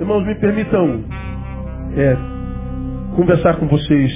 Irmãos, 0.00 0.26
me 0.26 0.34
permitam 0.36 1.04
é, 1.96 3.14
conversar 3.14 3.58
com 3.58 3.68
vocês 3.68 4.12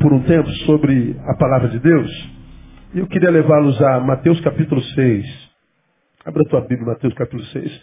por 0.00 0.12
um 0.12 0.22
tempo 0.22 0.48
sobre 0.66 1.16
a 1.26 1.34
palavra 1.34 1.68
de 1.68 1.78
Deus. 1.78 2.30
Eu 2.94 3.06
queria 3.06 3.30
levá-los 3.30 3.80
a 3.82 4.00
Mateus 4.00 4.40
capítulo 4.42 4.80
6. 4.82 5.50
Abra 6.26 6.42
a 6.42 6.48
tua 6.50 6.60
Bíblia, 6.60 6.86
Mateus 6.86 7.14
capítulo 7.14 7.42
6. 7.42 7.82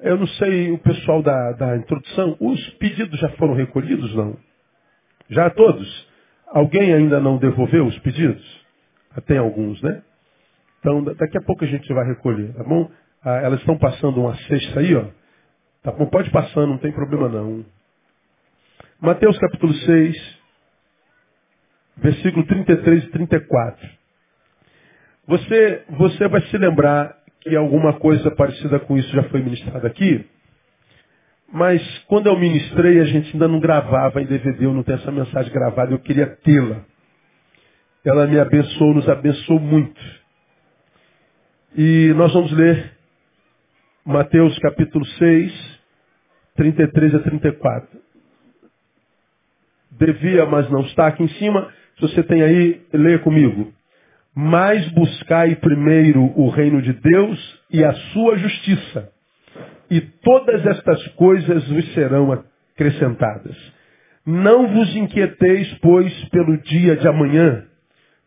Eu 0.00 0.16
não 0.16 0.26
sei, 0.26 0.72
o 0.72 0.78
pessoal 0.78 1.22
da, 1.22 1.52
da 1.52 1.76
introdução, 1.76 2.36
os 2.40 2.70
pedidos 2.78 3.20
já 3.20 3.28
foram 3.30 3.54
recolhidos, 3.54 4.14
não? 4.14 4.36
Já 5.28 5.50
todos? 5.50 6.08
Alguém 6.48 6.94
ainda 6.94 7.20
não 7.20 7.36
devolveu 7.36 7.86
os 7.86 7.98
pedidos? 7.98 8.66
Ah, 9.14 9.20
tem 9.20 9.36
alguns, 9.36 9.80
né? 9.82 10.02
Então, 10.80 11.04
daqui 11.04 11.36
a 11.36 11.42
pouco 11.42 11.64
a 11.64 11.68
gente 11.68 11.92
vai 11.92 12.06
recolher, 12.06 12.54
tá 12.54 12.64
bom? 12.64 12.90
Ah, 13.24 13.36
elas 13.42 13.60
estão 13.60 13.76
passando 13.76 14.20
uma 14.20 14.34
cesta 14.34 14.80
aí, 14.80 14.94
ó. 14.96 15.04
Tá 15.82 15.92
bom? 15.92 16.06
Pode 16.06 16.30
passar, 16.30 16.66
não 16.66 16.78
tem 16.78 16.92
problema 16.92 17.28
não. 17.28 17.64
Mateus 19.00 19.38
capítulo 19.38 19.72
6, 19.72 20.38
versículo 21.98 22.46
33 22.46 23.04
e 23.04 23.10
34. 23.10 23.88
Você, 25.28 25.84
você 25.90 26.28
vai 26.28 26.42
se 26.42 26.58
lembrar 26.58 27.16
que 27.40 27.54
alguma 27.54 27.92
coisa 28.00 28.30
parecida 28.32 28.80
com 28.80 28.98
isso 28.98 29.08
já 29.14 29.22
foi 29.24 29.40
ministrada 29.40 29.86
aqui, 29.86 30.26
mas 31.52 31.80
quando 32.08 32.26
eu 32.26 32.38
ministrei, 32.38 33.00
a 33.00 33.04
gente 33.04 33.32
ainda 33.32 33.48
não 33.48 33.60
gravava 33.60 34.20
em 34.20 34.26
DVD, 34.26 34.66
eu 34.66 34.74
não 34.74 34.82
tenho 34.82 34.98
essa 34.98 35.10
mensagem 35.10 35.52
gravada, 35.52 35.92
eu 35.92 35.98
queria 35.98 36.26
tê-la. 36.26 36.84
Ela 38.04 38.26
me 38.26 38.38
abençoou, 38.38 38.94
nos 38.94 39.08
abençoou 39.08 39.58
muito. 39.58 40.00
E 41.76 42.12
nós 42.16 42.32
vamos 42.32 42.52
ler 42.52 42.97
Mateus 44.08 44.58
capítulo 44.60 45.04
6, 45.04 45.80
33 46.56 47.14
a 47.14 47.18
34. 47.18 48.00
Devia, 49.98 50.46
mas 50.46 50.70
não 50.70 50.80
está 50.80 51.08
aqui 51.08 51.22
em 51.22 51.28
cima. 51.28 51.70
Se 51.96 52.00
você 52.00 52.22
tem 52.22 52.40
aí, 52.40 52.86
leia 52.90 53.18
comigo. 53.18 53.70
Mas 54.34 54.88
buscai 54.92 55.56
primeiro 55.56 56.22
o 56.40 56.48
reino 56.48 56.80
de 56.80 56.94
Deus 56.94 57.62
e 57.70 57.84
a 57.84 57.92
sua 57.92 58.38
justiça. 58.38 59.12
E 59.90 60.00
todas 60.00 60.64
estas 60.64 61.06
coisas 61.08 61.68
vos 61.68 61.92
serão 61.92 62.32
acrescentadas. 62.32 63.56
Não 64.24 64.68
vos 64.68 64.96
inquieteis, 64.96 65.70
pois, 65.82 66.14
pelo 66.30 66.56
dia 66.62 66.96
de 66.96 67.06
amanhã, 67.06 67.66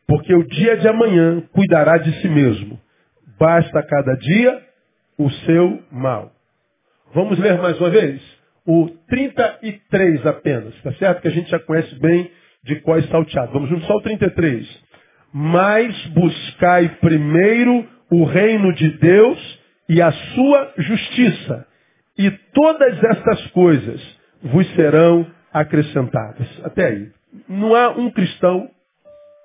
porque 0.06 0.32
o 0.32 0.48
dia 0.48 0.78
de 0.78 0.88
amanhã 0.88 1.42
cuidará 1.52 1.98
de 1.98 2.22
si 2.22 2.30
mesmo. 2.30 2.80
Basta 3.40 3.82
cada 3.82 4.14
dia 4.14 4.71
o 5.18 5.30
seu 5.30 5.84
mal. 5.92 6.32
Vamos 7.14 7.38
ler 7.40 7.58
mais 7.62 7.80
uma 7.80 7.90
vez? 7.90 8.22
O 8.66 8.90
33 9.10 10.26
apenas, 10.26 10.74
tá 10.82 10.94
certo? 10.94 11.22
Que 11.22 11.28
a 11.28 11.32
gente 11.32 11.50
já 11.50 11.60
conhece 11.60 11.94
bem 12.00 12.32
de 12.64 12.76
qual 12.82 12.98
é 12.98 13.02
salteado. 13.04 13.52
Vamos 13.52 13.70
juntos 13.70 13.88
só 13.88 13.96
o 13.96 14.02
33. 14.02 14.68
Mas 15.34 16.08
buscai 16.08 16.90
primeiro 17.02 17.88
o 18.10 18.24
reino 18.26 18.74
de 18.74 18.90
Deus 18.98 19.60
e 19.90 20.02
a 20.02 20.12
sua 20.12 20.74
justiça, 20.78 21.68
e 22.18 22.30
todas 22.54 23.04
estas 23.04 23.48
coisas 23.48 24.20
vos 24.42 24.68
serão 24.76 25.26
acrescentadas. 25.54 26.48
Até 26.64 26.88
aí. 26.88 27.12
Não 27.48 27.76
há 27.76 27.90
um 27.90 28.10
cristão 28.12 28.70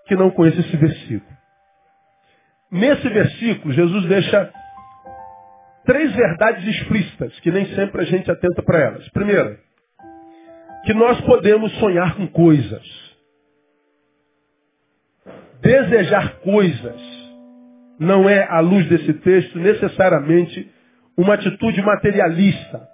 que 0.07 0.17
não 0.17 0.31
conheça 0.31 0.61
esse 0.61 0.77
versículo. 0.77 1.37
Nesse 2.71 3.09
versículo, 3.09 3.73
Jesus 3.73 4.07
deixa 4.07 4.53
três 5.87 6.15
verdades 6.15 6.67
explícitas, 6.67 7.39
que 7.41 7.51
nem 7.51 7.65
sempre 7.75 8.03
a 8.03 8.05
gente 8.05 8.31
atenta 8.31 8.63
para 8.63 8.81
elas. 8.81 9.09
Primeiro, 9.11 9.57
que 10.85 10.93
nós 10.93 11.21
podemos 11.23 11.73
sonhar 11.79 12.17
com 12.17 12.27
coisas. 12.27 13.07
Desejar 15.61 16.41
coisas 16.41 17.17
não 17.99 18.29
é, 18.29 18.45
à 18.45 18.61
luz 18.61 18.87
desse 18.89 19.15
texto, 19.15 19.59
necessariamente 19.59 20.71
uma 21.17 21.35
atitude 21.35 21.81
materialista. 21.81 22.89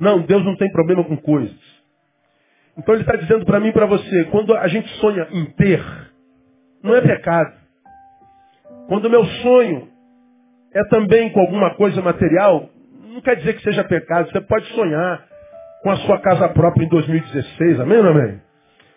Não, 0.00 0.22
Deus 0.22 0.44
não 0.44 0.56
tem 0.56 0.70
problema 0.72 1.04
com 1.04 1.16
coisas. 1.16 1.56
Então 2.76 2.94
ele 2.94 3.02
está 3.02 3.16
dizendo 3.16 3.44
para 3.44 3.60
mim 3.60 3.68
e 3.68 3.72
para 3.72 3.86
você, 3.86 4.24
quando 4.26 4.54
a 4.54 4.66
gente 4.68 4.88
sonha 5.00 5.28
em 5.30 5.46
ter, 5.52 5.82
não 6.82 6.94
é 6.94 7.00
pecado. 7.00 7.54
Quando 8.88 9.06
o 9.06 9.10
meu 9.10 9.24
sonho 9.24 9.88
é 10.74 10.84
também 10.84 11.30
com 11.30 11.40
alguma 11.40 11.74
coisa 11.74 12.00
material, 12.02 12.68
não 13.12 13.20
quer 13.20 13.36
dizer 13.36 13.54
que 13.54 13.62
seja 13.62 13.84
pecado. 13.84 14.30
Você 14.30 14.40
pode 14.40 14.66
sonhar 14.74 15.24
com 15.82 15.90
a 15.90 15.96
sua 15.96 16.18
casa 16.20 16.48
própria 16.50 16.84
em 16.84 16.88
2016, 16.88 17.80
amém 17.80 17.98
ou 17.98 18.08
amém? 18.08 18.40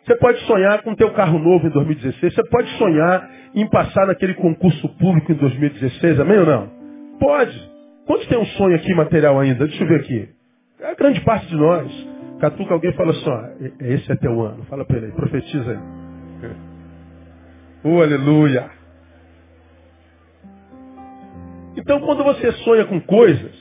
Você 0.06 0.16
pode 0.16 0.40
sonhar 0.42 0.82
com 0.82 0.92
o 0.92 0.96
teu 0.96 1.12
carro 1.12 1.38
novo 1.38 1.68
em 1.68 1.70
2016. 1.70 2.34
Você 2.34 2.44
pode 2.50 2.70
sonhar 2.78 3.30
em 3.54 3.70
passar 3.70 4.08
naquele 4.08 4.34
concurso 4.34 4.90
público 4.98 5.32
em 5.32 5.36
2016, 5.36 6.20
amém 6.20 6.40
ou 6.40 6.46
não? 6.46 6.70
Pode. 7.20 7.72
Quantos 8.08 8.28
tem 8.28 8.38
um 8.38 8.46
sonho 8.46 8.76
aqui 8.76 8.94
material 8.96 9.40
ainda? 9.40 9.68
Deixa 9.68 9.84
eu 9.84 9.88
ver 9.88 10.00
aqui. 10.00 10.30
É 10.80 10.92
a 10.92 10.96
grande 10.96 11.22
parte 11.22 11.48
de 11.48 11.56
nós. 11.56 12.08
Catuca 12.40 12.74
alguém 12.74 12.92
fala 12.94 13.12
assim, 13.12 13.30
ó, 13.30 13.86
esse 13.86 14.12
é 14.12 14.16
teu 14.16 14.42
ano. 14.42 14.64
Fala 14.66 14.84
para 14.84 14.98
ele, 14.98 15.12
profetiza 15.12 15.72
aí. 15.72 15.80
Oh, 17.84 18.02
aleluia. 18.02 18.81
Então, 21.92 22.06
quando 22.06 22.24
você 22.24 22.54
sonha 22.64 22.86
com 22.86 23.02
coisas, 23.02 23.52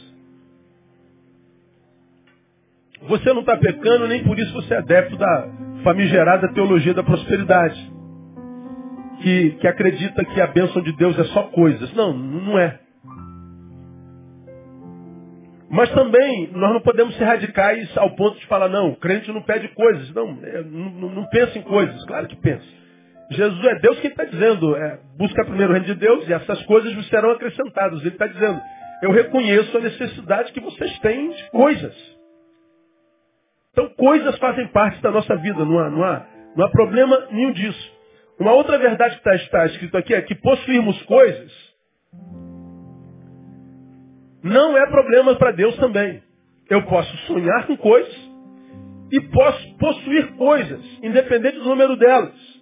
você 3.09 3.33
não 3.33 3.41
está 3.41 3.57
pecando, 3.57 4.07
nem 4.07 4.23
por 4.23 4.39
isso 4.39 4.53
você 4.53 4.73
é 4.73 4.77
adepto 4.77 5.17
da 5.17 5.49
famigerada 5.83 6.55
teologia 6.55 6.95
da 6.95 7.03
prosperidade. 7.03 7.93
Que, 9.21 9.51
que 9.61 9.67
acredita 9.67 10.25
que 10.25 10.41
a 10.41 10.47
bênção 10.47 10.81
de 10.81 10.93
Deus 10.97 11.19
é 11.19 11.25
só 11.25 11.43
coisas. 11.49 11.93
Não, 11.93 12.17
não 12.17 12.57
é. 12.57 12.79
Mas 15.69 15.91
também 15.91 16.53
nós 16.53 16.73
não 16.73 16.81
podemos 16.83 17.17
ser 17.17 17.25
radicais 17.25 17.99
ao 17.99 18.15
ponto 18.15 18.39
de 18.39 18.47
falar, 18.47 18.69
não, 18.69 18.95
crente 18.95 19.33
não 19.33 19.43
pede 19.43 19.67
coisas. 19.75 20.15
Não, 20.15 20.39
é, 20.45 20.63
não, 20.63 21.11
não 21.11 21.27
pensa 21.31 21.59
em 21.59 21.63
coisas. 21.63 22.05
Claro 22.05 22.29
que 22.29 22.37
pensa. 22.37 22.65
Jesus 23.31 23.65
é 23.65 23.79
Deus 23.79 24.01
quem 24.01 24.11
está 24.11 24.25
dizendo, 24.25 24.77
é, 24.77 24.99
busca 25.17 25.45
primeiro 25.45 25.71
o 25.71 25.73
reino 25.73 25.87
de 25.87 25.95
Deus 25.95 26.29
e 26.29 26.33
essas 26.33 26.61
coisas 26.65 26.93
vos 26.95 27.09
serão 27.09 27.31
acrescentadas. 27.31 28.01
Ele 28.01 28.09
está 28.09 28.27
dizendo, 28.27 28.61
eu 29.03 29.13
reconheço 29.13 29.77
a 29.77 29.81
necessidade 29.81 30.53
que 30.53 30.61
vocês 30.61 30.99
têm 30.99 31.31
de 31.31 31.51
coisas. 31.51 31.95
Então 33.71 33.89
coisas 33.91 34.37
fazem 34.39 34.67
parte 34.69 35.01
da 35.01 35.13
nossa 35.13 35.37
vida, 35.37 35.65
não 35.65 35.79
há, 35.79 35.91
não 35.91 36.05
há, 36.05 36.27
não 36.57 36.67
há 36.67 36.71
problema 36.71 37.29
nenhum 37.31 37.53
disso. 37.53 38.01
Uma 38.41 38.53
outra 38.53 38.77
verdade 38.79 39.15
que 39.15 39.21
está, 39.21 39.35
está 39.37 39.67
escrito 39.67 39.97
aqui 39.97 40.13
é 40.13 40.23
que 40.23 40.35
possuirmos 40.35 41.01
coisas 41.03 41.71
não 44.43 44.77
é 44.77 44.91
problema 44.91 45.37
para 45.37 45.53
Deus 45.53 45.77
também. 45.77 46.21
Eu 46.69 46.83
posso 46.85 47.17
sonhar 47.27 47.67
com 47.67 47.77
coisas 47.77 48.31
e 49.13 49.21
posso 49.21 49.77
possuir 49.77 50.33
coisas, 50.33 50.85
independente 51.03 51.59
do 51.59 51.65
número 51.65 51.97
delas 51.97 52.59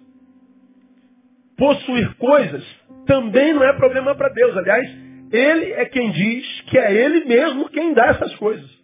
possuir 1.59 2.15
coisas 2.15 2.63
também 3.05 3.53
não 3.53 3.63
é 3.63 3.73
problema 3.73 4.15
para 4.15 4.29
Deus. 4.29 4.55
Aliás, 4.57 4.89
Ele 5.31 5.73
é 5.73 5.85
quem 5.85 6.09
diz 6.11 6.61
que 6.67 6.77
é 6.79 6.93
Ele 6.93 7.25
mesmo 7.25 7.69
quem 7.69 7.93
dá 7.93 8.07
essas 8.07 8.33
coisas. 8.35 8.79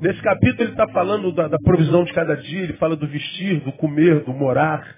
Nesse 0.00 0.22
capítulo 0.22 0.62
ele 0.62 0.70
está 0.70 0.88
falando 0.88 1.32
da, 1.32 1.48
da, 1.48 1.58
provisão 1.58 2.04
de 2.04 2.12
cada 2.12 2.36
dia, 2.36 2.62
ele 2.62 2.74
fala 2.74 2.94
do 2.94 3.06
vestir, 3.08 3.60
do 3.60 3.72
comer, 3.72 4.20
do 4.20 4.32
morar. 4.32 4.96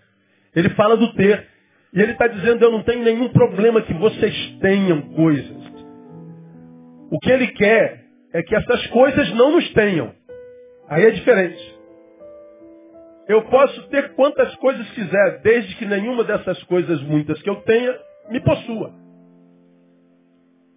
Ele 0.54 0.68
fala 0.70 0.94
do 0.94 1.10
ter. 1.14 1.46
E 1.94 2.00
ele 2.00 2.12
está 2.12 2.26
dizendo, 2.26 2.62
eu 2.62 2.70
não 2.70 2.82
tenho 2.82 3.02
nenhum 3.02 3.30
problema 3.30 3.80
que 3.80 3.94
vocês 3.94 4.58
tenham 4.60 5.00
coisas. 5.12 5.56
O 7.10 7.18
que 7.18 7.30
ele 7.30 7.48
quer 7.48 8.04
é 8.34 8.42
que 8.42 8.54
essas 8.54 8.86
coisas 8.88 9.32
não 9.34 9.52
nos 9.52 9.72
tenham. 9.72 10.12
Aí 10.88 11.04
é 11.04 11.10
diferente. 11.10 11.79
Eu 13.30 13.42
posso 13.42 13.80
ter 13.90 14.12
quantas 14.14 14.52
coisas 14.56 14.90
quiser, 14.90 15.38
desde 15.42 15.76
que 15.76 15.86
nenhuma 15.86 16.24
dessas 16.24 16.60
coisas 16.64 17.00
muitas 17.02 17.40
que 17.40 17.48
eu 17.48 17.62
tenha 17.62 17.96
me 18.28 18.40
possua. 18.40 18.92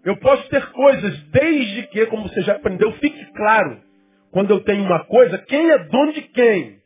Eu 0.05 0.15
posso 0.17 0.47
ter 0.49 0.63
coisas, 0.67 1.17
desde 1.31 1.87
que, 1.87 2.05
como 2.05 2.29
você 2.29 2.43
já 2.43 2.57
aprendeu, 2.57 2.91
fique 2.99 3.25
claro, 3.33 3.81
quando 4.29 4.51
eu 4.51 4.59
tenho 4.59 4.83
uma 4.83 5.03
coisa, 5.05 5.39
quem 5.39 5.71
é 5.71 5.79
dono 5.79 6.13
de 6.13 6.21
quem? 6.21 6.79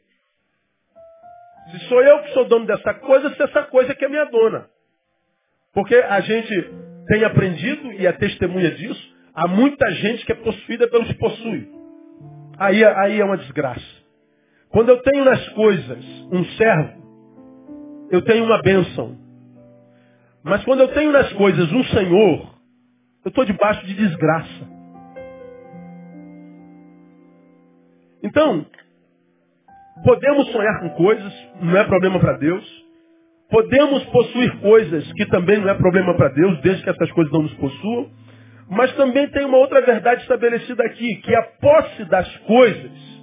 Se 1.72 1.80
sou 1.90 2.02
eu 2.02 2.24
que 2.24 2.32
sou 2.32 2.46
dono 2.46 2.66
dessa 2.66 2.94
coisa, 2.94 3.30
se 3.36 3.44
essa 3.44 3.64
coisa 3.64 3.94
que 3.94 4.06
é 4.06 4.08
minha 4.08 4.24
dona. 4.24 4.70
Porque 5.74 5.96
a 5.96 6.22
gente 6.22 6.72
tem 7.10 7.26
aprendido, 7.26 7.92
e 7.92 8.08
é 8.08 8.14
testemunha 8.14 8.72
disso, 8.72 9.16
há 9.36 9.50
muita 9.50 9.92
gente 9.96 10.26
que 10.26 10.32
é 10.32 10.36
possuída 10.36 10.88
pelos 10.88 11.10
que 11.10 11.16
possui. 11.16 11.70
Aí, 12.58 12.86
aí 12.86 13.20
é 13.20 13.26
uma 13.26 13.38
desgraça. 13.38 14.07
Quando 14.78 14.90
eu 14.90 15.02
tenho 15.02 15.26
nas 15.26 15.50
coisas 15.54 16.06
um 16.32 16.46
servo, 16.56 17.02
eu 18.12 18.22
tenho 18.22 18.46
uma 18.46 18.62
bênção. 18.62 19.18
Mas 20.44 20.64
quando 20.66 20.82
eu 20.82 20.90
tenho 20.90 21.12
nas 21.12 21.34
coisas 21.34 21.72
um 21.72 21.84
Senhor, 21.86 22.54
eu 23.26 23.30
estou 23.30 23.44
debaixo 23.44 23.84
de 23.88 23.96
desgraça. 23.96 24.70
Então, 28.22 28.68
podemos 30.04 30.52
sonhar 30.52 30.80
com 30.82 30.90
coisas, 30.92 31.34
não 31.60 31.76
é 31.76 31.84
problema 31.84 32.20
para 32.20 32.38
Deus. 32.38 32.86
Podemos 33.50 34.04
possuir 34.06 34.60
coisas 34.60 35.12
que 35.14 35.26
também 35.26 35.60
não 35.60 35.70
é 35.70 35.74
problema 35.74 36.16
para 36.16 36.30
Deus, 36.30 36.62
desde 36.62 36.84
que 36.84 36.90
essas 36.92 37.12
coisas 37.14 37.34
não 37.34 37.42
nos 37.42 37.54
possuam. 37.56 38.12
Mas 38.70 38.96
também 38.96 39.28
tem 39.32 39.44
uma 39.44 39.58
outra 39.58 39.82
verdade 39.82 40.22
estabelecida 40.22 40.84
aqui, 40.84 41.16
que 41.16 41.34
a 41.34 41.42
posse 41.60 42.06
das 42.06 42.38
coisas 42.46 43.17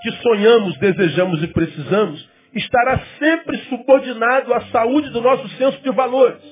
que 0.00 0.10
sonhamos, 0.22 0.78
desejamos 0.78 1.42
e 1.42 1.48
precisamos 1.48 2.30
estará 2.54 3.00
sempre 3.18 3.58
subordinado 3.68 4.52
à 4.52 4.60
saúde 4.66 5.10
do 5.10 5.20
nosso 5.20 5.48
senso 5.50 5.80
de 5.82 5.90
valores. 5.90 6.42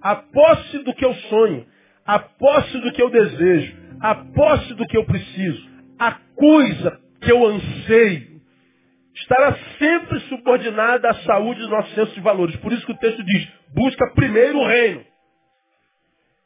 A 0.00 0.16
posse 0.16 0.78
do 0.80 0.94
que 0.94 1.04
eu 1.04 1.14
sonho, 1.14 1.66
a 2.04 2.18
posse 2.18 2.78
do 2.78 2.92
que 2.92 3.02
eu 3.02 3.10
desejo, 3.10 3.76
a 4.00 4.14
posse 4.14 4.74
do 4.74 4.86
que 4.86 4.96
eu 4.96 5.04
preciso, 5.04 5.70
a 5.98 6.18
coisa 6.34 7.00
que 7.20 7.30
eu 7.30 7.46
anseio, 7.46 8.32
estará 9.14 9.56
sempre 9.78 10.20
subordinada 10.20 11.08
à 11.08 11.14
saúde 11.22 11.60
do 11.60 11.68
nosso 11.68 11.94
senso 11.94 12.12
de 12.12 12.20
valores. 12.20 12.56
Por 12.56 12.72
isso 12.72 12.84
que 12.84 12.92
o 12.92 12.98
texto 12.98 13.22
diz, 13.22 13.48
busca 13.74 14.10
primeiro 14.14 14.58
o 14.58 14.66
reino. 14.66 15.04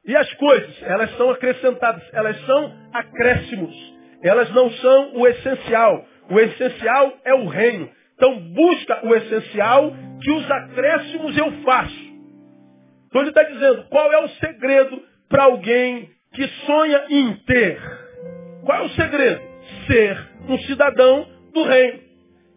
E 0.05 0.15
as 0.15 0.33
coisas, 0.35 0.83
elas 0.83 1.17
são 1.17 1.31
acrescentadas, 1.31 2.03
elas 2.13 2.39
são 2.45 2.75
acréscimos. 2.93 3.97
Elas 4.23 4.51
não 4.53 4.71
são 4.71 5.17
o 5.17 5.27
essencial. 5.27 6.05
O 6.31 6.39
essencial 6.41 7.19
é 7.25 7.35
o 7.35 7.47
reino. 7.47 7.89
Então 8.15 8.39
busca 8.53 9.07
o 9.07 9.15
essencial 9.15 9.95
que 10.23 10.31
os 10.31 10.51
acréscimos 10.51 11.37
eu 11.37 11.53
faço. 11.63 12.07
Então 13.07 13.21
ele 13.21 13.31
está 13.31 13.43
dizendo, 13.43 13.85
qual 13.89 14.13
é 14.13 14.25
o 14.25 14.29
segredo 14.29 15.03
para 15.29 15.45
alguém 15.45 16.11
que 16.33 16.47
sonha 16.67 17.05
em 17.09 17.35
ter? 17.47 17.81
Qual 18.65 18.79
é 18.79 18.83
o 18.85 18.91
segredo? 18.91 19.41
Ser 19.87 20.19
um 20.49 20.59
cidadão 20.61 21.29
do 21.53 21.63
reino. 21.65 22.01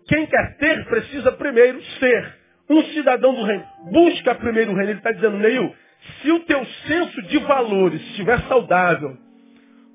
Quem 0.08 0.26
quer 0.26 0.58
ter 0.58 0.86
precisa 0.86 1.32
primeiro 1.34 1.82
ser 2.00 2.36
um 2.70 2.84
cidadão 2.86 3.34
do 3.34 3.44
reino. 3.44 3.66
Busca 3.92 4.36
primeiro 4.36 4.72
o 4.72 4.76
reino. 4.76 4.92
Ele 4.92 5.00
está 5.00 5.12
dizendo, 5.12 5.38
Neil, 5.38 5.74
se 6.22 6.32
o 6.32 6.40
teu 6.42 6.66
senso 6.88 7.22
de 7.24 7.38
valores 7.40 8.02
estiver 8.02 8.40
saudável, 8.48 9.18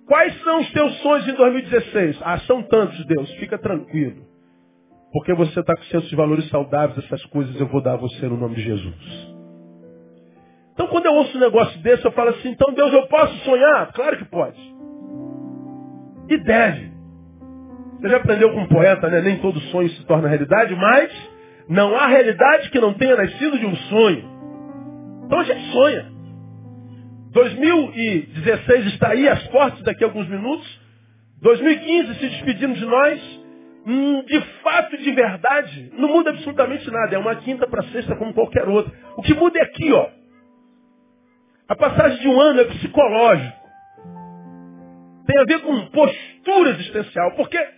quais 0.06 0.38
são 0.42 0.60
os 0.60 0.70
teus 0.72 0.94
sonhos 1.00 1.28
em 1.28 1.34
2016? 1.34 2.18
Ah, 2.22 2.38
são 2.40 2.62
tantos, 2.62 3.04
Deus. 3.06 3.30
Fica 3.34 3.58
tranquilo. 3.58 4.24
Porque 5.12 5.32
você 5.32 5.60
está 5.60 5.74
com 5.76 5.98
de 6.00 6.16
valores 6.16 6.48
saudáveis, 6.48 7.04
essas 7.04 7.24
coisas 7.26 7.58
eu 7.60 7.68
vou 7.68 7.80
dar 7.80 7.92
a 7.92 7.98
você 7.98 8.26
no 8.26 8.36
nome 8.36 8.56
de 8.56 8.62
Jesus. 8.62 9.34
Então 10.72 10.88
quando 10.88 11.06
eu 11.06 11.14
ouço 11.14 11.36
um 11.36 11.40
negócio 11.40 11.80
desse, 11.82 12.04
eu 12.04 12.10
falo 12.10 12.30
assim, 12.30 12.48
então 12.48 12.74
Deus, 12.74 12.92
eu 12.92 13.06
posso 13.06 13.32
sonhar? 13.44 13.92
Claro 13.92 14.16
que 14.18 14.24
pode. 14.24 14.58
E 16.28 16.36
deve. 16.38 16.92
Você 18.00 18.08
já 18.08 18.16
aprendeu 18.16 18.52
com 18.52 18.62
um 18.62 18.68
poeta, 18.68 19.08
né? 19.08 19.20
Nem 19.20 19.38
todo 19.38 19.60
sonho 19.60 19.88
se 19.90 20.04
torna 20.04 20.26
realidade, 20.26 20.74
mas 20.74 21.10
não 21.68 21.94
há 21.94 22.08
realidade 22.08 22.70
que 22.70 22.80
não 22.80 22.92
tenha 22.94 23.16
nascido 23.16 23.56
de 23.56 23.66
um 23.66 23.76
sonho. 23.76 24.24
Então 25.26 25.38
a 25.38 25.44
gente 25.44 25.70
sonha. 25.70 26.13
2016 27.34 28.86
está 28.94 29.08
aí, 29.08 29.28
as 29.28 29.42
portas 29.48 29.82
daqui 29.82 30.04
a 30.04 30.06
alguns 30.06 30.28
minutos. 30.28 30.80
2015 31.42 32.14
se 32.14 32.28
despedindo 32.28 32.74
de 32.74 32.86
nós. 32.86 33.44
Hum, 33.86 34.22
de 34.22 34.40
fato, 34.62 34.96
de 34.96 35.10
verdade, 35.10 35.92
não 35.94 36.08
muda 36.08 36.30
absolutamente 36.30 36.88
nada. 36.90 37.16
É 37.16 37.18
uma 37.18 37.34
quinta 37.36 37.66
para 37.66 37.82
sexta 37.88 38.14
como 38.16 38.32
qualquer 38.32 38.66
outra. 38.68 38.90
O 39.16 39.22
que 39.22 39.34
muda 39.34 39.58
é 39.58 39.62
aqui, 39.62 39.92
ó. 39.92 40.08
A 41.68 41.74
passagem 41.74 42.20
de 42.20 42.28
um 42.28 42.40
ano 42.40 42.60
é 42.60 42.64
psicológico. 42.66 43.64
Tem 45.26 45.40
a 45.40 45.44
ver 45.44 45.60
com 45.60 45.86
postura 45.86 46.70
existencial. 46.70 47.32
Porque, 47.32 47.58
eh, 47.58 47.74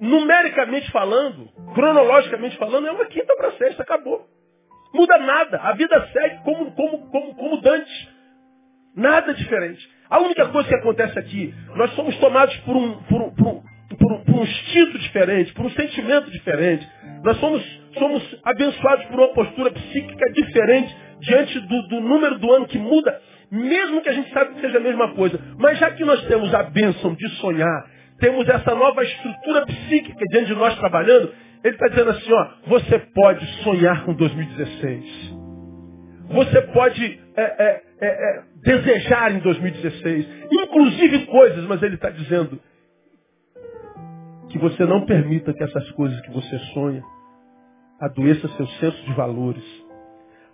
numericamente 0.00 0.90
falando, 0.92 1.48
cronologicamente 1.74 2.58
falando, 2.58 2.88
é 2.88 2.92
uma 2.92 3.06
quinta 3.06 3.34
para 3.36 3.52
sexta, 3.52 3.82
acabou. 3.82 4.28
Muda 4.92 5.16
nada. 5.16 5.60
A 5.62 5.72
vida 5.72 6.08
segue 6.12 6.44
como, 6.44 6.70
como, 6.72 7.10
como, 7.10 7.34
como 7.34 7.60
dantes. 7.62 8.21
Nada 8.96 9.32
diferente. 9.34 9.88
A 10.10 10.20
única 10.20 10.46
coisa 10.48 10.68
que 10.68 10.74
acontece 10.74 11.18
aqui, 11.18 11.54
nós 11.74 11.90
somos 11.94 12.16
tomados 12.18 12.54
por 12.58 12.76
um, 12.76 12.94
por 13.04 13.32
por 13.34 13.62
por 13.98 14.24
por 14.24 14.34
um 14.34 14.42
instinto 14.42 14.98
diferente, 14.98 15.52
por 15.54 15.66
um 15.66 15.70
sentimento 15.70 16.30
diferente. 16.30 16.86
Nós 17.22 17.36
somos, 17.38 17.62
somos 17.98 18.40
abençoados 18.44 19.06
por 19.06 19.18
uma 19.18 19.28
postura 19.28 19.70
psíquica 19.70 20.32
diferente 20.32 20.94
diante 21.20 21.60
do, 21.60 21.88
do 21.88 22.00
número 22.00 22.38
do 22.38 22.52
ano 22.52 22.66
que 22.66 22.78
muda, 22.78 23.20
mesmo 23.50 24.02
que 24.02 24.08
a 24.08 24.12
gente 24.12 24.30
saiba 24.32 24.52
que 24.54 24.60
seja 24.60 24.78
a 24.78 24.80
mesma 24.80 25.14
coisa. 25.14 25.38
Mas 25.58 25.78
já 25.78 25.90
que 25.90 26.04
nós 26.04 26.22
temos 26.26 26.52
a 26.54 26.64
bênção 26.64 27.14
de 27.14 27.28
sonhar, 27.36 27.86
temos 28.18 28.48
essa 28.48 28.74
nova 28.74 29.02
estrutura 29.02 29.64
psíquica 29.66 30.24
diante 30.30 30.46
de 30.46 30.54
nós 30.54 30.76
trabalhando, 30.78 31.32
ele 31.62 31.74
está 31.74 31.88
dizendo 31.88 32.10
assim, 32.10 32.32
ó, 32.32 32.48
você 32.66 32.98
pode 32.98 33.46
sonhar 33.62 34.04
com 34.04 34.14
2016. 34.14 35.42
Você 36.30 36.62
pode 36.72 37.20
é, 37.36 37.42
é, 37.42 37.82
é, 38.02 38.06
é, 38.06 38.42
desejar 38.56 39.32
em 39.32 39.38
2016. 39.38 40.26
Inclusive 40.50 41.26
coisas, 41.26 41.64
mas 41.66 41.82
ele 41.82 41.94
está 41.94 42.10
dizendo 42.10 42.60
que 44.50 44.58
você 44.58 44.84
não 44.84 45.06
permita 45.06 45.54
que 45.54 45.62
essas 45.62 45.90
coisas 45.92 46.20
que 46.20 46.30
você 46.30 46.58
sonha 46.74 47.02
adoeçam 48.00 48.50
seu 48.50 48.66
senso 48.66 49.02
de 49.04 49.14
valores, 49.14 49.64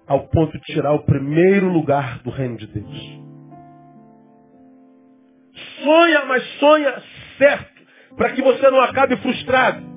ao 0.07 0.29
ponto 0.29 0.53
de 0.53 0.65
tirar 0.73 0.93
o 0.93 1.05
primeiro 1.05 1.69
lugar 1.69 2.19
do 2.23 2.31
reino 2.31 2.57
de 2.57 2.67
Deus. 2.67 3.21
Sonha, 5.83 6.25
mas 6.27 6.45
sonha 6.59 7.03
certo, 7.39 7.83
para 8.17 8.33
que 8.33 8.43
você 8.43 8.71
não 8.71 8.81
acabe 8.81 9.17
frustrado 9.17 9.89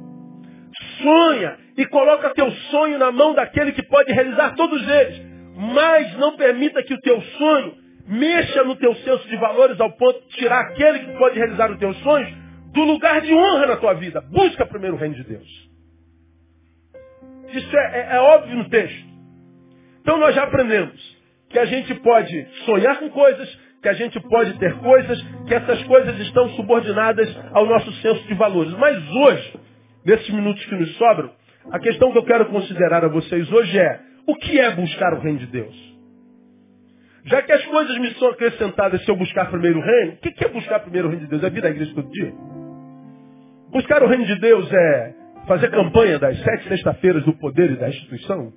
sonha 1.02 1.58
e 1.78 1.86
coloca 1.86 2.34
teu 2.34 2.50
sonho 2.52 2.98
na 2.98 3.12
mão 3.12 3.34
daquele 3.34 3.72
que 3.72 3.84
pode 3.84 4.12
realizar 4.12 4.56
todos 4.56 4.88
eles. 4.88 5.31
Mas 5.56 6.18
não 6.18 6.36
permita 6.36 6.84
que 6.84 6.94
o 6.94 7.02
teu 7.02 7.22
sonho 7.22 7.76
mexa 8.08 8.64
no 8.64 8.76
teu 8.76 8.94
senso 8.96 9.28
de 9.28 9.38
valores 9.38 9.80
ao 9.80 9.92
ponto 9.92 10.20
de 10.22 10.36
tirar 10.38 10.62
aquele 10.62 11.00
que 11.00 11.18
pode 11.18 11.38
realizar 11.38 11.72
os 11.72 11.78
teus 11.78 11.98
sonhos 12.00 12.30
do 12.74 12.84
lugar 12.84 13.22
de 13.22 13.34
honra 13.34 13.68
na 13.68 13.78
tua 13.78 13.94
vida. 13.94 14.22
Busca 14.22 14.66
primeiro 14.66 14.96
o 14.96 15.00
reino 15.00 15.16
de 15.16 15.24
Deus. 15.24 15.70
Isso 17.54 17.78
é, 17.78 18.00
é, 18.00 18.16
é 18.16 18.20
óbvio 18.20 18.58
no 18.58 18.70
texto. 18.70 19.06
Então 20.02 20.18
nós 20.18 20.34
já 20.34 20.44
aprendemos 20.44 21.22
que 21.50 21.60
a 21.60 21.66
gente 21.66 21.94
pode 21.96 22.48
sonhar 22.66 22.98
com 23.00 23.10
coisas, 23.10 23.60
que 23.82 23.90
a 23.90 23.94
gente 23.94 24.20
pode 24.22 24.58
ter 24.58 24.74
coisas, 24.78 25.22
que 25.48 25.54
essas 25.54 25.84
coisas 25.84 26.18
estão 26.20 26.50
subordinadas 26.52 27.30
ao 27.52 27.66
nosso 27.66 27.92
senso 28.02 28.26
de 28.28 28.34
valores. 28.36 28.72
Mas 28.74 28.98
hoje, 29.10 29.60
nesses 30.06 30.30
minutos 30.30 30.64
que 30.66 30.76
nos 30.76 30.96
sobram, 30.98 31.32
a 31.72 31.80
questão 31.80 32.12
que 32.12 32.18
eu 32.18 32.24
quero 32.24 32.46
considerar 32.48 33.04
a 33.04 33.10
vocês 33.10 33.52
hoje 33.52 33.78
é, 33.78 34.00
o 34.28 34.36
que 34.36 34.60
é 34.60 34.76
buscar 34.76 35.14
o 35.14 35.20
reino 35.20 35.40
de 35.40 35.48
Deus? 35.48 35.92
Já 37.26 37.42
que 37.42 37.52
as 37.52 37.64
coisas 37.66 37.98
me 38.00 38.14
são 38.16 38.30
acrescentadas 38.30 39.04
se 39.04 39.12
eu 39.12 39.16
buscar 39.16 39.50
primeiro 39.50 39.80
o 39.80 39.84
reino, 39.84 40.14
o 40.14 40.18
que 40.18 40.44
é 40.44 40.48
buscar 40.48 40.80
primeiro 40.80 41.08
o 41.08 41.12
reino 41.12 41.26
de 41.26 41.30
Deus? 41.30 41.44
É 41.44 41.50
vir 41.50 41.66
à 41.66 41.70
igreja 41.70 41.94
todo 41.94 42.10
dia? 42.10 42.34
Buscar 43.72 44.02
o 44.04 44.08
reino 44.08 44.26
de 44.26 44.40
Deus 44.40 44.72
é 44.74 45.14
fazer 45.48 45.70
campanha 45.70 46.18
das 46.20 46.38
sete 46.42 46.68
sexta-feiras 46.68 47.24
do 47.24 47.34
poder 47.34 47.72
e 47.72 47.76
da 47.78 47.90
instituição? 47.90 48.52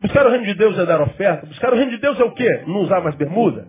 Buscar 0.00 0.26
o 0.26 0.30
reino 0.30 0.46
de 0.46 0.54
Deus 0.54 0.78
é 0.78 0.86
dar 0.86 1.00
oferta? 1.00 1.46
Buscar 1.46 1.72
o 1.72 1.76
reino 1.76 1.90
de 1.90 1.98
Deus 1.98 2.18
é 2.18 2.24
o 2.24 2.32
quê? 2.32 2.62
Não 2.66 2.80
usar 2.82 3.00
mais 3.02 3.16
bermuda? 3.16 3.66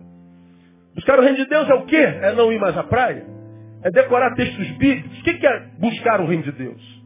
Buscar 0.94 1.18
o 1.18 1.22
reino 1.22 1.36
de 1.36 1.46
Deus 1.46 1.68
é 1.68 1.74
o 1.74 1.84
quê? 1.84 1.96
É 1.96 2.32
não 2.32 2.52
ir 2.52 2.58
mais 2.58 2.76
à 2.76 2.84
praia? 2.84 3.26
É 3.82 3.90
decorar 3.90 4.34
textos 4.34 4.70
bíblicos. 4.72 5.18
O 5.18 5.22
que 5.24 5.46
é 5.46 5.60
buscar 5.78 6.20
o 6.20 6.26
reino 6.26 6.44
de 6.44 6.52
Deus? 6.52 7.02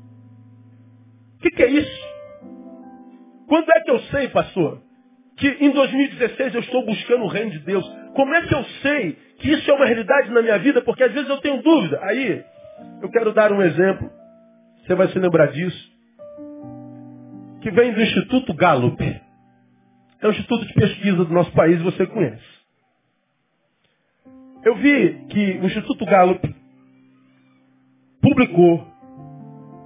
O 1.37 1.38
que 1.38 1.62
é 1.62 1.68
isso? 1.68 2.15
Quando 3.49 3.71
é 3.71 3.81
que 3.81 3.91
eu 3.91 3.99
sei, 4.05 4.29
pastor, 4.29 4.83
que 5.37 5.49
em 5.49 5.71
2016 5.71 6.55
eu 6.55 6.61
estou 6.61 6.85
buscando 6.85 7.25
o 7.25 7.29
reino 7.29 7.50
de 7.50 7.61
Deus? 7.61 7.87
Como 8.15 8.35
é 8.35 8.47
que 8.47 8.55
eu 8.55 8.65
sei 8.83 9.12
que 9.38 9.53
isso 9.53 9.71
é 9.71 9.75
uma 9.75 9.87
realidade 9.87 10.31
na 10.31 10.43
minha 10.43 10.59
vida? 10.59 10.83
Porque 10.83 11.05
às 11.05 11.12
vezes 11.12 11.29
eu 11.29 11.41
tenho 11.41 11.62
dúvida. 11.62 12.00
Aí, 12.03 12.45
eu 13.03 13.11
quero 13.11 13.33
dar 13.33 13.53
um 13.53 13.62
exemplo. 13.62 14.11
Você 14.79 14.95
vai 14.95 15.09
se 15.09 15.19
lembrar 15.19 15.47
disso. 15.49 15.93
Que 17.61 17.71
vem 17.71 17.93
do 17.93 18.00
Instituto 18.00 18.55
Gallup. 18.55 19.03
É 20.23 20.26
um 20.26 20.31
instituto 20.31 20.67
de 20.67 20.75
pesquisa 20.75 21.25
do 21.25 21.33
nosso 21.33 21.53
país, 21.53 21.81
você 21.83 22.07
conhece. 22.07 22.57
Eu 24.65 24.75
vi 24.76 25.26
que 25.29 25.59
o 25.62 25.67
Instituto 25.67 26.05
Gallup 26.07 26.57
publicou, 28.23 28.87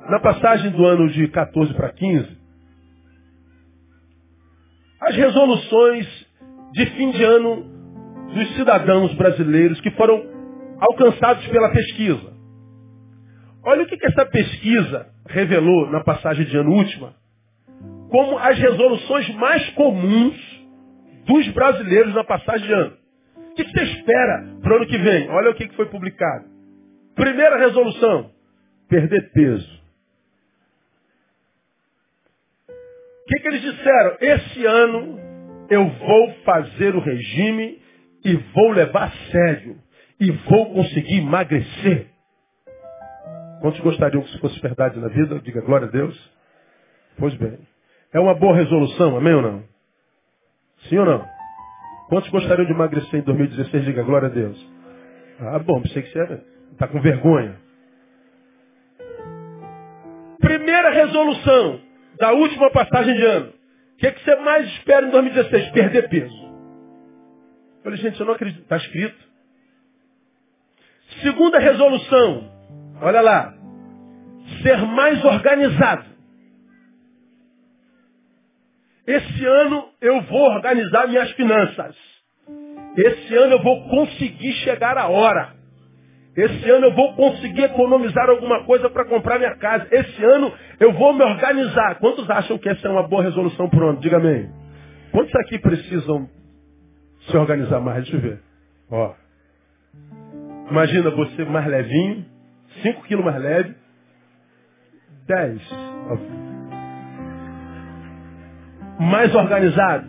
na 0.09 0.21
passagem 0.21 0.71
do 0.71 0.87
ano 0.87 1.11
de 1.11 1.29
14 1.29 1.75
para 1.75 1.93
15, 1.93 2.40
as 5.01 5.17
resoluções 5.17 6.07
de 6.73 6.87
fim 6.87 7.11
de 7.11 7.25
ano 7.25 7.65
dos 8.35 8.57
cidadãos 8.57 9.13
brasileiros 9.15 9.81
que 9.81 9.91
foram 9.93 10.23
alcançados 10.79 11.47
pela 11.49 11.71
pesquisa. 11.71 12.33
Olha 13.65 13.83
o 13.83 13.87
que, 13.87 13.97
que 13.97 14.07
essa 14.07 14.25
pesquisa 14.27 15.07
revelou 15.29 15.91
na 15.91 16.03
passagem 16.03 16.47
de 16.47 16.57
ano 16.57 16.73
última, 16.73 17.15
como 18.09 18.39
as 18.39 18.59
resoluções 18.59 19.29
mais 19.35 19.69
comuns 19.71 20.37
dos 21.27 21.49
brasileiros 21.49 22.15
na 22.15 22.25
passagem 22.25 22.67
de 22.67 22.73
ano. 22.73 22.97
O 23.37 23.55
que 23.55 23.65
você 23.65 23.83
espera 23.83 24.45
para 24.63 24.73
o 24.73 24.77
ano 24.77 24.87
que 24.87 24.99
vem? 24.99 25.29
Olha 25.31 25.51
o 25.51 25.55
que 25.55 25.69
foi 25.75 25.87
publicado. 25.87 26.47
Primeira 27.15 27.59
resolução. 27.59 28.31
perder 28.89 29.31
peso. 29.33 29.80
O 33.23 33.27
que, 33.27 33.41
que 33.41 33.49
eles 33.49 33.63
disseram? 33.63 34.17
Esse 34.21 34.67
ano 34.67 35.19
eu 35.71 35.89
vou 35.89 36.33
fazer 36.45 36.95
o 36.95 37.01
regime 37.01 37.81
e 38.25 38.35
vou 38.55 38.71
levar 38.73 39.05
a 39.05 39.31
sério. 39.31 39.77
E 40.19 40.31
vou 40.31 40.75
conseguir 40.75 41.19
emagrecer. 41.19 42.09
Quantos 43.61 43.81
gostariam 43.81 44.23
que 44.23 44.29
isso 44.29 44.41
fosse 44.41 44.61
verdade 44.61 44.99
na 44.99 45.09
vida? 45.09 45.39
Diga 45.41 45.61
glória 45.61 45.87
a 45.87 45.91
Deus. 45.91 46.33
Pois 47.19 47.35
bem. 47.35 47.59
É 48.13 48.19
uma 48.19 48.35
boa 48.35 48.55
resolução, 48.57 49.17
amém 49.17 49.35
ou 49.35 49.43
não? 49.43 49.65
Sim 50.89 50.99
ou 50.99 51.07
não? 51.07 51.25
Quantos 52.09 52.29
gostariam 52.31 52.67
de 52.67 52.73
emagrecer 52.73 53.21
em 53.21 53.23
2016? 53.23 53.85
Diga 53.85 54.03
glória 54.03 54.29
a 54.29 54.31
Deus. 54.31 54.71
Ah, 55.39 55.59
bom, 55.61 55.81
pensei 55.81 56.03
que 56.03 56.11
você 56.11 56.41
está 56.73 56.89
com 56.89 57.01
vergonha. 57.01 57.57
Primeira 60.41 60.91
resolução 60.91 61.81
da 62.21 62.33
última 62.33 62.71
passagem 62.71 63.15
de 63.17 63.25
ano. 63.25 63.49
O 63.49 63.97
que, 63.97 64.07
é 64.07 64.13
que 64.13 64.23
você 64.23 64.37
mais 64.37 64.67
espera 64.75 65.07
em 65.07 65.11
2016? 65.11 65.71
Perder 65.71 66.09
peso. 66.09 66.45
Eu 66.45 67.83
falei, 67.83 67.99
gente, 67.99 68.21
eu 68.21 68.27
não 68.27 68.35
acredito. 68.35 68.63
Está 68.63 68.77
escrito. 68.77 69.19
Segunda 71.23 71.59
resolução. 71.59 72.53
Olha 73.01 73.23
lá. 73.23 73.55
Ser 74.63 74.77
mais 74.87 75.25
organizado. 75.25 76.11
Esse 79.07 79.45
ano 79.47 79.89
eu 80.01 80.21
vou 80.23 80.43
organizar 80.43 81.09
minhas 81.09 81.31
finanças. 81.33 81.97
Esse 82.97 83.35
ano 83.35 83.55
eu 83.55 83.63
vou 83.63 83.89
conseguir 83.89 84.53
chegar 84.65 84.97
à 84.99 85.09
hora. 85.09 85.55
Esse 86.37 86.71
ano 86.71 86.87
eu 86.87 86.95
vou 86.95 87.15
conseguir 87.15 87.65
economizar 87.65 88.29
alguma 88.31 88.65
coisa 88.65 88.89
para 88.89 89.05
comprar 89.05 89.39
minha 89.39 89.57
casa. 89.57 89.89
Esse 89.91 90.25
ano 90.25 90.53
eu 90.79 90.93
vou 90.93 91.13
me 91.13 91.25
organizar. 91.25 91.97
Quantos 91.99 92.29
acham 92.31 92.57
que 92.57 92.69
essa 92.69 92.87
é 92.87 92.91
uma 92.91 93.07
boa 93.07 93.23
resolução 93.23 93.69
o 93.73 93.81
ano? 93.83 94.01
Diga 94.01 94.19
amém. 94.19 94.49
Quantos 95.11 95.35
aqui 95.37 95.59
precisam 95.59 96.29
se 97.29 97.37
organizar 97.37 97.81
mais? 97.81 98.05
Deixa 98.05 98.17
eu 98.17 98.21
ver. 98.21 98.41
Ó. 98.91 99.13
Imagina 100.71 101.11
você 101.11 101.45
mais 101.45 101.67
levinho, 101.67 102.25
5 102.81 103.03
quilos 103.03 103.25
mais 103.25 103.43
leve, 103.43 103.75
10. 105.27 105.61
Mais 109.01 109.35
organizado. 109.35 110.09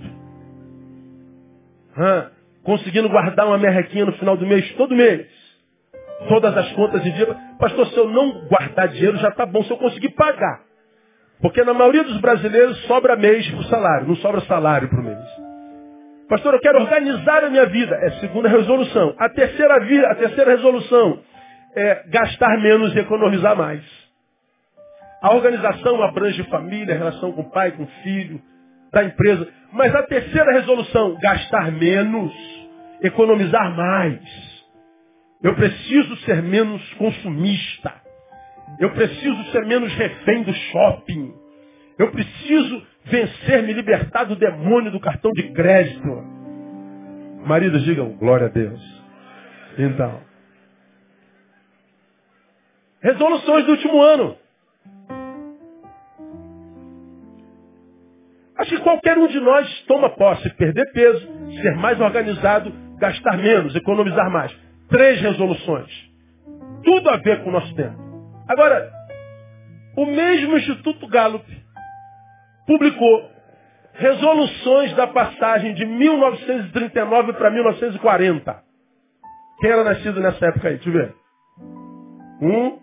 Hã? 1.98 2.32
Conseguindo 2.64 3.10
guardar 3.10 3.48
uma 3.48 3.58
merrequinha 3.58 4.06
no 4.06 4.14
final 4.14 4.38
do 4.38 4.46
mês, 4.46 4.72
todo 4.76 4.96
mês 4.96 5.41
todas 6.28 6.56
as 6.58 6.72
contas 6.74 7.06
em 7.06 7.12
dia. 7.12 7.28
Pastor, 7.60 7.88
se 7.88 7.98
eu 7.98 8.10
não 8.10 8.48
guardar 8.48 8.88
dinheiro 8.90 9.18
já 9.18 9.30
está 9.30 9.46
bom, 9.46 9.64
se 9.64 9.72
eu 9.72 9.78
conseguir 9.78 10.10
pagar. 10.10 10.62
Porque 11.42 11.64
na 11.64 11.74
maioria 11.74 12.04
dos 12.04 12.20
brasileiros 12.22 12.78
sobra 12.86 13.16
mês 13.16 13.50
para 13.50 13.60
o 13.60 13.64
salário, 13.64 14.08
não 14.08 14.16
sobra 14.18 14.42
salário 14.42 14.88
para 14.90 15.00
o 15.00 15.04
mês. 15.04 15.52
Pastor, 16.30 16.54
eu 16.54 16.60
quero 16.62 16.80
organizar 16.80 17.44
a 17.44 17.50
minha 17.50 17.66
vida. 17.66 17.96
É 17.96 18.08
a 18.08 18.20
segunda 18.20 18.48
resolução. 18.48 19.14
A 19.18 19.28
terceira, 19.30 19.76
a 20.12 20.16
terceira 20.16 20.52
resolução 20.52 21.20
é 21.76 22.04
gastar 22.08 22.58
menos 22.60 22.96
e 22.96 23.00
economizar 23.00 23.56
mais. 23.56 23.84
A 25.22 25.36
organização 25.36 26.02
abrange 26.02 26.42
família, 26.44 26.96
relação 26.96 27.32
com 27.34 27.42
o 27.42 27.52
pai, 27.52 27.72
com 27.72 27.84
o 27.84 27.88
filho, 28.04 28.42
da 28.94 29.04
empresa. 29.04 29.48
Mas 29.74 29.94
a 29.94 30.04
terceira 30.04 30.54
resolução, 30.54 31.18
gastar 31.22 31.72
menos, 31.72 32.34
economizar 33.02 33.76
mais. 33.76 34.51
Eu 35.44 35.56
preciso 35.56 36.16
ser 36.18 36.42
menos 36.44 36.82
consumista. 36.94 37.94
Eu 38.80 38.92
preciso 38.92 39.44
ser 39.52 39.66
menos 39.66 39.94
refém 39.94 40.44
do 40.44 40.54
shopping. 40.54 41.34
Eu 41.98 42.12
preciso 42.12 42.88
vencer, 43.06 43.64
me 43.64 43.74
libertar 43.74 44.26
do 44.26 44.36
demônio 44.36 44.92
do 44.92 45.00
cartão 45.00 45.32
de 45.32 45.52
crédito. 45.52 46.08
Maridos, 47.46 47.84
digam 47.84 48.14
glória 48.18 48.48
a 48.48 48.50
Deus. 48.50 48.80
Então. 49.78 50.22
Resoluções 53.02 53.66
do 53.66 53.72
último 53.72 54.02
ano. 54.02 54.38
Acho 58.58 58.76
que 58.76 58.84
qualquer 58.84 59.18
um 59.18 59.28
de 59.28 59.40
nós 59.40 59.86
toma 59.88 60.12
posse, 60.12 60.48
perder 60.52 60.92
peso, 60.92 61.28
ser 61.62 61.76
mais 61.78 62.00
organizado, 62.00 62.72
gastar 63.00 63.38
menos, 63.38 63.76
economizar 63.76 64.30
mais. 64.30 64.56
Três 64.92 65.22
resoluções. 65.22 65.90
Tudo 66.84 67.10
a 67.10 67.18
ver 67.18 67.44
com 67.44 67.50
o 67.50 67.54
nosso 67.54 67.74
tempo. 67.76 67.98
Agora, 68.46 68.92
o 69.96 70.06
mesmo 70.06 70.58
Instituto 70.58 71.08
Gallup 71.08 71.46
publicou 72.68 73.32
resoluções 73.94 74.94
da 74.96 75.08
passagem 75.08 75.74
de 75.76 75.86
1939 75.86 77.34
para 77.34 77.52
1940. 77.52 78.64
Quem 79.62 79.70
era 79.70 79.84
nascido 79.86 80.20
nessa 80.20 80.46
época 80.48 80.68
aí? 80.68 80.76
Deixa 80.76 80.90
eu 80.90 80.94
ver. 80.94 81.16
Um, 82.42 82.80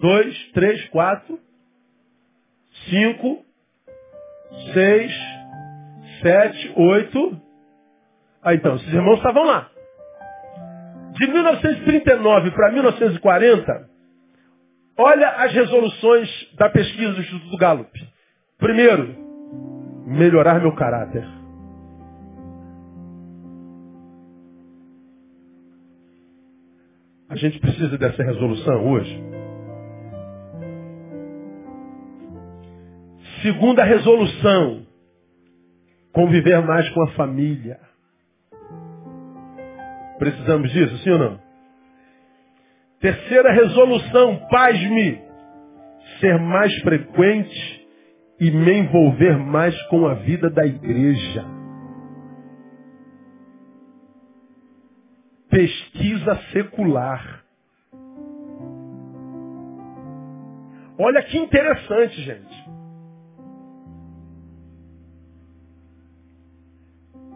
dois, 0.00 0.52
três, 0.52 0.88
quatro, 0.88 1.38
cinco, 2.88 3.44
seis, 4.72 5.12
sete, 6.22 6.72
oito. 6.76 7.40
Ah, 8.42 8.54
então, 8.54 8.76
esses 8.76 8.92
irmãos 8.92 9.16
estavam 9.16 9.44
lá. 9.44 9.71
De 11.12 11.26
1939 11.26 12.50
para 12.52 12.72
1940, 12.72 13.88
olha 14.98 15.28
as 15.28 15.52
resoluções 15.52 16.28
da 16.56 16.70
pesquisa 16.70 17.12
do 17.12 17.20
Instituto 17.20 17.56
Gallup. 17.58 17.90
Primeiro, 18.58 19.14
melhorar 20.06 20.60
meu 20.60 20.74
caráter. 20.74 21.26
A 27.28 27.36
gente 27.36 27.58
precisa 27.60 27.96
dessa 27.96 28.22
resolução 28.22 28.90
hoje. 28.90 29.22
Segunda 33.42 33.82
resolução, 33.84 34.86
conviver 36.12 36.60
mais 36.64 36.88
com 36.90 37.02
a 37.02 37.12
família. 37.12 37.91
Precisamos 40.22 40.70
disso, 40.70 40.98
sim 40.98 41.10
ou 41.10 41.18
não? 41.18 41.40
Terceira 43.00 43.50
resolução, 43.54 44.36
paz-me, 44.48 45.20
ser 46.20 46.38
mais 46.38 46.72
frequente 46.82 47.88
e 48.38 48.48
me 48.52 48.72
envolver 48.72 49.36
mais 49.36 49.76
com 49.86 50.06
a 50.06 50.14
vida 50.14 50.48
da 50.48 50.64
igreja. 50.64 51.44
Pesquisa 55.50 56.36
secular. 56.52 57.42
Olha 61.00 61.20
que 61.24 61.36
interessante, 61.36 62.22
gente. 62.22 62.70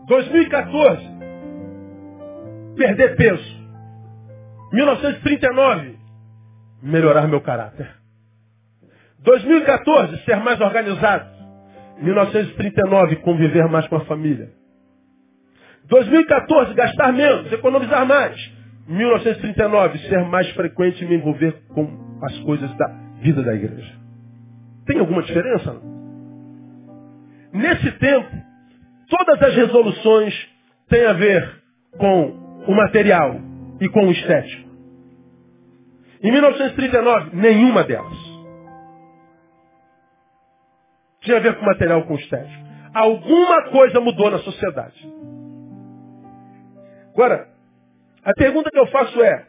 2014, 0.06 1.15
perder 2.76 3.16
peso. 3.16 3.56
1939, 4.72 5.98
melhorar 6.82 7.26
meu 7.26 7.40
caráter. 7.40 7.88
2014, 9.20 10.24
ser 10.24 10.36
mais 10.36 10.60
organizado. 10.60 11.36
1939, 11.98 13.16
conviver 13.16 13.66
mais 13.68 13.86
com 13.88 13.96
a 13.96 14.04
família. 14.04 14.50
2014, 15.88 16.74
gastar 16.74 17.12
menos, 17.12 17.50
economizar 17.52 18.06
mais. 18.06 18.36
1939, 18.88 19.98
ser 19.98 20.24
mais 20.24 20.48
frequente 20.50 21.02
e 21.02 21.08
me 21.08 21.16
envolver 21.16 21.52
com 21.68 22.18
as 22.22 22.38
coisas 22.40 22.72
da 22.76 22.88
vida 23.20 23.42
da 23.42 23.54
igreja. 23.54 23.94
Tem 24.86 24.98
alguma 25.00 25.22
diferença? 25.22 25.80
Nesse 27.52 27.90
tempo, 27.92 28.30
todas 29.08 29.42
as 29.42 29.54
resoluções 29.54 30.34
têm 30.88 31.06
a 31.06 31.12
ver 31.12 31.62
com 31.98 32.45
o 32.66 32.74
material 32.74 33.40
e 33.80 33.88
com 33.88 34.06
o 34.06 34.12
estético. 34.12 34.66
Em 36.22 36.32
1939, 36.32 37.36
nenhuma 37.36 37.84
delas. 37.84 38.16
Tinha 41.20 41.36
a 41.36 41.40
ver 41.40 41.56
com 41.56 41.62
o 41.62 41.66
material 41.66 42.02
com 42.04 42.14
o 42.14 42.18
estético. 42.18 42.66
Alguma 42.94 43.70
coisa 43.70 44.00
mudou 44.00 44.30
na 44.30 44.38
sociedade. 44.38 45.06
Agora, 47.12 47.48
a 48.24 48.32
pergunta 48.34 48.70
que 48.70 48.78
eu 48.78 48.86
faço 48.88 49.22
é, 49.22 49.46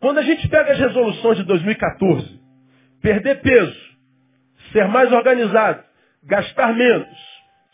quando 0.00 0.18
a 0.18 0.22
gente 0.22 0.48
pega 0.48 0.72
as 0.72 0.78
resoluções 0.78 1.38
de 1.38 1.44
2014, 1.44 2.40
perder 3.02 3.40
peso, 3.40 3.88
ser 4.72 4.86
mais 4.88 5.12
organizado, 5.12 5.82
gastar 6.24 6.74
menos, 6.74 7.08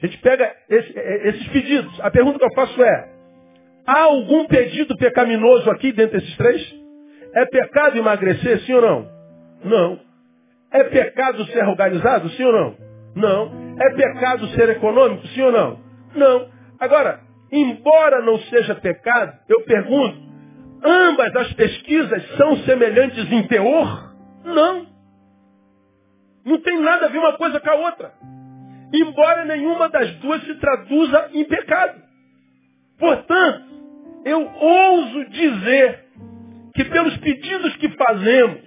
a 0.02 0.06
gente 0.06 0.18
pega 0.18 0.54
esse, 0.68 0.98
esses 0.98 1.48
pedidos. 1.48 2.00
A 2.00 2.10
pergunta 2.10 2.38
que 2.38 2.44
eu 2.44 2.54
faço 2.54 2.82
é, 2.82 3.13
Há 3.86 4.02
algum 4.04 4.46
pedido 4.46 4.96
pecaminoso 4.96 5.70
aqui 5.70 5.92
dentro 5.92 6.18
desses 6.18 6.36
três? 6.36 6.74
É 7.34 7.44
pecado 7.46 7.98
emagrecer, 7.98 8.60
sim 8.60 8.74
ou 8.74 8.82
não? 8.82 9.08
Não. 9.64 10.00
É 10.72 10.84
pecado 10.84 11.44
ser 11.46 11.64
organizado, 11.66 12.28
sim 12.30 12.44
ou 12.44 12.52
não? 12.52 12.76
Não. 13.14 13.76
É 13.80 13.94
pecado 13.94 14.46
ser 14.48 14.70
econômico, 14.70 15.26
sim 15.28 15.42
ou 15.42 15.52
não? 15.52 15.78
Não. 16.14 16.48
Agora, 16.80 17.20
embora 17.52 18.22
não 18.22 18.38
seja 18.38 18.74
pecado, 18.74 19.38
eu 19.48 19.62
pergunto, 19.64 20.18
ambas 20.82 21.36
as 21.36 21.52
pesquisas 21.52 22.36
são 22.36 22.56
semelhantes 22.58 23.30
em 23.30 23.46
teor? 23.46 24.14
Não. 24.44 24.86
Não 26.44 26.58
tem 26.60 26.80
nada 26.80 27.06
a 27.06 27.08
ver 27.08 27.18
uma 27.18 27.36
coisa 27.36 27.60
com 27.60 27.70
a 27.70 27.74
outra. 27.74 28.12
Embora 28.92 29.44
nenhuma 29.44 29.88
das 29.88 30.10
duas 30.16 30.42
se 30.44 30.54
traduza 30.54 31.30
em 31.32 31.44
pecado. 31.44 32.03
Portanto, 32.98 33.64
eu 34.24 34.50
ouso 34.54 35.24
dizer 35.30 36.04
que 36.74 36.84
pelos 36.84 37.16
pedidos 37.18 37.76
que 37.76 37.88
fazemos, 37.90 38.62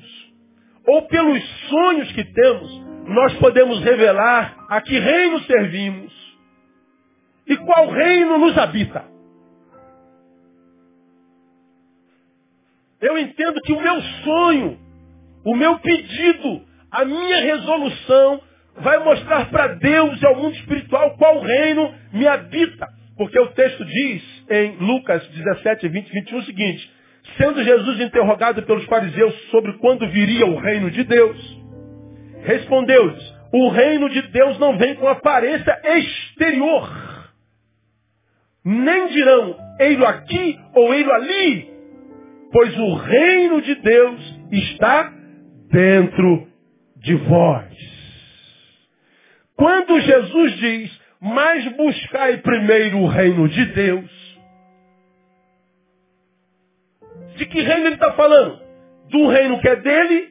ou 0.86 1.01
pelos 1.03 1.43
sonhos 1.69 2.12
que 2.13 2.24
temos, 2.24 2.81
nós 3.07 3.34
podemos 3.36 3.79
revelar 3.84 4.65
a 4.69 4.81
que 4.81 4.98
reino 4.98 5.39
servimos 5.43 6.13
e 7.46 7.57
qual 7.57 7.89
reino 7.89 8.38
nos 8.38 8.57
habita. 8.57 9.05
Eu 13.00 13.17
entendo 13.17 13.62
que 13.62 13.74
o 13.74 13.81
meu 13.81 14.01
sonho, 14.24 14.79
o 15.46 15.55
meu 15.55 15.77
pedido, 15.79 16.65
a 16.91 17.05
minha 17.05 17.38
resolução 17.38 18.41
vai 18.77 19.00
mostrar 19.00 19.50
para 19.50 19.67
Deus 19.75 20.22
e 20.22 20.25
ao 20.25 20.36
mundo 20.36 20.55
espiritual 20.55 21.15
qual 21.17 21.39
reino 21.41 21.93
me 22.13 22.27
habita. 22.27 22.97
Porque 23.18 23.40
o 23.40 23.48
texto 23.48 23.84
diz 23.84 24.24
em 24.50 24.78
Lucas 24.78 25.28
17, 25.28 25.90
20, 25.90 26.12
21 26.12 26.38
o 26.38 26.44
seguinte: 26.44 26.92
Sendo 27.36 27.64
Jesus 27.64 28.00
interrogado 28.00 28.62
pelos 28.64 28.86
fariseus 28.86 29.34
sobre 29.50 29.74
quando 29.80 30.08
viria 30.10 30.46
o 30.46 30.60
reino 30.60 30.92
de 30.92 31.04
Deus, 31.04 31.62
respondeu-lhes: 32.44 33.34
O 33.52 33.70
reino 33.70 34.10
de 34.10 34.22
Deus 34.30 34.60
não 34.60 34.78
vem 34.78 34.96
com 34.96 35.08
aparência 35.08 35.80
exterior. 35.84 37.08
Nem 38.64 39.08
dirão, 39.08 39.58
ei-lo 39.80 40.06
aqui 40.06 40.60
ou 40.76 40.94
ei-lo 40.94 41.12
ali, 41.14 41.72
pois 42.52 42.78
o 42.78 42.96
reino 42.96 43.62
de 43.62 43.76
Deus 43.76 44.40
está 44.52 45.14
dentro 45.72 46.48
de 46.98 47.16
vós. 47.16 47.66
Quando 49.56 50.00
Jesus 50.02 50.54
diz, 50.58 51.07
mas 51.22 51.66
buscai 51.76 52.38
primeiro 52.38 53.00
o 53.00 53.08
reino 53.08 53.48
de 53.50 53.66
Deus, 53.66 54.28
de 57.38 57.46
que 57.46 57.62
reino 57.62 57.86
ele 57.86 57.96
está 57.96 58.14
falando? 58.14 58.60
Do 59.10 59.28
reino 59.28 59.60
que 59.60 59.70
é 59.70 59.76
dele, 59.76 60.30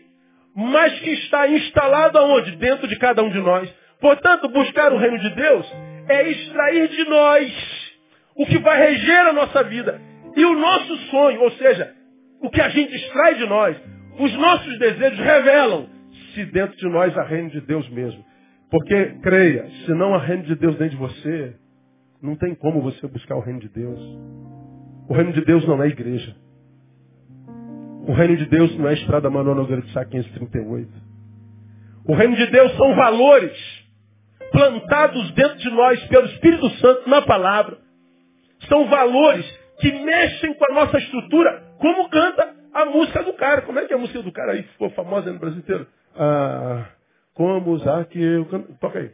mas 0.55 0.99
que 1.01 1.11
está 1.11 1.49
instalado 1.49 2.19
aonde? 2.19 2.57
Dentro 2.57 2.89
de 2.89 2.97
cada 2.99 3.23
um 3.23 3.31
de 3.31 3.39
nós. 3.39 3.73
Portanto, 4.01 4.49
buscar 4.49 4.93
o 4.93 4.99
reino 4.99 5.19
de 5.19 5.31
Deus 5.31 5.73
é 6.09 6.31
extrair 6.31 6.89
de 6.89 7.05
nós 7.09 7.87
o 8.35 8.45
que 8.45 8.59
vai 8.59 8.79
reger 8.79 9.21
a 9.29 9.33
nossa 9.33 9.63
vida. 9.65 10.01
E 10.37 10.45
o 10.45 10.55
nosso 10.55 10.97
sonho, 11.11 11.41
ou 11.43 11.51
seja, 11.53 11.95
o 12.43 12.51
que 12.51 12.61
a 12.61 12.69
gente 12.69 12.95
extrai 12.95 13.37
de 13.37 13.47
nós, 13.47 13.77
os 14.19 14.33
nossos 14.35 14.79
desejos 14.79 15.19
revelam 15.19 15.89
se 16.35 16.45
dentro 16.47 16.77
de 16.77 16.89
nós 16.89 17.17
há 17.17 17.23
reino 17.23 17.51
de 17.51 17.61
Deus 17.63 17.89
mesmo. 17.89 18.25
Porque, 18.71 19.19
creia, 19.23 19.69
se 19.85 19.93
não 19.93 20.15
há 20.15 20.19
reino 20.19 20.45
de 20.45 20.55
Deus 20.57 20.77
dentro 20.77 20.97
de 20.97 20.97
você, 20.97 21.57
não 22.21 22.37
tem 22.37 22.55
como 22.55 22.83
você 22.83 23.07
buscar 23.07 23.37
o 23.37 23.41
reino 23.41 23.61
de 23.61 23.69
Deus. 23.69 24.01
O 25.09 25.15
reino 25.15 25.33
de 25.33 25.45
Deus 25.45 25.67
não 25.67 25.83
é 25.83 25.89
igreja. 25.89 26.35
O 28.07 28.13
reino 28.13 28.37
de 28.37 28.47
Deus 28.47 28.77
não 28.77 28.89
é 28.89 28.95
Estrada 28.95 29.31
Manoel 29.31 29.57
Nogueira 29.57 29.83
de 29.83 29.93
Sá 29.93 30.05
538. 30.05 30.91
O 32.07 32.15
reino 32.15 32.37
de 32.37 32.47
Deus 32.47 32.73
são 32.77 32.95
valores 32.95 33.87
plantados 34.53 35.33
dentro 35.33 35.59
de 35.59 35.71
nós 35.71 36.03
pelo 36.07 36.27
Espírito 36.27 36.71
Santo 36.77 37.09
na 37.09 37.23
palavra. 37.23 37.79
São 38.69 38.89
valores 38.89 39.45
que 39.81 39.93
mexem 39.93 40.55
com 40.55 40.73
a 40.73 40.75
nossa 40.75 40.99
estrutura, 40.99 41.63
como 41.79 42.09
canta 42.09 42.55
a 42.73 42.85
música 42.87 43.23
do 43.23 43.33
cara. 43.35 43.63
Como 43.63 43.79
é 43.79 43.87
que 43.87 43.93
é 43.93 43.97
a 43.97 43.99
música 43.99 44.23
do 44.23 44.33
cara 44.33 44.53
aí 44.53 44.63
ficou 44.63 44.91
famosa 44.91 45.33
no 45.33 45.39
Brasil 45.39 45.59
inteiro? 45.59 45.87
Ah, 46.17 46.87
como 47.37 47.73
usar 47.73 48.07
que 48.07 48.21
eu. 48.21 48.47
Toca 48.81 48.99
aí. 48.99 49.11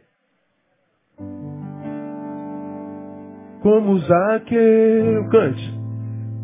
Como 3.61 3.91
usar 3.91 4.39
que 4.41 4.55
eu 4.55 5.29
cante. 5.29 5.83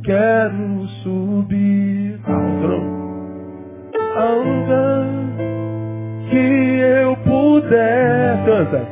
Quero 0.04 0.88
subir 1.04 2.20
ao 2.26 2.62
trono, 2.62 3.10
ao 4.15 4.39
lugar 4.39 5.06
que 6.30 6.80
eu 6.80 7.15
puder 7.18 8.46
cantar, 8.46 8.88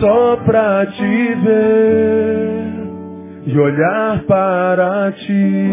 só 0.00 0.36
pra 0.44 0.86
te 0.86 1.34
ver 1.34 2.66
e 3.46 3.58
olhar 3.58 4.24
para 4.26 5.12
ti 5.12 5.70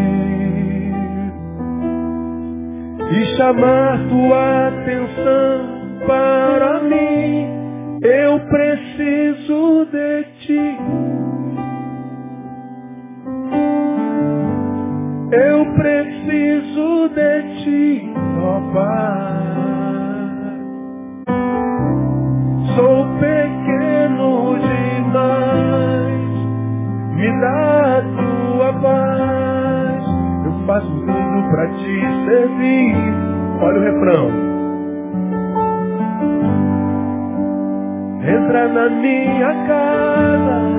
e 3.11 3.37
chamar 3.37 3.99
tua 4.09 4.67
atenção 4.67 5.72
para 6.05 6.81
mim. 6.81 7.99
Eu 8.01 8.39
preciso 8.39 9.85
de 9.91 10.23
ti. 10.41 10.77
Eu 15.31 15.65
preciso 15.73 17.09
de 17.09 17.63
ti, 17.63 18.13
ó 18.41 18.59
Pai. 18.73 19.43
Sou 22.75 23.05
pequeno 23.19 24.57
demais, 24.59 26.33
me 27.15 27.41
dá 27.41 27.97
a 27.97 28.01
tua 28.01 28.73
paz. 28.81 30.03
Eu 30.45 30.67
faço 30.67 30.87
tudo 30.87 31.49
para 31.51 31.67
te 31.67 32.25
servir. 32.25 32.95
Olha 33.61 33.79
o 33.79 33.83
refrão. 33.83 34.52
Entra 38.25 38.67
na 38.69 38.89
minha 38.89 39.53
casa. 39.67 40.73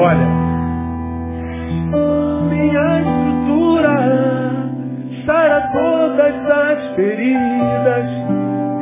Olha, 0.00 0.26
minha 2.50 3.00
estrutura, 3.00 3.96
sara 5.24 5.60
todas 5.72 6.50
as 6.50 6.96
feridas, 6.96 8.10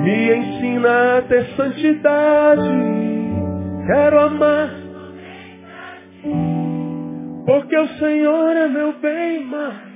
me 0.02 0.34
ensina 0.34 1.18
a 1.18 1.22
ter 1.28 1.44
santidade. 1.56 2.70
Quero 3.86 4.20
amar, 4.20 4.70
porque 7.44 7.76
o 7.76 7.88
Senhor 7.98 8.56
é 8.56 8.66
meu 8.66 8.94
bem 8.94 9.44
maior. 9.44 9.90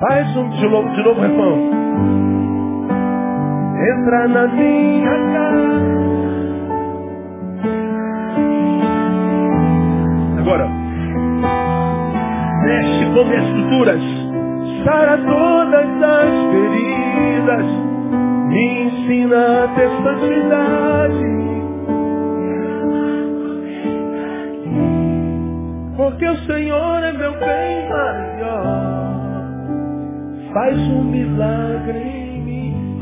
Faz 0.00 0.36
um 0.36 0.50
de 0.50 0.68
novo, 0.68 0.88
de 0.90 1.02
novo, 1.04 1.20
refrão. 1.20 2.33
Entra 3.84 4.28
na 4.28 4.46
minha 4.48 5.10
casa. 5.10 5.94
Agora 10.38 10.66
mexe 12.64 13.04
com 13.12 13.24
minhas 13.24 13.46
estruturas, 13.46 14.00
sara 14.84 15.18
todas 15.18 16.02
as 16.02 16.30
feridas, 16.50 17.66
me 18.48 18.84
ensina 18.84 19.64
a 19.64 19.68
ter 19.68 19.90
santidade. 20.02 21.34
Porque 25.96 26.26
o 26.26 26.36
Senhor 26.46 27.02
é 27.02 27.12
meu 27.12 27.32
bem 27.32 27.88
maior, 27.90 29.44
faz 30.54 30.78
um 30.78 31.04
milagre. 31.04 32.23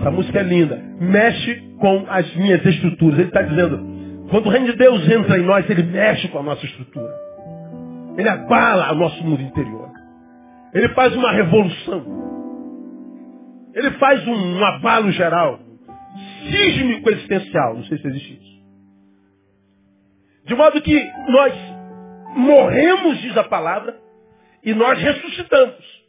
Essa 0.02 0.10
música 0.10 0.40
é 0.40 0.42
linda, 0.42 0.82
mexe 0.98 1.54
com 1.78 2.04
as 2.08 2.34
minhas 2.34 2.66
estruturas. 2.66 3.20
Ele 3.20 3.28
está 3.28 3.40
dizendo, 3.40 4.26
quando 4.28 4.46
o 4.46 4.48
reino 4.48 4.66
de 4.66 4.76
Deus 4.76 5.08
entra 5.08 5.38
em 5.38 5.42
nós, 5.42 5.70
ele 5.70 5.84
mexe 5.84 6.26
com 6.26 6.40
a 6.40 6.42
nossa 6.42 6.66
estrutura. 6.66 7.14
Ele 8.18 8.28
abala 8.28 8.90
o 8.90 8.96
nosso 8.96 9.22
mundo 9.22 9.40
interior. 9.40 9.88
Ele 10.74 10.88
faz 10.88 11.14
uma 11.14 11.30
revolução. 11.30 12.04
Ele 13.72 13.92
faz 13.92 14.26
um, 14.26 14.58
um 14.58 14.64
abalo 14.64 15.12
geral. 15.12 15.60
Sísmico 16.50 17.08
existencial. 17.08 17.74
Não 17.76 17.84
sei 17.84 17.98
se 17.98 18.08
existe 18.08 18.40
isso. 18.42 18.62
De 20.46 20.56
modo 20.56 20.82
que 20.82 21.10
nós 21.28 21.54
morremos, 22.34 23.20
diz 23.20 23.36
a 23.36 23.44
palavra, 23.44 23.96
e 24.64 24.74
nós 24.74 24.98
ressuscitamos. 24.98 26.02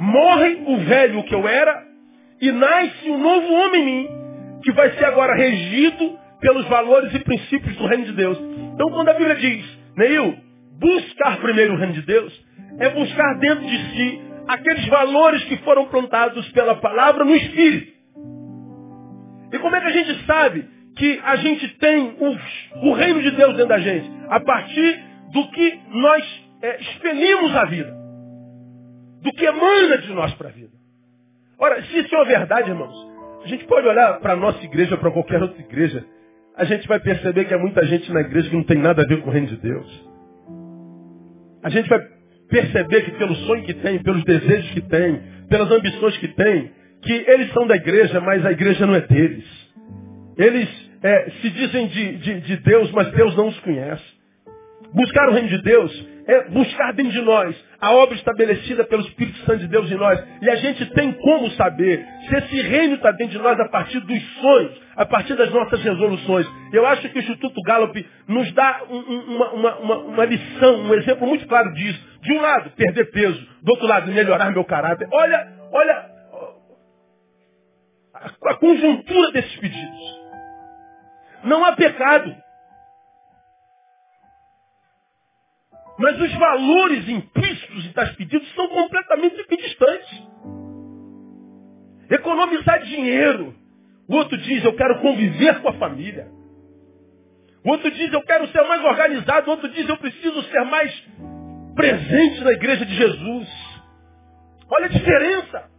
Morre 0.00 0.64
o 0.66 0.78
velho 0.78 1.22
que 1.22 1.34
eu 1.36 1.46
era 1.46 1.87
e 2.40 2.52
nasce 2.52 3.10
um 3.10 3.18
novo 3.18 3.52
homem 3.52 3.82
em 3.82 3.84
mim, 3.84 4.08
que 4.62 4.72
vai 4.72 4.90
ser 4.92 5.04
agora 5.04 5.34
regido 5.34 6.18
pelos 6.40 6.66
valores 6.66 7.12
e 7.14 7.18
princípios 7.20 7.76
do 7.76 7.86
reino 7.86 8.04
de 8.04 8.12
Deus. 8.12 8.38
Então 8.74 8.90
quando 8.90 9.08
a 9.08 9.14
Bíblia 9.14 9.36
diz, 9.36 9.64
Neil, 9.96 10.48
Buscar 10.78 11.40
primeiro 11.40 11.74
o 11.74 11.76
reino 11.76 11.92
de 11.92 12.02
Deus 12.02 12.32
é 12.78 12.88
buscar 12.90 13.34
dentro 13.40 13.66
de 13.66 13.76
si 13.90 14.20
aqueles 14.46 14.86
valores 14.86 15.42
que 15.44 15.56
foram 15.58 15.86
plantados 15.86 16.48
pela 16.52 16.76
palavra 16.76 17.24
no 17.24 17.34
Espírito. 17.34 17.98
E 19.52 19.58
como 19.58 19.74
é 19.74 19.80
que 19.80 19.86
a 19.88 19.92
gente 19.92 20.24
sabe 20.24 20.68
que 20.96 21.20
a 21.24 21.36
gente 21.36 21.68
tem 21.78 22.16
o, 22.20 22.88
o 22.88 22.92
reino 22.92 23.20
de 23.22 23.32
Deus 23.32 23.54
dentro 23.54 23.68
da 23.68 23.80
gente? 23.80 24.08
A 24.28 24.38
partir 24.38 25.00
do 25.32 25.50
que 25.50 25.80
nós 25.90 26.44
é, 26.62 26.80
expelimos 26.80 27.56
a 27.56 27.64
vida. 27.64 27.92
Do 29.22 29.32
que 29.32 29.44
emana 29.44 29.98
de 29.98 30.12
nós 30.12 30.32
para 30.34 30.48
a 30.48 30.52
vida. 30.52 30.77
Ora, 31.58 31.82
se 31.82 31.98
isso 31.98 32.14
é 32.14 32.18
uma 32.18 32.24
verdade, 32.24 32.70
irmãos, 32.70 32.94
a 33.44 33.48
gente 33.48 33.64
pode 33.66 33.86
olhar 33.86 34.20
para 34.20 34.34
a 34.34 34.36
nossa 34.36 34.62
igreja, 34.64 34.96
para 34.96 35.10
qualquer 35.10 35.42
outra 35.42 35.60
igreja, 35.60 36.04
a 36.56 36.64
gente 36.64 36.86
vai 36.86 37.00
perceber 37.00 37.44
que 37.44 37.54
há 37.54 37.58
muita 37.58 37.84
gente 37.86 38.12
na 38.12 38.20
igreja 38.20 38.48
que 38.48 38.56
não 38.56 38.64
tem 38.64 38.78
nada 38.78 39.02
a 39.02 39.06
ver 39.06 39.20
com 39.22 39.28
o 39.28 39.32
reino 39.32 39.48
de 39.48 39.56
Deus. 39.56 40.08
A 41.62 41.70
gente 41.70 41.88
vai 41.88 42.00
perceber 42.48 43.02
que 43.02 43.10
pelo 43.12 43.34
sonho 43.34 43.64
que 43.64 43.74
tem, 43.74 44.02
pelos 44.02 44.24
desejos 44.24 44.70
que 44.70 44.80
tem, 44.82 45.20
pelas 45.48 45.70
ambições 45.70 46.16
que 46.18 46.28
tem, 46.28 46.70
que 47.02 47.12
eles 47.12 47.52
são 47.52 47.66
da 47.66 47.76
igreja, 47.76 48.20
mas 48.20 48.44
a 48.44 48.52
igreja 48.52 48.86
não 48.86 48.94
é 48.94 49.00
deles. 49.00 49.44
Eles 50.36 50.68
é, 51.02 51.30
se 51.42 51.50
dizem 51.50 51.86
de, 51.88 52.16
de, 52.18 52.40
de 52.40 52.56
Deus, 52.58 52.90
mas 52.92 53.10
Deus 53.12 53.36
não 53.36 53.48
os 53.48 53.60
conhece. 53.60 54.17
Buscar 54.94 55.28
o 55.28 55.32
reino 55.32 55.48
de 55.48 55.62
Deus 55.62 56.08
é 56.26 56.50
buscar 56.50 56.92
dentro 56.92 57.12
de 57.12 57.22
nós 57.22 57.56
a 57.80 57.92
obra 57.92 58.14
estabelecida 58.14 58.84
pelo 58.84 59.02
Espírito 59.02 59.38
Santo 59.40 59.58
de 59.60 59.68
Deus 59.68 59.90
em 59.90 59.96
nós. 59.96 60.22
E 60.42 60.50
a 60.50 60.56
gente 60.56 60.84
tem 60.92 61.12
como 61.12 61.50
saber 61.52 62.04
se 62.28 62.36
esse 62.36 62.62
reino 62.62 62.96
está 62.96 63.10
dentro 63.12 63.38
de 63.38 63.42
nós 63.42 63.58
a 63.58 63.68
partir 63.68 64.00
dos 64.00 64.22
sonhos, 64.40 64.72
a 64.96 65.06
partir 65.06 65.34
das 65.36 65.50
nossas 65.50 65.82
resoluções. 65.82 66.46
Eu 66.72 66.86
acho 66.86 67.08
que 67.08 67.18
o 67.18 67.20
Instituto 67.20 67.62
Gallup 67.62 68.06
nos 68.26 68.52
dá 68.52 68.82
um, 68.90 68.98
uma, 68.98 69.50
uma, 69.52 69.96
uma, 69.98 70.24
lição, 70.24 70.82
um 70.82 70.94
exemplo 70.94 71.26
muito 71.26 71.46
claro 71.46 71.72
disso. 71.72 71.98
De 72.20 72.32
um 72.32 72.40
lado, 72.40 72.70
perder 72.70 73.10
peso. 73.10 73.46
Do 73.62 73.70
outro 73.72 73.86
lado, 73.86 74.12
melhorar 74.12 74.50
meu 74.50 74.64
caráter. 74.64 75.08
Olha, 75.10 75.48
olha 75.72 76.18
a 78.44 78.54
conjuntura 78.54 79.32
desses 79.32 79.56
pedidos. 79.56 80.18
Não 81.44 81.64
há 81.64 81.72
pecado. 81.72 82.34
Mas 85.98 86.20
os 86.20 86.32
valores 86.34 87.08
implícitos 87.08 87.86
e 87.86 87.92
tais 87.92 88.14
pedidos 88.14 88.48
são 88.54 88.68
completamente 88.68 89.40
equidistantes. 89.40 90.22
Economizar 92.10 92.82
dinheiro. 92.84 93.54
O 94.08 94.14
outro 94.14 94.38
diz, 94.38 94.64
eu 94.64 94.74
quero 94.74 95.00
conviver 95.00 95.60
com 95.60 95.68
a 95.68 95.74
família. 95.74 96.28
O 97.64 97.70
outro 97.70 97.90
diz, 97.90 98.12
eu 98.12 98.22
quero 98.22 98.46
ser 98.48 98.62
mais 98.62 98.82
organizado. 98.84 99.48
O 99.48 99.50
outro 99.50 99.68
diz, 99.70 99.88
eu 99.88 99.96
preciso 99.98 100.42
ser 100.44 100.64
mais 100.64 100.92
presente 101.74 102.40
na 102.42 102.52
igreja 102.52 102.86
de 102.86 102.94
Jesus. 102.94 103.48
Olha 104.70 104.86
a 104.86 104.88
diferença. 104.88 105.70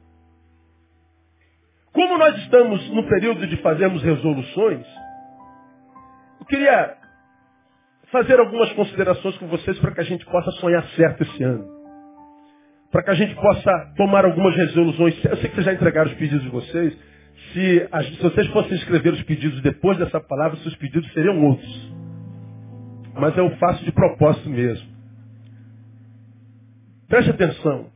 Como 1.93 2.17
nós 2.17 2.37
estamos 2.39 2.89
no 2.91 3.07
período 3.07 3.47
de 3.47 3.57
fazermos 3.57 4.03
resoluções, 4.03 4.85
eu 6.39 6.45
queria 6.45 6.98
fazer 8.11 8.39
algumas 8.39 8.71
considerações 8.73 9.37
com 9.37 9.47
vocês 9.47 9.77
para 9.79 9.91
que 9.91 10.01
a 10.01 10.03
gente 10.03 10.25
possa 10.25 10.51
sonhar 10.53 10.83
certo 10.95 11.23
esse 11.23 11.43
ano. 11.43 11.65
Para 12.91 13.03
que 13.03 13.11
a 13.11 13.13
gente 13.13 13.35
possa 13.35 13.93
tomar 13.95 14.25
algumas 14.25 14.55
resoluções. 14.55 15.23
Eu 15.23 15.37
sei 15.37 15.49
que 15.49 15.55
vocês 15.55 15.65
já 15.65 15.73
entregaram 15.73 16.09
os 16.09 16.17
pedidos 16.17 16.43
de 16.43 16.49
vocês. 16.49 16.97
Se, 17.53 17.89
se 18.15 18.21
vocês 18.21 18.47
fossem 18.47 18.77
escrever 18.77 19.13
os 19.13 19.21
pedidos 19.23 19.61
depois 19.61 19.97
dessa 19.97 20.19
palavra, 20.19 20.57
seus 20.57 20.75
pedidos 20.75 21.11
seriam 21.13 21.43
outros. 21.43 21.93
Mas 23.13 23.37
eu 23.37 23.49
faço 23.57 23.83
de 23.85 23.91
propósito 23.91 24.49
mesmo. 24.49 24.87
Preste 27.07 27.31
atenção 27.31 27.87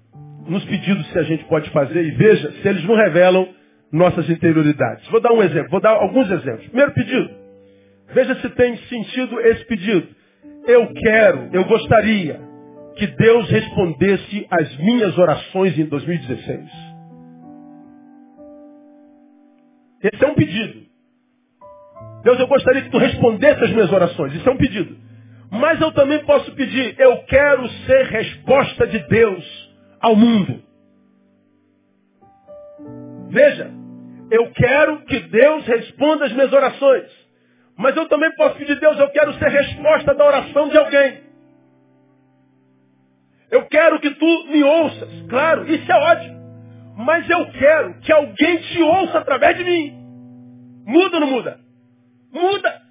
nos 0.48 0.64
pedidos 0.66 1.12
que 1.12 1.20
a 1.20 1.24
gente 1.24 1.44
pode 1.46 1.70
fazer 1.72 2.04
e 2.04 2.12
veja 2.12 2.52
se 2.52 2.68
eles 2.68 2.84
não 2.84 2.96
revelam 2.96 3.48
nossas 3.92 4.30
interioridades. 4.30 5.08
Vou 5.10 5.22
dar 5.22 5.32
um 5.32 5.42
exemplo, 5.42 5.70
vou 5.70 5.80
dar 5.80 5.92
alguns 5.92 6.30
exemplos. 6.30 6.66
Primeiro 6.68 6.92
pedido. 6.94 7.43
Veja 8.14 8.36
se 8.36 8.50
tem 8.52 8.78
sentido 8.78 9.40
esse 9.42 9.66
pedido. 9.66 10.08
Eu 10.68 10.94
quero, 10.94 11.50
eu 11.52 11.66
gostaria 11.66 12.40
que 12.96 13.08
Deus 13.08 13.50
respondesse 13.50 14.48
às 14.50 14.78
minhas 14.78 15.18
orações 15.18 15.78
em 15.78 15.86
2016. 15.86 16.70
Esse 20.04 20.24
é 20.24 20.28
um 20.28 20.36
pedido. 20.36 20.84
Deus, 22.24 22.40
eu 22.40 22.48
gostaria 22.48 22.82
que 22.84 22.90
tu 22.90 22.98
respondesse 22.98 23.64
às 23.64 23.72
minhas 23.72 23.92
orações. 23.92 24.34
Isso 24.34 24.48
é 24.48 24.52
um 24.52 24.58
pedido. 24.58 24.98
Mas 25.52 25.80
eu 25.80 25.92
também 25.92 26.24
posso 26.26 26.52
pedir, 26.54 27.00
eu 27.00 27.18
quero 27.24 27.68
ser 27.86 28.06
resposta 28.06 28.88
de 28.88 29.00
Deus 29.08 29.74
ao 30.00 30.16
mundo. 30.16 30.62
Veja, 33.30 33.72
eu 34.32 34.52
quero 34.52 35.02
que 35.06 35.20
Deus 35.20 35.66
responda 35.66 36.26
às 36.26 36.34
minhas 36.34 36.52
orações. 36.52 37.23
Mas 37.78 37.96
eu 37.96 38.08
também 38.08 38.34
posso 38.36 38.56
pedir, 38.56 38.80
Deus, 38.80 38.98
eu 39.00 39.10
quero 39.10 39.34
ser 39.34 39.50
resposta 39.50 40.14
da 40.14 40.26
oração 40.26 40.70
de 40.70 40.78
alguém. 40.78 41.24
Eu 43.50 43.66
quero 43.68 44.00
que 44.00 44.12
tu 44.12 44.48
me 44.48 44.64
ouças. 44.64 45.10
Claro, 45.30 45.72
isso 45.72 45.92
é 45.92 45.96
ótimo. 45.96 46.44
Mas 46.98 47.30
eu 47.30 47.52
quero 47.52 48.00
que 48.02 48.12
alguém 48.12 48.58
te 48.58 48.82
ouça 48.82 49.20
através 49.20 49.58
de 49.58 49.64
mim. 49.64 50.04
Muda 50.86 51.18
ou 51.18 51.22
não 51.22 51.28
muda? 51.28 51.60
Muda. 52.32 52.82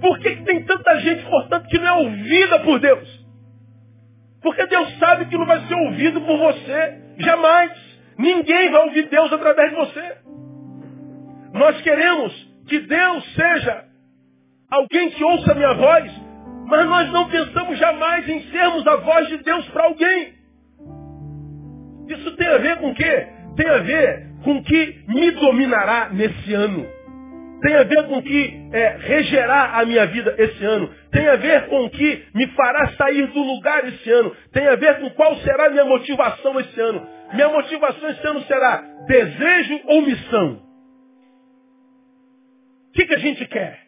Por 0.00 0.18
que, 0.18 0.36
que 0.36 0.44
tem 0.44 0.64
tanta 0.64 1.00
gente, 1.00 1.24
portanto, 1.24 1.68
que 1.68 1.78
não 1.78 1.86
é 1.86 1.92
ouvida 1.92 2.60
por 2.60 2.78
Deus? 2.78 3.24
Porque 4.42 4.66
Deus 4.66 4.98
sabe 4.98 5.26
que 5.26 5.36
não 5.38 5.46
vai 5.46 5.66
ser 5.66 5.74
ouvido 5.74 6.20
por 6.20 6.38
você. 6.38 7.00
Jamais. 7.18 7.72
Ninguém 8.18 8.70
vai 8.70 8.84
ouvir 8.84 9.08
Deus 9.08 9.32
através 9.32 9.70
de 9.70 9.76
você. 9.76 10.16
Nós 11.54 11.80
queremos 11.80 12.53
que 12.68 12.80
Deus 12.80 13.34
seja 13.34 13.84
alguém 14.70 15.10
que 15.10 15.24
ouça 15.24 15.52
a 15.52 15.54
minha 15.54 15.74
voz, 15.74 16.12
mas 16.66 16.86
nós 16.86 17.12
não 17.12 17.28
pensamos 17.28 17.78
jamais 17.78 18.28
em 18.28 18.42
sermos 18.50 18.86
a 18.86 18.96
voz 18.96 19.28
de 19.28 19.38
Deus 19.38 19.68
para 19.68 19.84
alguém. 19.84 20.34
Isso 22.08 22.36
tem 22.36 22.48
a 22.48 22.58
ver 22.58 22.76
com 22.78 22.90
o 22.90 22.94
quê? 22.94 23.26
Tem 23.56 23.68
a 23.68 23.78
ver 23.78 24.26
com 24.42 24.56
o 24.56 24.62
que 24.62 25.04
me 25.08 25.30
dominará 25.32 26.10
nesse 26.10 26.54
ano. 26.54 26.86
Tem 27.62 27.76
a 27.76 27.84
ver 27.84 28.06
com 28.08 28.18
o 28.18 28.22
que 28.22 28.68
é, 28.72 28.96
regerá 28.98 29.78
a 29.78 29.86
minha 29.86 30.06
vida 30.06 30.34
esse 30.36 30.62
ano. 30.64 30.90
Tem 31.10 31.26
a 31.28 31.36
ver 31.36 31.66
com 31.68 31.84
o 31.84 31.90
que 31.90 32.26
me 32.34 32.46
fará 32.48 32.88
sair 32.88 33.26
do 33.28 33.40
lugar 33.40 33.88
esse 33.88 34.10
ano. 34.10 34.36
Tem 34.52 34.66
a 34.66 34.76
ver 34.76 35.00
com 35.00 35.08
qual 35.10 35.34
será 35.36 35.66
a 35.66 35.70
minha 35.70 35.84
motivação 35.86 36.60
esse 36.60 36.78
ano. 36.78 37.06
Minha 37.32 37.48
motivação 37.48 38.10
esse 38.10 38.26
ano 38.26 38.42
será 38.42 38.82
desejo 39.06 39.80
ou 39.86 40.02
missão? 40.02 40.63
O 42.94 42.96
que, 42.96 43.06
que 43.06 43.14
a 43.14 43.18
gente 43.18 43.44
quer? 43.46 43.80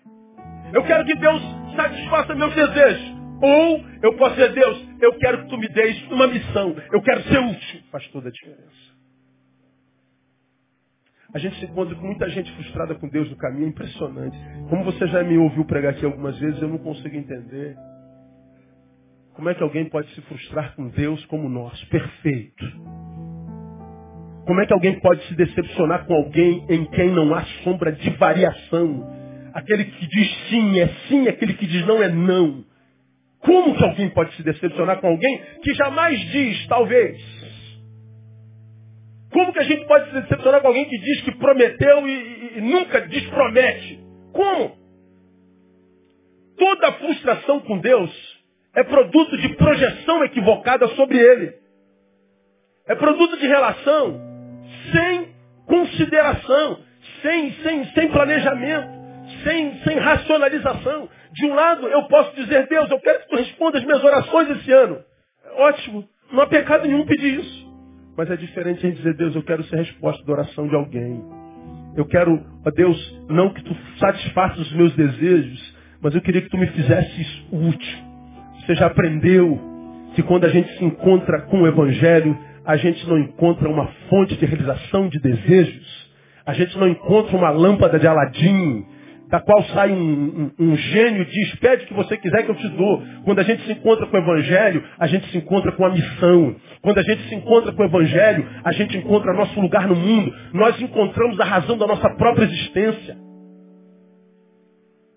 Eu 0.74 0.82
quero 0.82 1.04
que 1.04 1.14
Deus 1.14 1.40
satisfaça 1.76 2.34
meus 2.34 2.52
desejos. 2.56 3.14
Ou 3.40 3.84
eu 4.02 4.16
posso 4.16 4.34
dizer, 4.34 4.52
Deus, 4.52 4.84
eu 5.00 5.12
quero 5.18 5.44
que 5.44 5.48
tu 5.48 5.56
me 5.56 5.68
deis 5.68 6.02
uma 6.10 6.26
missão. 6.26 6.74
Eu 6.92 7.00
quero 7.00 7.22
ser 7.22 7.38
útil. 7.38 7.82
Faz 7.92 8.04
toda 8.08 8.30
a 8.30 8.32
diferença. 8.32 8.96
A 11.32 11.38
gente 11.38 11.56
se 11.60 11.66
encontra 11.66 11.94
com 11.94 12.04
muita 12.04 12.28
gente 12.30 12.50
frustrada 12.56 12.96
com 12.96 13.08
Deus 13.08 13.30
no 13.30 13.36
caminho, 13.36 13.66
é 13.66 13.68
impressionante. 13.68 14.36
Como 14.68 14.82
você 14.82 15.06
já 15.06 15.22
me 15.22 15.38
ouviu 15.38 15.64
pregar 15.64 15.92
aqui 15.92 16.04
algumas 16.04 16.36
vezes, 16.40 16.60
eu 16.60 16.68
não 16.68 16.78
consigo 16.78 17.14
entender. 17.14 17.76
Como 19.34 19.48
é 19.48 19.54
que 19.54 19.62
alguém 19.62 19.88
pode 19.88 20.12
se 20.16 20.20
frustrar 20.22 20.74
com 20.74 20.88
Deus 20.88 21.24
como 21.26 21.48
nós, 21.48 21.80
perfeito? 21.84 22.64
Como 24.46 24.60
é 24.60 24.66
que 24.66 24.72
alguém 24.72 25.00
pode 25.00 25.26
se 25.26 25.34
decepcionar 25.34 26.06
com 26.06 26.14
alguém 26.14 26.64
em 26.70 26.84
quem 26.86 27.10
não 27.10 27.34
há 27.34 27.44
sombra 27.64 27.90
de 27.90 28.10
variação? 28.10 29.04
Aquele 29.52 29.84
que 29.86 30.06
diz 30.06 30.48
sim 30.48 30.78
é 30.78 30.88
sim, 31.08 31.26
aquele 31.26 31.54
que 31.54 31.66
diz 31.66 31.84
não 31.84 32.00
é 32.00 32.08
não. 32.08 32.64
Como 33.40 33.76
que 33.76 33.84
alguém 33.84 34.08
pode 34.10 34.36
se 34.36 34.44
decepcionar 34.44 35.00
com 35.00 35.08
alguém 35.08 35.42
que 35.62 35.74
jamais 35.74 36.20
diz 36.30 36.64
talvez? 36.68 37.20
Como 39.32 39.52
que 39.52 39.58
a 39.58 39.64
gente 39.64 39.84
pode 39.86 40.10
se 40.10 40.20
decepcionar 40.20 40.60
com 40.60 40.68
alguém 40.68 40.84
que 40.84 40.98
diz 40.98 41.22
que 41.22 41.32
prometeu 41.32 42.06
e, 42.06 42.12
e, 42.12 42.58
e 42.58 42.60
nunca 42.60 43.00
despromete? 43.00 44.00
Como? 44.32 44.76
Toda 46.56 46.92
frustração 46.92 47.60
com 47.60 47.78
Deus 47.78 48.10
é 48.76 48.84
produto 48.84 49.36
de 49.38 49.48
projeção 49.56 50.24
equivocada 50.24 50.86
sobre 50.88 51.18
Ele. 51.18 51.52
É 52.86 52.94
produto 52.94 53.36
de 53.38 53.46
relação 53.48 54.25
sem 54.92 55.28
consideração, 55.66 56.78
sem, 57.22 57.52
sem, 57.62 57.84
sem 57.86 58.08
planejamento, 58.08 58.88
sem, 59.42 59.78
sem 59.82 59.98
racionalização. 59.98 61.08
De 61.32 61.46
um 61.46 61.54
lado, 61.54 61.86
eu 61.88 62.04
posso 62.04 62.34
dizer, 62.36 62.66
Deus, 62.68 62.90
eu 62.90 63.00
quero 63.00 63.20
que 63.20 63.28
tu 63.28 63.36
responda 63.36 63.78
as 63.78 63.84
minhas 63.84 64.02
orações 64.02 64.50
esse 64.50 64.72
ano. 64.72 64.98
Ótimo, 65.56 66.04
não 66.32 66.42
há 66.42 66.46
pecado 66.46 66.86
nenhum 66.86 67.04
pedir 67.04 67.40
isso. 67.40 67.66
Mas 68.16 68.30
é 68.30 68.36
diferente 68.36 68.80
gente 68.80 68.96
dizer, 68.96 69.14
Deus, 69.14 69.34
eu 69.34 69.42
quero 69.42 69.62
ser 69.64 69.76
resposta 69.76 70.24
da 70.24 70.32
oração 70.32 70.66
de 70.66 70.74
alguém. 70.74 71.22
Eu 71.96 72.06
quero, 72.06 72.42
ó 72.64 72.70
Deus, 72.70 73.20
não 73.28 73.52
que 73.52 73.62
tu 73.62 73.76
satisfaças 73.98 74.58
os 74.58 74.72
meus 74.72 74.94
desejos, 74.94 75.76
Mas 76.00 76.14
eu 76.14 76.20
queria 76.20 76.42
que 76.42 76.50
tu 76.50 76.58
me 76.58 76.66
fizesses 76.68 77.46
útil. 77.50 77.98
Você 78.60 78.74
já 78.74 78.86
aprendeu 78.86 79.58
que 80.14 80.22
quando 80.22 80.44
a 80.44 80.48
gente 80.48 80.70
se 80.76 80.84
encontra 80.84 81.42
com 81.42 81.62
o 81.62 81.66
Evangelho, 81.66 82.36
a 82.66 82.76
gente 82.76 83.06
não 83.08 83.16
encontra 83.18 83.68
uma 83.68 83.86
fonte 84.10 84.34
de 84.36 84.44
realização 84.44 85.08
de 85.08 85.20
desejos. 85.20 86.06
A 86.44 86.52
gente 86.52 86.76
não 86.76 86.88
encontra 86.88 87.36
uma 87.36 87.50
lâmpada 87.50 87.98
de 87.98 88.06
Aladim, 88.06 88.84
da 89.28 89.40
qual 89.40 89.62
sai 89.66 89.90
um, 89.92 90.50
um, 90.58 90.64
um, 90.70 90.76
gênio 90.76 91.22
e 91.22 91.24
diz, 91.26 91.54
pede 91.56 91.84
o 91.84 91.86
que 91.88 91.94
você 91.94 92.16
quiser 92.16 92.44
que 92.44 92.50
eu 92.50 92.56
te 92.56 92.68
dou. 92.70 93.02
Quando 93.24 93.38
a 93.38 93.42
gente 93.42 93.64
se 93.64 93.72
encontra 93.72 94.06
com 94.06 94.16
o 94.16 94.20
Evangelho, 94.20 94.84
a 94.98 95.06
gente 95.06 95.30
se 95.30 95.38
encontra 95.38 95.72
com 95.72 95.84
a 95.84 95.90
missão. 95.90 96.56
Quando 96.82 96.98
a 96.98 97.02
gente 97.02 97.28
se 97.28 97.34
encontra 97.34 97.72
com 97.72 97.82
o 97.82 97.86
Evangelho, 97.86 98.48
a 98.64 98.72
gente 98.72 98.96
encontra 98.96 99.32
nosso 99.32 99.60
lugar 99.60 99.88
no 99.88 99.96
mundo. 99.96 100.32
Nós 100.52 100.80
encontramos 100.80 101.38
a 101.40 101.44
razão 101.44 101.78
da 101.78 101.86
nossa 101.86 102.10
própria 102.10 102.44
existência. 102.44 103.16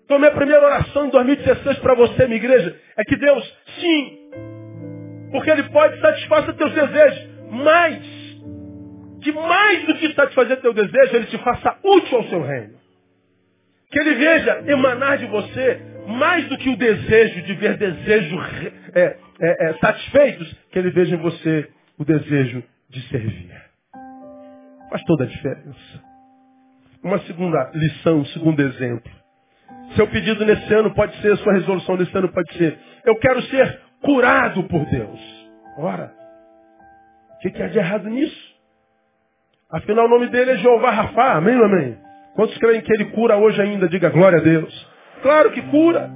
Então 0.04 0.18
minha 0.18 0.32
primeira 0.32 0.64
oração 0.66 1.06
em 1.06 1.10
2016 1.10 1.78
para 1.78 1.94
você, 1.94 2.26
minha 2.26 2.36
igreja, 2.36 2.76
é 2.96 3.04
que 3.04 3.16
Deus, 3.16 3.56
sim, 3.78 4.18
porque 5.30 5.50
Ele 5.50 5.62
pode 5.64 6.00
satisfazer 6.00 6.54
teus 6.54 6.74
desejos, 6.74 7.30
mas, 7.50 8.02
que 9.22 9.32
mais 9.32 9.86
do 9.86 9.94
que 9.94 10.14
satisfazer 10.14 10.60
teu 10.60 10.72
desejo, 10.72 11.16
Ele 11.16 11.26
te 11.26 11.38
faça 11.38 11.76
útil 11.84 12.18
ao 12.18 12.24
seu 12.24 12.42
reino. 12.42 12.80
Que 13.90 13.98
ele 13.98 14.14
veja 14.14 14.62
emanar 14.68 15.18
de 15.18 15.26
você 15.26 15.80
mais 16.06 16.48
do 16.48 16.56
que 16.56 16.68
o 16.68 16.76
desejo 16.76 17.42
de 17.42 17.54
ver 17.54 17.76
desejos 17.76 18.44
é, 18.94 19.16
é, 19.40 19.70
é, 19.70 19.74
satisfeitos, 19.74 20.52
que 20.70 20.78
ele 20.78 20.90
veja 20.90 21.16
em 21.16 21.18
você 21.18 21.68
o 21.98 22.04
desejo 22.04 22.62
de 22.88 23.00
servir. 23.08 23.50
Faz 24.90 25.02
toda 25.04 25.24
a 25.24 25.26
diferença. 25.26 26.10
Uma 27.02 27.18
segunda 27.20 27.70
lição, 27.74 28.18
um 28.18 28.24
segundo 28.26 28.60
exemplo. 28.60 29.10
Seu 29.96 30.06
pedido 30.08 30.44
nesse 30.44 30.72
ano 30.72 30.94
pode 30.94 31.16
ser, 31.20 31.36
sua 31.38 31.54
resolução 31.54 31.96
nesse 31.96 32.16
ano 32.16 32.28
pode 32.28 32.52
ser, 32.56 32.78
eu 33.04 33.16
quero 33.16 33.42
ser 33.42 33.80
curado 34.02 34.62
por 34.64 34.84
Deus. 34.86 35.20
Ora, 35.78 36.12
que, 37.40 37.50
que 37.50 37.62
há 37.62 37.68
de 37.68 37.78
errado 37.78 38.08
nisso? 38.08 38.50
Afinal, 39.70 40.06
o 40.06 40.08
nome 40.08 40.28
dele 40.28 40.52
é 40.52 40.56
Jeová 40.56 40.90
Rafa, 40.90 41.34
amém 41.34 41.56
ou 41.56 41.64
amém? 41.64 41.96
Quantos 42.34 42.56
creem 42.58 42.80
que 42.80 42.92
ele 42.92 43.06
cura 43.06 43.36
hoje 43.36 43.60
ainda? 43.60 43.88
Diga 43.88 44.10
glória 44.10 44.38
a 44.38 44.42
Deus. 44.42 44.88
Claro 45.22 45.50
que 45.50 45.62
cura. 45.62 46.10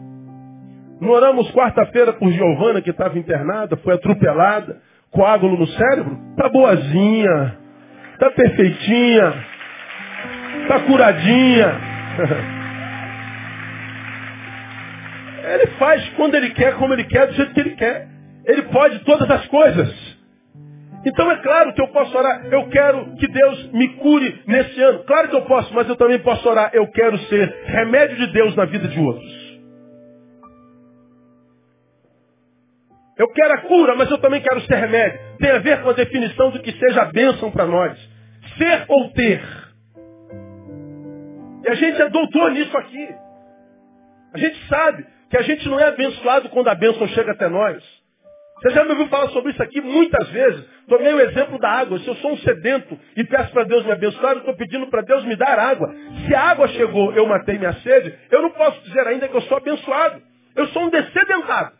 Não 1.00 1.10
oramos 1.10 1.50
quarta-feira 1.52 2.12
por 2.12 2.30
Giovana, 2.30 2.80
que 2.80 2.90
estava 2.90 3.18
internada, 3.18 3.76
foi 3.78 3.94
atropelada, 3.94 4.80
coágulo 5.10 5.58
no 5.58 5.66
cérebro? 5.66 6.18
Tá 6.36 6.48
boazinha, 6.48 7.58
tá 8.18 8.30
perfeitinha, 8.30 9.34
tá 10.68 10.80
curadinha. 10.80 11.80
Ele 15.44 15.66
faz 15.78 16.08
quando 16.16 16.34
ele 16.36 16.50
quer, 16.50 16.74
como 16.76 16.94
ele 16.94 17.04
quer, 17.04 17.26
do 17.26 17.34
jeito 17.34 17.52
que 17.52 17.60
ele 17.60 17.76
quer. 17.76 18.08
Ele 18.46 18.62
pode 18.62 19.00
todas 19.00 19.30
as 19.30 19.46
coisas. 19.46 20.14
Então 21.06 21.30
é 21.30 21.36
claro 21.36 21.72
que 21.74 21.82
eu 21.82 21.88
posso 21.88 22.16
orar, 22.16 22.46
eu 22.46 22.68
quero 22.68 23.14
que 23.16 23.28
Deus 23.28 23.72
me 23.72 23.88
cure 23.96 24.42
nesse 24.46 24.80
ano. 24.82 25.04
Claro 25.04 25.28
que 25.28 25.36
eu 25.36 25.42
posso, 25.42 25.72
mas 25.74 25.88
eu 25.88 25.96
também 25.96 26.18
posso 26.20 26.48
orar, 26.48 26.70
eu 26.72 26.86
quero 26.90 27.18
ser 27.18 27.54
remédio 27.66 28.16
de 28.16 28.32
Deus 28.32 28.56
na 28.56 28.64
vida 28.64 28.88
de 28.88 28.98
outros. 28.98 29.44
Eu 33.16 33.28
quero 33.28 33.54
a 33.54 33.58
cura, 33.58 33.94
mas 33.94 34.10
eu 34.10 34.18
também 34.18 34.40
quero 34.40 34.60
ser 34.62 34.74
remédio. 34.74 35.20
Tem 35.38 35.50
a 35.50 35.58
ver 35.58 35.82
com 35.82 35.90
a 35.90 35.92
definição 35.92 36.50
do 36.50 36.60
que 36.60 36.72
seja 36.72 37.04
bênção 37.06 37.50
para 37.50 37.66
nós. 37.66 37.96
Ser 38.58 38.84
ou 38.88 39.10
ter. 39.12 39.40
E 41.64 41.68
a 41.68 41.74
gente 41.74 42.02
é 42.02 42.08
doutor 42.08 42.50
nisso 42.50 42.76
aqui. 42.76 43.14
A 44.34 44.38
gente 44.38 44.68
sabe 44.68 45.06
que 45.30 45.36
a 45.36 45.42
gente 45.42 45.68
não 45.68 45.78
é 45.78 45.86
abençoado 45.86 46.48
quando 46.48 46.68
a 46.68 46.74
bênção 46.74 47.06
chega 47.08 47.32
até 47.32 47.48
nós. 47.48 48.03
Você 48.64 48.70
já 48.70 48.82
me 48.82 48.92
ouviu 48.92 49.08
falar 49.08 49.28
sobre 49.28 49.52
isso 49.52 49.62
aqui 49.62 49.78
muitas 49.82 50.26
vezes. 50.30 50.64
Tomei 50.88 51.12
o 51.12 51.20
exemplo 51.20 51.58
da 51.58 51.68
água. 51.68 51.98
Se 51.98 52.08
eu 52.08 52.14
sou 52.16 52.32
um 52.32 52.36
sedento 52.38 52.98
e 53.14 53.22
peço 53.22 53.52
para 53.52 53.64
Deus 53.64 53.84
me 53.84 53.92
abençoar, 53.92 54.32
eu 54.32 54.38
estou 54.38 54.56
pedindo 54.56 54.86
para 54.86 55.02
Deus 55.02 55.22
me 55.26 55.36
dar 55.36 55.58
água. 55.58 55.94
Se 56.26 56.34
a 56.34 56.40
água 56.44 56.66
chegou, 56.68 57.12
eu 57.12 57.26
matei 57.26 57.58
minha 57.58 57.74
sede, 57.74 58.18
eu 58.30 58.40
não 58.40 58.50
posso 58.52 58.80
dizer 58.84 59.06
ainda 59.06 59.28
que 59.28 59.36
eu 59.36 59.42
sou 59.42 59.58
abençoado. 59.58 60.22
Eu 60.56 60.66
sou 60.68 60.84
um 60.84 60.88
descedentado. 60.88 61.72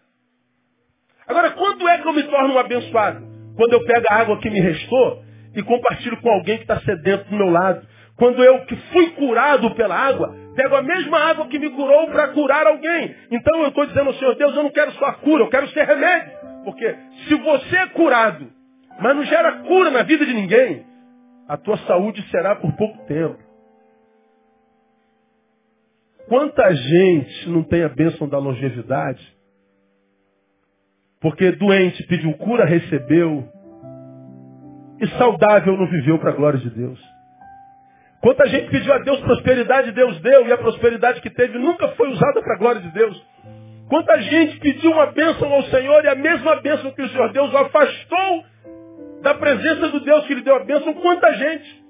Agora, 1.27 1.53
quando 1.53 1.89
é 1.89 1.97
que 1.97 2.07
eu 2.07 2.13
me 2.13 2.23
torno 2.25 2.53
um 2.53 2.59
abençoado? 2.59 3.25
Quando 3.57 3.73
eu 3.73 3.85
pego 3.87 4.05
a 4.11 4.17
água 4.17 4.39
que 4.41 4.51
me 4.51 4.61
restou 4.61 5.25
e 5.57 5.63
compartilho 5.63 6.21
com 6.21 6.29
alguém 6.29 6.59
que 6.59 6.65
está 6.65 6.81
sedento 6.81 7.31
do 7.31 7.37
meu 7.37 7.49
lado. 7.49 7.87
Quando 8.19 8.45
eu 8.45 8.61
que 8.67 8.77
fui 8.93 9.11
curado 9.13 9.75
pela 9.75 9.97
água, 9.97 10.35
pego 10.55 10.77
a 10.77 10.83
mesma 10.83 11.19
água 11.19 11.47
que 11.49 11.59
me 11.59 11.71
curou 11.71 12.09
para 12.09 12.29
curar 12.29 12.67
alguém. 12.67 13.17
Então 13.31 13.63
eu 13.63 13.69
estou 13.69 13.87
dizendo 13.87 14.09
ao 14.09 14.15
Senhor, 14.15 14.35
Deus, 14.35 14.55
eu 14.55 14.63
não 14.63 14.71
quero 14.71 14.93
só 14.93 15.13
cura, 15.15 15.45
eu 15.45 15.49
quero 15.49 15.67
ser 15.69 15.85
remédio. 15.85 16.44
Porque 16.65 16.97
se 17.29 17.35
você 17.35 17.77
é 17.77 17.87
curado, 17.89 18.51
mas 19.01 19.17
não 19.17 19.25
gera 19.25 19.63
cura 19.63 19.91
na 19.91 20.03
vida 20.03 20.25
de 20.25 20.33
ninguém, 20.33 20.85
a 21.49 21.57
tua 21.57 21.77
saúde 21.79 22.23
será 22.31 22.57
por 22.57 22.73
pouco 22.73 23.05
tempo. 23.07 23.39
Quanta 26.29 26.75
gente 26.75 27.51
não 27.51 27.63
tem 27.63 27.85
a 27.85 27.89
bênção 27.89 28.29
da 28.29 28.39
longevidade? 28.39 29.35
Porque 31.21 31.53
doente 31.53 32.03
pediu 32.07 32.33
cura, 32.35 32.65
recebeu. 32.65 33.47
E 35.01 35.07
saudável 35.19 35.77
não 35.77 35.87
viveu 35.87 36.19
para 36.19 36.31
a 36.31 36.35
glória 36.35 36.59
de 36.59 36.71
Deus. 36.71 36.99
Quanta 38.23 38.47
gente 38.47 38.71
pediu 38.71 38.91
a 38.91 38.99
Deus 38.99 39.21
prosperidade, 39.21 39.93
Deus 39.93 40.19
deu, 40.21 40.47
e 40.47 40.53
a 40.53 40.57
prosperidade 40.57 41.21
que 41.21 41.29
teve 41.29 41.59
nunca 41.59 41.89
foi 41.89 42.09
usada 42.09 42.41
para 42.41 42.55
a 42.55 42.59
glória 42.59 42.81
de 42.81 42.89
Deus. 42.91 43.27
Quanta 43.89 44.21
gente 44.23 44.59
pediu 44.61 44.91
uma 44.91 45.07
bênção 45.07 45.53
ao 45.53 45.63
Senhor 45.65 46.05
e 46.05 46.09
a 46.09 46.15
mesma 46.15 46.57
bênção 46.57 46.91
que 46.93 47.03
o 47.03 47.09
Senhor 47.09 47.33
Deus 47.33 47.53
o 47.53 47.59
afastou 47.59 48.45
da 49.23 49.35
presença 49.35 49.89
do 49.89 50.01
Deus 50.01 50.27
que 50.27 50.35
lhe 50.35 50.43
deu 50.43 50.57
a 50.57 50.65
bênção. 50.65 50.93
Quanta 50.95 51.33
gente. 51.35 51.85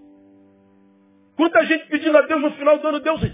Quanta 1.37 1.65
gente 1.67 1.87
pedindo 1.87 2.17
a 2.17 2.23
Deus 2.23 2.41
no 2.41 2.53
final 2.53 2.79
do 2.79 2.87
ano, 2.87 3.01
Deus 3.01 3.21
é, 3.23 3.31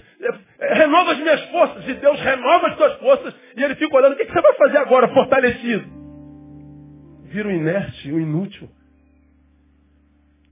é, 0.60 0.74
renova 0.74 1.12
as 1.12 1.18
minhas 1.18 1.42
forças. 1.50 1.86
E 1.86 1.94
Deus 1.94 2.18
renova 2.20 2.68
as 2.68 2.76
tuas 2.76 2.98
forças. 2.98 3.34
E 3.56 3.62
ele 3.62 3.74
fica 3.74 3.94
olhando, 3.94 4.14
o 4.14 4.16
que, 4.16 4.24
você 4.24 4.40
vai 4.40 4.54
fazer 4.54 4.78
agora, 4.78 5.08
fortalecido? 5.08 5.84
Vira 7.24 7.48
um 7.48 7.52
inerte, 7.52 8.12
um 8.12 8.18
inútil. 8.18 8.68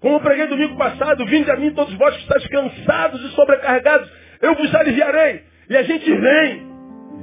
Como 0.00 0.16
eu 0.16 0.20
preguei 0.20 0.46
domingo 0.46 0.76
passado, 0.76 1.26
vinde 1.26 1.50
a 1.50 1.56
mim 1.56 1.72
todos 1.72 1.92
vós 1.94 2.14
que 2.16 2.22
estáis 2.22 2.46
cansados 2.46 3.20
e 3.20 3.34
sobrecarregados, 3.34 4.08
eu 4.40 4.54
vos 4.54 4.72
aliviarei. 4.74 5.42
E 5.68 5.76
a 5.76 5.82
gente 5.82 6.14
vem, 6.14 6.67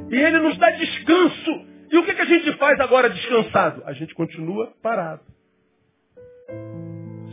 e 0.10 0.16
ele 0.16 0.40
nos 0.40 0.58
dá 0.58 0.70
descanso. 0.72 1.66
E 1.92 1.98
o 1.98 2.06
que, 2.06 2.14
que 2.14 2.22
a 2.22 2.26
gente 2.26 2.52
faz 2.58 2.80
agora 2.80 3.10
descansado? 3.10 3.84
A 3.86 3.94
gente 3.94 4.14
continua 4.14 4.74
parado. 4.82 5.24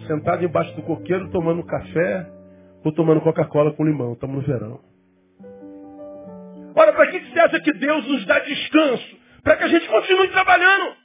Sentado 0.07 0.45
embaixo 0.45 0.75
do 0.77 0.83
coqueiro, 0.83 1.31
tomando 1.31 1.65
café 1.65 2.31
ou 2.85 2.93
tomando 2.93 3.21
Coca-Cola 3.21 3.73
com 3.73 3.85
limão. 3.85 4.13
Estamos 4.15 4.37
no 4.37 4.43
verão. 4.43 4.81
Ora, 6.75 6.93
para 6.93 7.07
que 7.09 7.21
você 7.21 7.39
acha 7.39 7.61
que 7.61 7.73
Deus 7.75 8.07
nos 8.09 8.27
dá 8.27 8.39
descanso? 8.41 9.17
Para 9.43 9.57
que 9.57 9.65
a 9.65 9.69
gente 9.69 9.89
continue 9.89 10.29
trabalhando. 10.29 10.97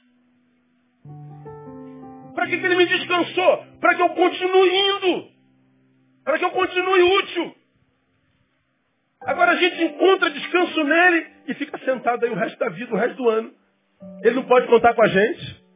Para 2.34 2.46
que, 2.46 2.54
Ele 2.54 2.76
me 2.76 2.86
descansou? 2.86 3.64
Para 3.80 3.94
que 3.94 4.02
eu 4.02 4.10
continue 4.10 4.70
indo. 4.70 5.28
Para 6.24 6.38
que 6.38 6.44
eu 6.44 6.50
continue 6.50 7.02
útil. 7.18 7.54
Agora 9.20 9.52
a 9.52 9.56
gente 9.56 9.82
encontra 9.82 10.30
descanso 10.30 10.84
nele 10.84 11.37
e 11.48 11.54
fica 11.54 11.78
sentado 11.78 12.24
aí 12.24 12.30
o 12.30 12.34
resto 12.34 12.58
da 12.58 12.68
vida, 12.68 12.94
o 12.94 12.98
resto 12.98 13.16
do 13.16 13.28
ano. 13.28 13.50
Ele 14.22 14.36
não 14.36 14.44
pode 14.44 14.66
contar 14.68 14.94
com 14.94 15.02
a 15.02 15.08
gente. 15.08 15.68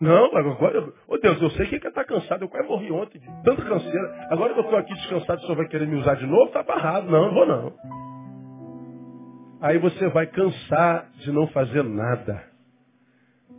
Não, 0.00 0.34
agora, 0.34 0.80
ô 0.80 0.92
oh 1.08 1.18
Deus, 1.18 1.42
eu 1.42 1.50
sei 1.50 1.66
que 1.66 1.74
ele 1.74 1.86
está 1.86 2.02
cansado, 2.04 2.42
eu 2.42 2.48
quase 2.48 2.66
morri 2.66 2.90
ontem 2.90 3.18
de 3.18 3.26
tanta 3.44 3.62
canseira. 3.62 4.28
Agora 4.30 4.54
que 4.54 4.60
eu 4.60 4.64
estou 4.64 4.78
aqui 4.78 4.94
descansado, 4.94 5.40
o 5.40 5.42
senhor 5.42 5.56
vai 5.56 5.68
querer 5.68 5.86
me 5.86 5.96
usar 5.96 6.14
de 6.14 6.26
novo? 6.26 6.46
Está 6.46 6.62
barrado. 6.62 7.10
Não, 7.10 7.26
não 7.26 7.34
vou 7.34 7.46
não. 7.46 7.74
Aí 9.60 9.78
você 9.78 10.08
vai 10.08 10.26
cansar 10.26 11.10
de 11.16 11.30
não 11.30 11.48
fazer 11.48 11.84
nada. 11.84 12.42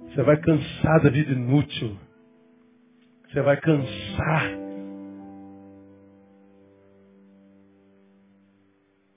Você 0.08 0.24
vai 0.24 0.38
cansar 0.38 1.04
da 1.04 1.10
vida 1.12 1.32
inútil. 1.32 1.96
Você 3.30 3.42
vai 3.42 3.58
cansar 3.58 4.62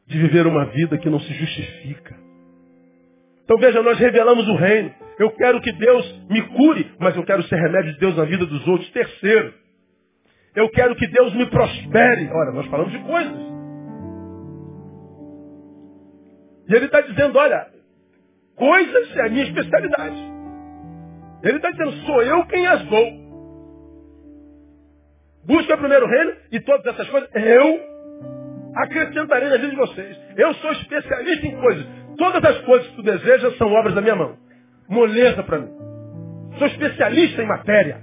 de 0.06 0.18
viver 0.18 0.46
uma 0.46 0.66
vida 0.66 0.98
que 0.98 1.08
não 1.08 1.20
se 1.20 1.32
justifica. 1.32 2.23
Então 3.44 3.58
veja, 3.58 3.82
nós 3.82 3.98
revelamos 3.98 4.48
o 4.48 4.56
reino. 4.56 4.92
Eu 5.18 5.30
quero 5.32 5.60
que 5.60 5.72
Deus 5.72 6.26
me 6.28 6.42
cure, 6.48 6.90
mas 6.98 7.14
eu 7.14 7.24
quero 7.24 7.42
ser 7.44 7.56
remédio 7.56 7.92
de 7.92 8.00
Deus 8.00 8.16
na 8.16 8.24
vida 8.24 8.44
dos 8.46 8.66
outros. 8.66 8.90
Terceiro, 8.90 9.54
eu 10.56 10.68
quero 10.70 10.96
que 10.96 11.06
Deus 11.06 11.34
me 11.34 11.46
prospere. 11.46 12.30
Olha, 12.32 12.52
nós 12.52 12.66
falamos 12.66 12.92
de 12.92 12.98
coisas. 13.00 13.54
E 16.68 16.74
ele 16.74 16.86
está 16.86 17.00
dizendo, 17.02 17.38
olha, 17.38 17.66
coisas 18.56 19.16
é 19.16 19.26
a 19.26 19.28
minha 19.28 19.44
especialidade. 19.44 20.16
Ele 21.42 21.56
está 21.56 21.70
dizendo, 21.70 21.92
sou 22.06 22.22
eu 22.22 22.46
quem 22.46 22.66
as 22.66 22.82
dou. 22.86 23.24
Busca 25.46 25.76
primeiro 25.76 26.06
o 26.06 26.08
reino 26.08 26.32
e 26.52 26.60
todas 26.60 26.86
essas 26.86 27.08
coisas 27.10 27.28
eu 27.34 27.80
acrescentarei 28.76 29.50
na 29.50 29.56
vida 29.56 29.68
de 29.68 29.76
vocês. 29.76 30.18
Eu 30.36 30.54
sou 30.54 30.72
especialista 30.72 31.46
em 31.46 31.60
coisas. 31.60 32.03
Todas 32.16 32.44
as 32.44 32.60
coisas 32.64 32.88
que 32.88 32.96
tu 32.96 33.02
desejas 33.02 33.56
são 33.56 33.72
obras 33.72 33.94
da 33.94 34.00
minha 34.00 34.16
mão. 34.16 34.36
Moleza 34.88 35.42
para 35.42 35.58
mim. 35.58 35.70
Sou 36.58 36.66
especialista 36.66 37.42
em 37.42 37.46
matéria. 37.46 38.02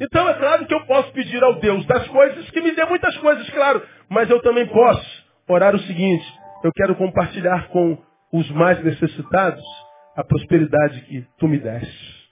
Então 0.00 0.28
é 0.28 0.34
claro 0.34 0.66
que 0.66 0.74
eu 0.74 0.84
posso 0.86 1.12
pedir 1.12 1.42
ao 1.42 1.54
Deus 1.60 1.86
das 1.86 2.06
coisas 2.08 2.50
que 2.50 2.60
me 2.60 2.74
dê 2.74 2.84
muitas 2.84 3.16
coisas, 3.18 3.48
claro. 3.50 3.82
Mas 4.08 4.28
eu 4.28 4.40
também 4.42 4.66
posso 4.66 5.24
orar 5.48 5.74
o 5.74 5.78
seguinte: 5.80 6.26
eu 6.64 6.72
quero 6.72 6.96
compartilhar 6.96 7.68
com 7.68 7.96
os 8.32 8.50
mais 8.50 8.82
necessitados 8.82 9.64
a 10.16 10.24
prosperidade 10.24 11.00
que 11.02 11.26
tu 11.38 11.48
me 11.48 11.58
deste. 11.58 12.24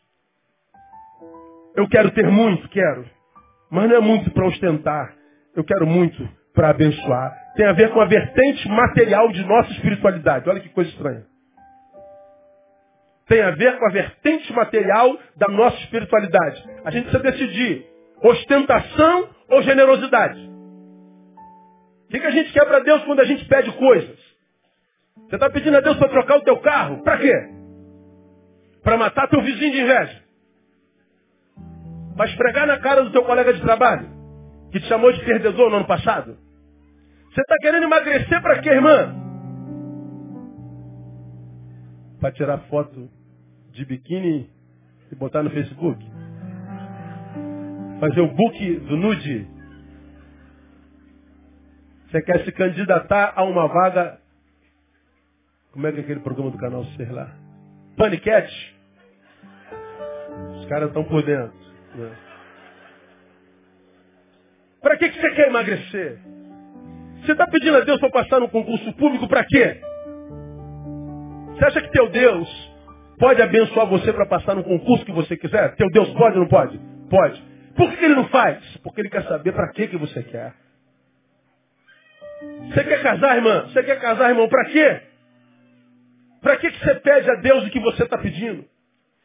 Eu 1.75 1.89
quero 1.89 2.11
ter 2.11 2.29
muito, 2.29 2.69
quero. 2.69 3.09
Mas 3.71 3.89
não 3.89 3.97
é 3.97 4.01
muito 4.01 4.31
para 4.33 4.47
ostentar. 4.47 5.15
Eu 5.57 5.65
quero 5.65 5.87
muito 5.87 6.29
para 6.55 6.71
abençoar. 6.71 7.33
Tem 7.57 7.67
a 7.67 7.73
ver 7.73 7.91
com 7.91 8.01
a 8.01 8.07
vertente 8.07 8.69
material 8.69 9.31
de 9.33 9.45
nossa 9.45 9.71
espiritualidade. 9.73 10.49
Olha 10.49 10.61
que 10.61 10.69
coisa 10.71 10.91
estranha. 10.91 11.25
Tem 13.27 13.41
a 13.41 13.51
ver 13.51 13.79
com 13.79 13.87
a 13.87 13.91
vertente 13.91 14.53
material 14.53 15.19
da 15.37 15.49
nossa 15.49 15.77
espiritualidade. 15.79 16.63
A 16.85 16.91
gente 16.91 17.05
precisa 17.05 17.23
decidir 17.23 17.87
ostentação 18.23 19.29
ou 19.49 19.63
generosidade. 19.63 20.41
O 22.07 22.09
que, 22.11 22.21
que 22.21 22.27
a 22.27 22.31
gente 22.31 22.53
quer 22.53 22.67
para 22.67 22.81
Deus 22.81 23.03
quando 23.05 23.21
a 23.21 23.25
gente 23.25 23.45
pede 23.47 23.73
coisas? 23.73 24.19
Você 25.29 25.37
está 25.37 25.49
pedindo 25.49 25.77
a 25.77 25.81
Deus 25.81 25.97
para 25.97 26.09
trocar 26.09 26.37
o 26.39 26.43
teu 26.43 26.59
carro? 26.59 27.03
Para 27.03 27.19
quê? 27.19 27.33
Para 28.83 28.99
matar 28.99 29.29
teu 29.29 29.41
vizinho 29.41 29.73
de 29.73 29.81
inveja. 29.81 30.23
Para 32.17 32.27
esfregar 32.27 32.67
na 32.67 32.79
cara 32.81 33.03
do 33.03 33.13
teu 33.13 33.25
colega 33.25 33.55
de 33.55 33.63
trabalho, 33.63 34.11
que 34.71 34.81
te 34.81 34.87
chamou 34.89 35.11
de 35.11 35.25
perdedor 35.25 35.71
no 35.71 35.77
ano 35.77 35.87
passado. 35.87 36.37
Você 37.33 37.41
está 37.41 37.57
querendo 37.63 37.85
emagrecer 37.85 38.43
para 38.43 38.61
quê, 38.61 38.69
irmã? 38.69 39.15
Para 42.21 42.33
tirar 42.33 42.59
foto 42.69 43.11
de 43.71 43.87
biquíni 43.87 44.51
e 45.11 45.15
botar 45.15 45.43
no 45.43 45.49
Facebook? 45.49 46.05
Fazer 48.01 48.21
o 48.21 48.35
book 48.35 48.77
do 48.81 48.97
nude? 48.99 49.49
Você 52.11 52.21
quer 52.21 52.45
se 52.45 52.53
candidatar 52.53 53.33
a 53.35 53.45
uma 53.45 53.67
vaga. 53.67 54.21
Como 55.73 55.87
é 55.87 55.93
que 55.93 56.01
é 56.01 56.03
aquele 56.03 56.21
programa 56.21 56.51
do 56.51 56.59
canal 56.59 56.85
Ser 56.97 57.11
lá? 57.11 57.35
Paniquete? 57.97 58.77
Os 60.59 60.67
caras 60.67 60.89
estão 60.89 61.05
por 61.05 61.23
dentro. 61.23 61.57
Né? 61.95 62.15
Para 64.83 64.99
que, 64.99 65.09
que 65.09 65.19
você 65.19 65.31
quer 65.31 65.49
emagrecer? 65.49 66.32
Você 67.23 67.33
está 67.33 67.47
pedindo 67.47 67.77
a 67.77 67.81
Deus 67.81 68.01
para 68.01 68.11
passar 68.11 68.41
no 68.41 68.49
concurso 68.49 68.93
público 68.95 69.29
para 69.29 69.45
quê? 69.45 69.81
Você 71.55 71.65
acha 71.65 71.81
que 71.81 71.91
teu 71.93 72.09
Deus 72.09 72.73
pode 73.19 73.41
abençoar 73.41 73.87
você 73.87 74.13
para 74.13 74.27
passar 74.27 74.57
no 74.57 74.65
concurso 74.65 75.05
que 75.05 75.13
você 75.13 75.37
quiser? 75.37 75.77
Teu 75.77 75.89
Deus 75.91 76.09
pode 76.15 76.37
ou 76.37 76.43
não 76.43 76.49
pode? 76.49 76.81
Pode. 77.09 77.43
Por 77.77 77.93
que 77.93 78.05
ele 78.05 78.17
não 78.17 78.29
faz? 78.29 78.59
Porque 78.83 79.01
ele 79.01 79.09
quer 79.09 79.23
saber 79.25 79.53
para 79.53 79.71
que, 79.71 79.87
que 79.87 79.97
você 79.97 80.23
quer. 80.23 80.53
Você 82.69 82.85
quer 82.85 83.03
casar, 83.03 83.37
irmã? 83.37 83.69
Você 83.69 83.83
quer 83.85 84.01
casar, 84.01 84.31
irmão? 84.31 84.49
Para 84.49 84.65
quê? 84.65 85.01
Para 86.41 86.57
que, 86.57 86.73
que 86.73 86.85
você 86.85 86.95
pede 86.97 87.31
a 87.31 87.35
Deus 87.37 87.67
o 87.67 87.71
que 87.71 87.79
você 87.79 88.03
está 88.03 88.19
pedindo? 88.19 88.65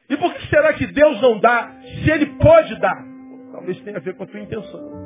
E 0.08 0.16
por 0.18 0.34
que 0.36 0.48
será 0.48 0.72
que 0.74 0.86
Deus 0.86 1.20
não 1.20 1.40
dá 1.40 1.72
se 1.82 2.12
Ele 2.12 2.28
pode 2.38 2.80
dar? 2.80 3.04
Talvez 3.52 3.80
tenha 3.82 3.98
a 3.98 4.02
ver 4.02 4.14
com 4.16 4.24
a 4.24 4.28
tua 4.28 4.40
intenção. 4.40 4.97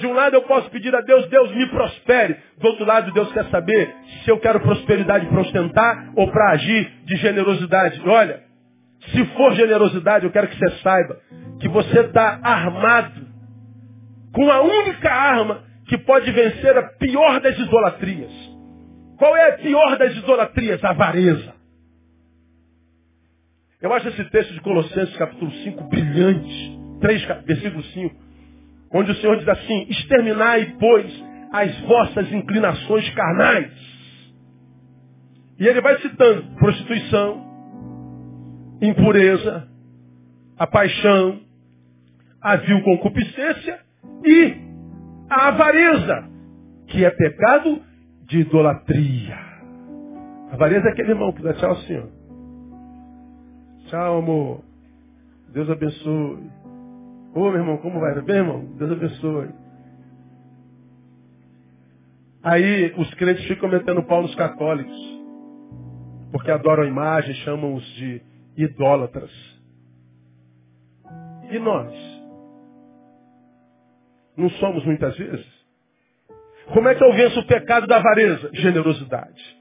De 0.00 0.06
um 0.06 0.12
lado 0.12 0.34
eu 0.34 0.42
posso 0.42 0.70
pedir 0.70 0.94
a 0.94 1.00
Deus, 1.02 1.28
Deus 1.28 1.54
me 1.54 1.68
prospere. 1.68 2.36
Do 2.58 2.68
outro 2.68 2.84
lado, 2.84 3.12
Deus 3.12 3.30
quer 3.32 3.44
saber 3.50 3.94
se 4.24 4.30
eu 4.30 4.38
quero 4.38 4.60
prosperidade 4.60 5.26
para 5.26 5.40
ostentar 5.40 6.12
ou 6.16 6.30
para 6.30 6.52
agir 6.52 6.90
de 7.04 7.16
generosidade. 7.16 8.00
Olha, 8.04 8.42
se 9.12 9.24
for 9.36 9.54
generosidade, 9.54 10.24
eu 10.24 10.32
quero 10.32 10.48
que 10.48 10.58
você 10.58 10.70
saiba 10.78 11.18
que 11.60 11.68
você 11.68 12.00
está 12.00 12.40
armado 12.42 13.28
com 14.32 14.50
a 14.50 14.62
única 14.62 15.12
arma 15.12 15.64
que 15.86 15.98
pode 15.98 16.30
vencer 16.30 16.76
a 16.78 16.82
pior 16.82 17.40
das 17.40 17.58
idolatrias. 17.58 18.32
Qual 19.18 19.36
é 19.36 19.50
a 19.50 19.58
pior 19.58 19.98
das 19.98 20.16
idolatrias? 20.16 20.82
A 20.82 20.90
avareza. 20.90 21.54
Eu 23.82 23.92
acho 23.92 24.08
esse 24.08 24.24
texto 24.26 24.52
de 24.54 24.60
Colossenses 24.60 25.16
capítulo 25.16 25.50
5 25.50 25.84
brilhante. 25.88 26.78
3, 27.00 27.26
versículo 27.44 27.82
5. 27.82 28.29
Onde 28.92 29.12
o 29.12 29.14
Senhor 29.16 29.36
diz 29.36 29.48
assim, 29.48 29.86
exterminai, 29.88 30.76
pois, 30.78 31.24
as 31.52 31.80
vossas 31.80 32.32
inclinações 32.32 33.08
carnais. 33.10 33.72
E 35.58 35.66
ele 35.66 35.80
vai 35.80 35.98
citando 36.00 36.42
prostituição, 36.56 37.44
impureza, 38.80 39.68
a 40.58 40.66
paixão, 40.66 41.40
a 42.40 42.56
vil 42.56 42.82
concupiscência 42.82 43.78
e 44.24 44.54
a 45.28 45.48
avareza, 45.48 46.28
que 46.88 47.04
é 47.04 47.10
pecado 47.10 47.82
de 48.26 48.40
idolatria. 48.40 49.38
A 50.50 50.54
avareza 50.54 50.88
é 50.88 50.92
aquele 50.92 51.10
irmão 51.10 51.32
que 51.32 51.42
dá 51.42 51.52
tchau 51.54 51.72
ó. 51.72 52.20
Tchau, 53.88 54.18
amor. 54.18 54.64
Deus 55.52 55.68
abençoe. 55.68 56.59
Ô, 57.34 57.50
meu 57.50 57.60
irmão, 57.60 57.76
como 57.78 58.00
vai? 58.00 58.20
Bem, 58.22 58.36
irmão? 58.36 58.64
Deus 58.76 58.90
abençoe. 58.90 59.50
Aí 62.42 62.92
os 62.96 63.12
crentes 63.14 63.44
ficam 63.46 63.68
metendo 63.68 64.02
pau 64.02 64.22
nos 64.22 64.34
católicos. 64.34 65.20
Porque 66.32 66.50
adoram 66.50 66.84
a 66.84 66.86
imagem, 66.86 67.34
chamam-os 67.36 67.84
de 67.94 68.22
idólatras. 68.56 69.30
E 71.50 71.58
nós? 71.58 71.92
Não 74.36 74.48
somos 74.50 74.84
muitas 74.84 75.16
vezes? 75.16 75.46
Como 76.72 76.88
é 76.88 76.94
que 76.94 77.02
eu 77.02 77.12
venço 77.12 77.40
o 77.40 77.46
pecado 77.46 77.86
da 77.86 77.96
avareza? 77.96 78.50
Generosidade. 78.54 79.60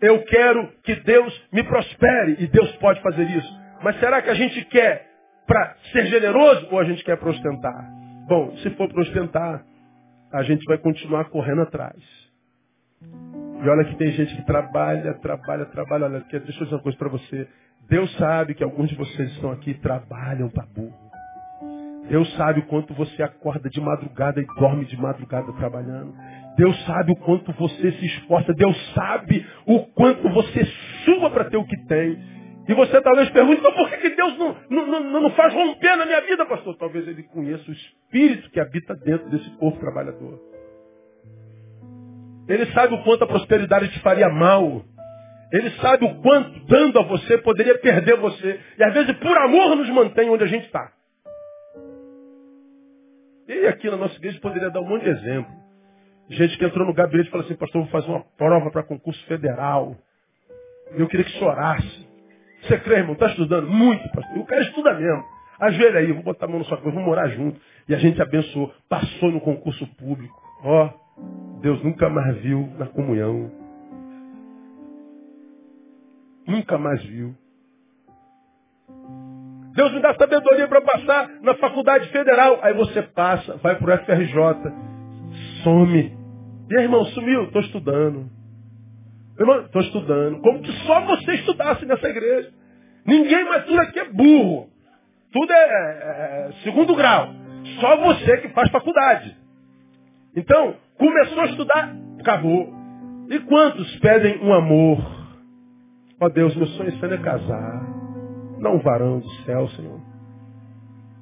Eu 0.00 0.24
quero 0.24 0.68
que 0.82 0.96
Deus 0.96 1.48
me 1.52 1.62
prospere 1.62 2.36
e 2.40 2.46
Deus 2.48 2.70
pode 2.76 3.00
fazer 3.00 3.24
isso. 3.30 3.60
Mas 3.82 3.98
será 4.00 4.20
que 4.20 4.30
a 4.30 4.34
gente 4.34 4.64
quer 4.66 5.11
para 5.46 5.76
ser 5.92 6.06
generoso 6.06 6.68
ou 6.70 6.78
a 6.78 6.84
gente 6.84 7.04
quer 7.04 7.16
para 7.16 7.30
ostentar? 7.30 7.90
Bom, 8.28 8.56
se 8.58 8.70
for 8.70 8.88
para 8.88 9.02
ostentar, 9.02 9.64
a 10.32 10.42
gente 10.42 10.64
vai 10.64 10.78
continuar 10.78 11.26
correndo 11.26 11.62
atrás. 11.62 12.00
E 13.62 13.68
olha 13.68 13.84
que 13.84 13.96
tem 13.96 14.10
gente 14.12 14.34
que 14.34 14.44
trabalha, 14.44 15.14
trabalha, 15.14 15.66
trabalha. 15.66 16.06
Olha, 16.06 16.20
deixa 16.20 16.36
eu 16.36 16.64
dizer 16.64 16.74
uma 16.74 16.82
coisa 16.82 16.98
para 16.98 17.08
você. 17.08 17.46
Deus 17.88 18.12
sabe 18.16 18.54
que 18.54 18.64
alguns 18.64 18.88
de 18.88 18.96
vocês 18.96 19.30
estão 19.32 19.52
aqui 19.52 19.70
e 19.70 19.74
trabalham 19.74 20.48
para 20.48 20.66
burro. 20.66 21.12
Deus 22.08 22.30
sabe 22.34 22.60
o 22.60 22.66
quanto 22.66 22.92
você 22.94 23.22
acorda 23.22 23.70
de 23.70 23.80
madrugada 23.80 24.40
e 24.40 24.46
dorme 24.58 24.84
de 24.84 25.00
madrugada 25.00 25.52
trabalhando. 25.52 26.12
Deus 26.56 26.84
sabe 26.84 27.12
o 27.12 27.16
quanto 27.16 27.52
você 27.52 27.92
se 27.92 28.06
esforça. 28.06 28.52
Deus 28.52 28.76
sabe 28.94 29.46
o 29.66 29.80
quanto 29.94 30.28
você 30.30 30.64
sua 31.04 31.30
para 31.30 31.44
ter 31.44 31.56
o 31.56 31.64
que 31.64 31.76
tem. 31.86 32.18
E 32.68 32.74
você 32.74 33.00
talvez 33.00 33.28
pergunte, 33.30 33.58
então 33.58 33.72
por 33.72 33.90
que, 33.90 33.96
que 33.96 34.10
Deus 34.10 34.38
não, 34.38 34.56
não, 34.70 35.20
não, 35.20 35.30
faz 35.30 35.52
romper 35.52 35.96
na 35.96 36.06
minha 36.06 36.20
vida, 36.20 36.46
pastor? 36.46 36.76
Talvez 36.76 37.06
ele 37.08 37.24
conheça 37.24 37.68
o 37.68 37.72
espírito 37.72 38.50
que 38.50 38.60
habita 38.60 38.94
dentro 38.94 39.28
desse 39.30 39.50
povo 39.58 39.78
trabalhador. 39.80 40.38
Ele 42.48 42.66
sabe 42.66 42.94
o 42.94 43.02
quanto 43.02 43.24
a 43.24 43.26
prosperidade 43.26 43.88
te 43.88 44.00
faria 44.00 44.28
mal. 44.28 44.84
Ele 45.52 45.70
sabe 45.80 46.04
o 46.04 46.14
quanto, 46.22 46.64
dando 46.66 46.98
a 46.98 47.02
você, 47.02 47.36
poderia 47.38 47.78
perder 47.78 48.16
você. 48.16 48.60
E 48.78 48.84
às 48.84 48.94
vezes, 48.94 49.12
por 49.18 49.36
amor, 49.36 49.76
nos 49.76 49.90
mantém 49.90 50.30
onde 50.30 50.44
a 50.44 50.46
gente 50.46 50.66
está. 50.66 50.92
E 53.48 53.66
aqui 53.66 53.90
na 53.90 53.96
nossa 53.96 54.16
igreja 54.16 54.40
poderia 54.40 54.70
dar 54.70 54.80
um 54.80 54.88
monte 54.88 55.02
de 55.02 55.10
exemplo. 55.10 55.52
Gente 56.30 56.56
que 56.56 56.64
entrou 56.64 56.86
no 56.86 56.94
gabinete 56.94 57.28
e 57.28 57.30
falou 57.30 57.44
assim, 57.44 57.56
pastor, 57.56 57.82
vou 57.82 57.90
fazer 57.90 58.08
uma 58.08 58.24
prova 58.36 58.70
para 58.70 58.82
concurso 58.82 59.22
federal. 59.26 59.96
Eu 60.92 61.06
queria 61.08 61.24
que 61.24 61.38
chorasse. 61.38 62.11
Você 62.62 62.78
crê, 62.78 62.96
irmão? 62.96 63.14
Está 63.14 63.26
estudando? 63.26 63.68
Muito, 63.68 64.08
pastor. 64.10 64.38
O 64.38 64.46
cara 64.46 64.62
estuda 64.62 64.94
mesmo. 64.94 65.24
Ajoelha 65.60 66.00
aí, 66.00 66.12
vou 66.12 66.22
botar 66.22 66.46
a 66.46 66.48
mão 66.48 66.58
na 66.58 66.64
sua 66.64 66.76
coisa, 66.76 66.96
vou 66.96 67.04
morar 67.04 67.28
junto. 67.28 67.60
E 67.88 67.94
a 67.94 67.98
gente 67.98 68.20
abençoou. 68.20 68.72
Passou 68.88 69.30
no 69.30 69.40
concurso 69.40 69.86
público. 69.96 70.40
Ó, 70.64 70.88
oh, 70.88 71.60
Deus 71.60 71.82
nunca 71.82 72.08
mais 72.08 72.36
viu 72.38 72.68
na 72.78 72.86
comunhão. 72.86 73.50
Nunca 76.46 76.78
mais 76.78 77.02
viu. 77.04 77.34
Deus 79.74 79.92
me 79.92 80.00
dá 80.00 80.14
sabedoria 80.14 80.68
para 80.68 80.82
passar 80.82 81.30
na 81.40 81.54
faculdade 81.54 82.08
federal. 82.10 82.58
Aí 82.62 82.74
você 82.74 83.02
passa, 83.02 83.56
vai 83.56 83.76
para 83.76 83.94
o 83.94 83.98
FRJ, 84.04 84.36
some. 85.64 86.16
E 86.70 86.76
aí, 86.76 86.84
irmão, 86.84 87.04
sumiu? 87.06 87.44
Estou 87.44 87.62
estudando. 87.62 88.41
Irmão, 89.38 89.62
estou 89.62 89.82
estudando. 89.82 90.40
Como 90.40 90.62
que 90.62 90.72
só 90.84 91.00
você 91.06 91.34
estudasse 91.34 91.86
nessa 91.86 92.08
igreja. 92.08 92.52
Ninguém 93.06 93.44
mais 93.44 93.64
tudo 93.64 93.80
aqui 93.80 93.98
é 93.98 94.04
burro. 94.04 94.68
Tudo 95.32 95.52
é, 95.52 95.56
é, 95.56 96.48
é 96.48 96.52
segundo 96.62 96.94
grau. 96.94 97.28
Só 97.80 97.96
você 97.96 98.38
que 98.38 98.48
faz 98.50 98.70
faculdade. 98.70 99.36
Então, 100.36 100.76
começou 100.98 101.40
a 101.40 101.46
estudar, 101.46 101.96
acabou. 102.20 102.72
E 103.30 103.38
quantos 103.40 103.96
pedem 104.00 104.42
um 104.42 104.52
amor? 104.52 104.98
Ó 106.20 106.26
oh 106.26 106.28
Deus, 106.28 106.54
meu 106.54 106.66
sonho 106.66 107.14
é 107.14 107.18
casar. 107.18 107.82
Não 108.58 108.76
um 108.76 108.78
varão 108.78 109.18
do 109.18 109.30
céu, 109.44 109.68
Senhor. 109.70 110.00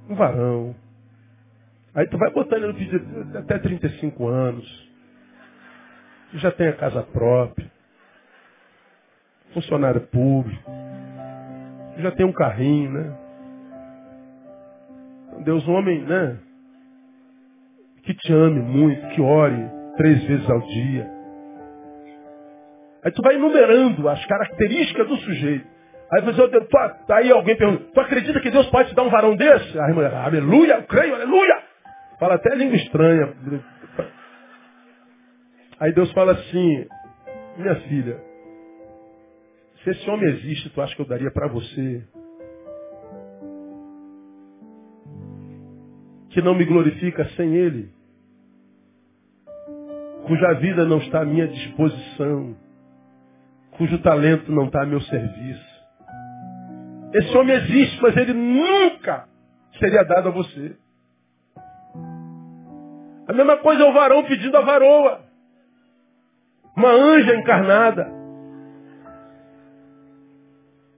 Um 0.09 0.15
varão. 0.15 0.75
Aí 1.95 2.07
tu 2.07 2.19
vai 2.19 2.31
botando 2.33 2.69
no 2.69 2.75
pedido 2.75 3.39
até 3.39 3.59
35 3.59 4.29
anos. 4.29 4.91
Já 6.35 6.53
tem 6.53 6.69
a 6.69 6.77
casa 6.77 7.03
própria. 7.03 7.71
Funcionário 9.53 10.01
público. 10.03 10.71
Já 11.99 12.11
tem 12.13 12.25
um 12.25 12.33
carrinho, 12.33 12.91
né? 12.93 13.17
Deus, 15.45 15.67
um 15.67 15.73
homem, 15.73 16.03
né? 16.03 16.39
Que 18.03 18.15
te 18.15 18.33
ame 18.33 18.61
muito, 18.61 19.09
que 19.09 19.21
ore 19.21 19.69
três 19.97 20.23
vezes 20.25 20.49
ao 20.49 20.61
dia. 20.61 21.11
Aí 23.05 23.11
tu 23.13 23.23
vai 23.23 23.35
enumerando 23.35 24.09
as 24.09 24.25
características 24.27 25.09
do 25.09 25.17
sujeito. 25.17 25.67
Aí 26.13 26.23
você, 26.23 26.49
tu, 26.49 27.13
aí 27.13 27.31
alguém 27.31 27.57
pergunta, 27.57 27.85
tu 27.95 28.01
acredita 28.01 28.41
que 28.41 28.51
Deus 28.51 28.67
pode 28.71 28.89
te 28.89 28.95
dar 28.95 29.03
um 29.03 29.11
varão 29.11 29.37
desse? 29.37 29.79
Aí 29.79 29.93
a 29.93 29.95
mulher, 29.95 30.15
aleluia, 30.15 30.75
eu 30.75 30.83
creio, 30.85 31.15
aleluia. 31.15 31.63
Fala 32.19 32.35
até 32.35 32.55
língua 32.55 32.77
estranha. 32.77 33.33
Aí 35.79 35.93
Deus 35.93 36.13
fala 36.13 36.33
assim, 36.33 36.87
minha 37.57 37.77
filha, 37.83 38.21
se 39.83 39.91
esse 39.91 40.11
homem 40.11 40.29
existe, 40.29 40.69
tu 40.71 40.81
acha 40.83 40.95
que 40.95 41.01
eu 41.01 41.07
daria 41.07 41.31
para 41.31 41.49
você? 41.49 42.07
Que 46.31 46.43
não 46.43 46.55
me 46.55 46.65
glorifica 46.65 47.25
sem 47.37 47.55
ele? 47.55 47.93
Cuja 50.27 50.53
vida 50.55 50.85
não 50.85 50.99
está 50.99 51.23
à 51.23 51.25
minha 51.25 51.49
disposição? 51.49 52.57
Cujo 53.73 53.99
talento 54.03 54.53
não 54.53 54.67
está 54.67 54.83
a 54.83 54.87
meu 54.87 55.01
serviço? 55.01 55.71
Esse 57.15 57.37
homem 57.37 57.57
existe, 57.57 58.01
mas 58.03 58.17
ele 58.17 58.35
nunca 58.35 59.27
seria 59.79 60.05
dado 60.05 60.29
a 60.29 60.31
você. 60.31 60.77
A 63.27 63.33
mesma 63.33 63.57
coisa 63.59 63.83
é 63.83 63.89
o 63.89 63.93
varão 63.93 64.23
pedindo 64.25 64.57
a 64.57 64.61
varoa. 64.61 65.21
Uma 66.77 66.91
anja 66.91 67.35
encarnada. 67.35 68.20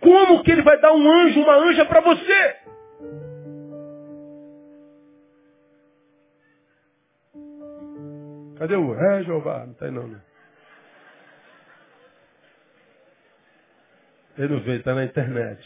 Como 0.02 0.42
que 0.42 0.50
ele 0.50 0.62
vai 0.62 0.80
dar 0.80 0.92
um 0.92 1.10
anjo, 1.10 1.40
uma 1.40 1.54
anja 1.54 1.84
para 1.84 2.00
você? 2.00 2.56
Cadê 8.58 8.76
o? 8.76 8.94
É, 8.94 9.22
Jeová, 9.22 9.64
não 9.64 9.72
está 9.72 9.86
aí 9.86 9.90
não, 9.92 10.08
né? 10.08 10.20
Ele 14.36 14.54
não 14.54 14.60
veio, 14.60 14.78
está 14.78 14.94
na 14.94 15.04
internet. 15.04 15.60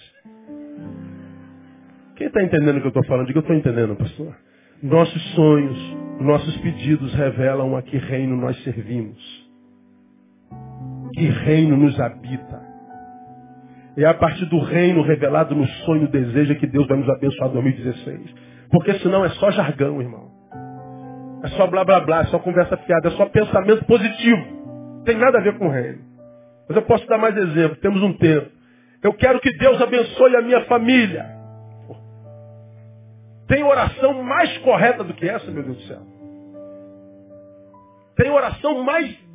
Quem 2.17 2.27
está 2.27 2.43
entendendo 2.43 2.77
o 2.77 2.81
que 2.81 2.87
eu 2.87 2.89
estou 2.89 3.05
falando? 3.05 3.27
Diga, 3.27 3.39
eu 3.39 3.41
estou 3.41 3.57
entendendo, 3.57 3.97
pastor. 3.97 4.37
Nossos 4.83 5.35
sonhos, 5.35 5.79
nossos 6.21 6.57
pedidos 6.59 7.15
revelam 7.15 7.77
a 7.77 7.83
que 7.83 7.97
reino 7.97 8.37
nós 8.37 8.63
servimos. 8.65 9.51
Que 11.15 11.27
reino 11.27 11.77
nos 11.77 11.99
habita. 12.01 12.66
É 13.97 14.05
a 14.05 14.15
partir 14.15 14.45
do 14.47 14.59
reino 14.61 15.03
revelado 15.03 15.55
no 15.55 15.67
sonho, 15.67 16.09
deseja 16.09 16.55
que 16.55 16.67
Deus 16.67 16.87
vai 16.87 16.99
nos 16.99 17.09
abençoar 17.09 17.51
em 17.51 17.55
2016. 17.55 18.35
Porque 18.71 18.95
senão 18.99 19.25
é 19.25 19.31
só 19.31 19.51
jargão, 19.51 20.01
irmão. 20.03 20.31
É 21.43 21.49
só 21.49 21.67
blá 21.67 21.85
blá 21.85 22.01
blá, 22.01 22.21
é 22.21 22.25
só 22.27 22.39
conversa 22.39 22.77
fiada, 22.79 23.09
é 23.09 23.11
só 23.13 23.27
pensamento 23.27 23.85
positivo. 23.87 24.45
Não 24.97 25.05
tem 25.05 25.17
nada 25.17 25.39
a 25.39 25.43
ver 25.43 25.57
com 25.59 25.69
o 25.69 25.71
reino. 25.71 26.01
Mas 26.69 26.77
eu 26.77 26.83
posso 26.83 27.07
dar 27.07 27.19
mais 27.19 27.37
exemplo, 27.37 27.77
temos 27.77 28.03
um 28.03 28.13
tempo. 28.15 28.51
Eu 29.03 29.15
quero 29.15 29.41
que 29.41 29.57
Deus 29.57 29.81
abençoe 29.81 30.37
a 30.37 30.43
minha 30.43 30.63
família. 30.63 31.25
Tem 33.47 33.63
oração 33.63 34.23
mais 34.23 34.59
correta 34.59 35.05
do 35.05 35.15
que 35.15 35.29
essa, 35.29 35.51
meu 35.51 35.63
Deus 35.63 35.77
do 35.77 35.83
céu? 35.85 36.03
Tem 38.17 38.31
oração 38.31 38.83
mais 38.83 39.26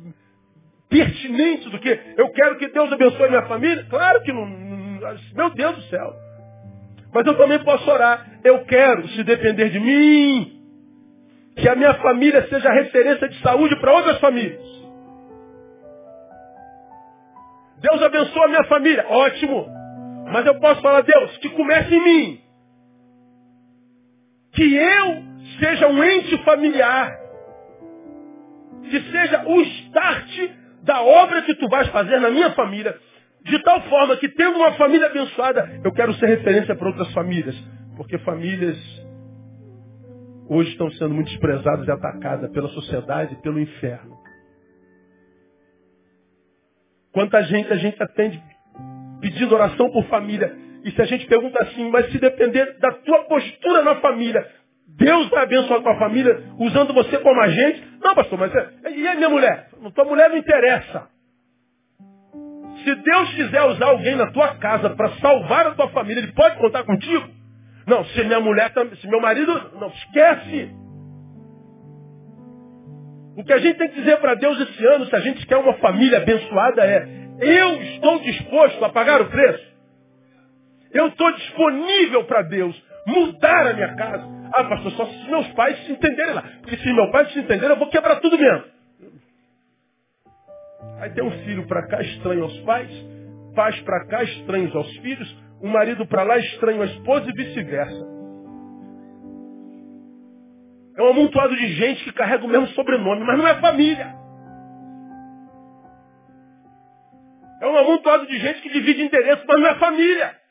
pertinente 0.92 1.70
do 1.70 1.78
que 1.78 1.88
eu 2.18 2.30
quero 2.32 2.58
que 2.58 2.68
Deus 2.68 2.92
abençoe 2.92 3.30
minha 3.30 3.46
família? 3.46 3.86
Claro 3.88 4.22
que 4.22 4.32
não, 4.32 4.46
meu 4.46 5.50
Deus 5.50 5.76
do 5.76 5.82
céu. 5.84 6.14
Mas 7.14 7.26
eu 7.26 7.36
também 7.36 7.58
posso 7.64 7.90
orar. 7.90 8.26
Eu 8.44 8.64
quero, 8.64 9.08
se 9.08 9.24
depender 9.24 9.70
de 9.70 9.80
mim, 9.80 10.62
que 11.56 11.68
a 11.68 11.74
minha 11.74 11.94
família 11.94 12.46
seja 12.48 12.70
referência 12.70 13.28
de 13.28 13.40
saúde 13.40 13.74
para 13.80 13.92
outras 13.92 14.18
famílias. 14.18 14.62
Deus 17.80 18.02
abençoa 18.02 18.44
a 18.44 18.48
minha 18.48 18.64
família. 18.64 19.06
Ótimo. 19.08 19.66
Mas 20.30 20.46
eu 20.46 20.58
posso 20.60 20.80
falar, 20.80 21.02
Deus, 21.02 21.36
que 21.38 21.50
comece 21.50 21.94
em 21.94 22.04
mim. 22.04 22.40
Que 24.52 24.74
eu 24.74 25.22
seja 25.58 25.88
um 25.88 26.04
ente 26.04 26.38
familiar. 26.44 27.18
Que 28.88 29.00
seja 29.10 29.44
o 29.46 29.60
start 29.60 30.61
da 30.82 31.02
obra 31.02 31.42
que 31.42 31.54
tu 31.54 31.68
vais 31.68 31.88
fazer 31.88 32.20
na 32.20 32.30
minha 32.30 32.50
família, 32.52 32.96
de 33.44 33.58
tal 33.62 33.80
forma 33.82 34.16
que 34.16 34.28
tendo 34.28 34.56
uma 34.56 34.72
família 34.74 35.06
abençoada, 35.06 35.80
eu 35.84 35.92
quero 35.92 36.14
ser 36.14 36.26
referência 36.26 36.74
para 36.76 36.88
outras 36.88 37.12
famílias. 37.12 37.56
Porque 37.96 38.18
famílias 38.18 38.76
hoje 40.48 40.70
estão 40.70 40.90
sendo 40.92 41.14
muito 41.14 41.28
desprezadas 41.28 41.86
e 41.86 41.90
atacadas 41.90 42.50
pela 42.50 42.68
sociedade 42.68 43.34
e 43.34 43.42
pelo 43.42 43.58
inferno. 43.58 44.16
Quanta 47.12 47.42
gente 47.42 47.72
a 47.72 47.76
gente 47.76 48.02
atende 48.02 48.42
pedindo 49.20 49.54
oração 49.54 49.90
por 49.90 50.04
família. 50.06 50.54
E 50.84 50.90
se 50.90 51.00
a 51.00 51.04
gente 51.04 51.26
pergunta 51.26 51.62
assim, 51.62 51.88
mas 51.90 52.10
se 52.10 52.18
depender 52.18 52.76
da 52.80 52.90
tua 52.92 53.24
postura 53.24 53.82
na 53.82 53.96
família, 53.96 54.44
Deus 54.88 55.28
vai 55.28 55.44
abençoar 55.44 55.78
a 55.78 55.82
tua 55.82 55.98
família 55.98 56.42
usando 56.58 56.92
você 56.92 57.18
como 57.18 57.40
agente? 57.40 57.91
Não, 58.02 58.14
pastor, 58.14 58.38
mas 58.38 58.54
é, 58.54 58.90
e 58.90 59.06
a 59.06 59.14
minha 59.14 59.28
mulher? 59.28 59.68
Tua 59.94 60.04
mulher 60.04 60.28
não 60.28 60.36
interessa. 60.36 61.08
Se 62.84 62.94
Deus 62.96 63.34
quiser 63.34 63.62
usar 63.62 63.86
alguém 63.86 64.16
na 64.16 64.30
tua 64.32 64.56
casa 64.56 64.90
para 64.90 65.10
salvar 65.20 65.68
a 65.68 65.74
tua 65.74 65.88
família, 65.90 66.20
ele 66.20 66.32
pode 66.32 66.56
contar 66.56 66.82
contigo? 66.82 67.28
Não, 67.86 68.04
se 68.06 68.24
minha 68.24 68.40
mulher, 68.40 68.72
se 69.00 69.06
meu 69.06 69.20
marido, 69.20 69.52
não, 69.78 69.88
esquece. 69.88 70.70
O 73.36 73.44
que 73.44 73.52
a 73.52 73.58
gente 73.58 73.78
tem 73.78 73.88
que 73.88 74.00
dizer 74.00 74.18
para 74.18 74.34
Deus 74.34 74.60
esse 74.60 74.84
ano, 74.86 75.06
se 75.06 75.16
a 75.16 75.20
gente 75.20 75.46
quer 75.46 75.56
uma 75.56 75.74
família 75.74 76.18
abençoada, 76.18 76.84
é: 76.84 77.06
eu 77.40 77.82
estou 77.82 78.18
disposto 78.20 78.84
a 78.84 78.88
pagar 78.88 79.20
o 79.20 79.26
preço. 79.26 79.72
Eu 80.92 81.06
estou 81.08 81.32
disponível 81.32 82.24
para 82.24 82.42
Deus 82.42 82.82
mudar 83.06 83.68
a 83.68 83.72
minha 83.74 83.94
casa. 83.94 84.41
Ah, 84.54 84.64
pastor, 84.64 84.92
só 84.92 85.06
se 85.06 85.30
meus 85.30 85.48
pais 85.52 85.78
se 85.86 85.92
entenderem 85.92 86.34
lá. 86.34 86.42
Porque 86.60 86.76
se 86.76 86.92
meus 86.92 87.10
pais 87.10 87.32
se 87.32 87.38
entenderem, 87.38 87.70
eu 87.70 87.78
vou 87.78 87.88
quebrar 87.88 88.16
tudo 88.20 88.38
mesmo. 88.38 88.64
Aí 91.00 91.10
tem 91.10 91.24
um 91.24 91.30
filho 91.44 91.66
para 91.66 91.86
cá 91.88 92.00
estranho 92.00 92.44
aos 92.44 92.58
pais, 92.60 92.90
pais 93.54 93.80
para 93.80 94.06
cá 94.06 94.22
estranhos 94.22 94.74
aos 94.74 94.90
filhos, 94.98 95.36
um 95.62 95.68
marido 95.68 96.06
para 96.06 96.22
lá 96.22 96.38
estranho 96.38 96.82
à 96.82 96.84
esposa 96.84 97.28
e 97.28 97.32
vice-versa. 97.32 98.12
É 100.96 101.02
um 101.02 101.08
amontoado 101.08 101.56
de 101.56 101.68
gente 101.72 102.04
que 102.04 102.12
carrega 102.12 102.44
o 102.44 102.48
mesmo 102.48 102.68
sobrenome, 102.68 103.24
mas 103.24 103.38
não 103.38 103.48
é 103.48 103.60
família. 103.60 104.14
É 107.60 107.66
um 107.66 107.78
amontoado 107.78 108.26
de 108.26 108.38
gente 108.38 108.60
que 108.60 108.70
divide 108.70 109.02
endereço, 109.02 109.44
mas 109.46 109.60
não 109.60 109.68
é 109.68 109.74
família. 109.76 110.41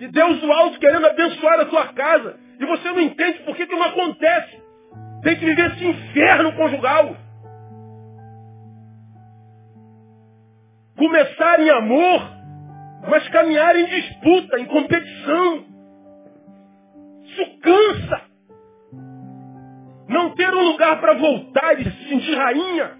E 0.00 0.08
Deus 0.08 0.40
do 0.40 0.52
alto 0.52 0.78
querendo 0.78 1.06
abençoar 1.06 1.60
a 1.60 1.66
sua 1.66 1.86
casa. 1.88 2.38
E 2.58 2.66
você 2.66 2.88
não 2.88 3.00
entende 3.00 3.38
por 3.40 3.56
que, 3.56 3.66
que 3.66 3.74
não 3.74 3.84
acontece. 3.84 4.62
Tem 5.22 5.36
que 5.36 5.44
viver 5.44 5.72
esse 5.72 5.86
inferno 5.86 6.52
conjugal. 6.52 7.16
Começar 10.96 11.60
em 11.60 11.70
amor, 11.70 12.22
mas 13.08 13.28
caminhar 13.28 13.76
em 13.76 13.86
disputa, 13.86 14.58
em 14.58 14.66
competição. 14.66 15.64
Isso 17.24 17.58
cansa. 17.60 18.22
Não 20.08 20.30
ter 20.34 20.54
um 20.54 20.62
lugar 20.70 21.00
para 21.00 21.14
voltar 21.14 21.80
e 21.80 21.84
se 21.84 22.08
sentir 22.08 22.34
rainha. 22.34 22.92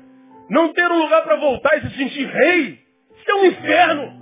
Não 0.51 0.73
ter 0.73 0.91
um 0.91 0.99
lugar 0.99 1.23
para 1.23 1.37
voltar 1.37 1.79
e 1.79 1.89
se 1.89 1.97
sentir 1.97 2.27
rei. 2.27 2.79
Isso 3.17 3.31
é 3.31 3.35
um 3.35 3.47
inferno. 3.47 4.16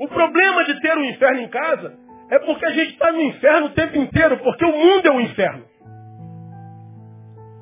O 0.00 0.08
problema 0.08 0.64
de 0.64 0.80
ter 0.80 0.96
um 0.96 1.04
inferno 1.04 1.40
em 1.40 1.48
casa 1.48 1.94
é 2.30 2.38
porque 2.38 2.64
a 2.64 2.70
gente 2.70 2.92
está 2.92 3.12
no 3.12 3.20
inferno 3.20 3.66
o 3.66 3.74
tempo 3.74 3.98
inteiro, 3.98 4.38
porque 4.38 4.64
o 4.64 4.72
mundo 4.72 5.06
é 5.06 5.10
um 5.10 5.20
inferno. 5.20 5.66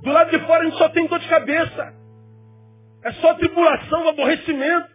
Do 0.03 0.13
lado 0.13 0.31
de 0.31 0.39
fora 0.47 0.63
a 0.63 0.65
gente 0.67 0.79
só 0.79 0.89
tem 0.91 1.05
dor 1.09 1.19
de 1.19 1.29
cabeça. 1.29 1.93
É 3.05 3.13
só 3.15 3.35
tribulação, 3.35 4.09
aborrecimento. 4.09 4.89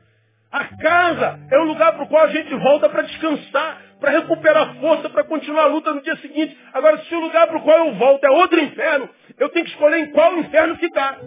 A 0.49 0.63
casa 0.77 1.39
é 1.51 1.59
um 1.59 1.65
lugar 1.65 1.91
para 1.93 2.03
o 2.03 2.07
qual 2.07 2.23
a 2.23 2.29
gente 2.29 2.55
volta 2.55 2.87
para 2.87 3.01
descansar, 3.01 3.81
para 3.99 4.11
recuperar 4.11 4.75
força, 4.79 5.09
para 5.09 5.25
continuar 5.25 5.63
a 5.63 5.67
luta 5.67 5.93
no 5.93 6.01
dia 6.01 6.15
seguinte. 6.17 6.57
Agora, 6.71 6.97
se 6.99 7.13
o 7.13 7.19
lugar 7.19 7.47
para 7.47 7.57
o 7.57 7.61
qual 7.61 7.87
eu 7.87 7.95
volto 7.95 8.23
é 8.23 8.29
outro 8.29 8.57
inferno, 8.57 9.09
eu 9.37 9.49
tenho 9.49 9.65
que 9.65 9.71
escolher 9.71 9.97
em 9.97 10.11
qual 10.11 10.37
inferno 10.37 10.77
ficar. 10.77 11.19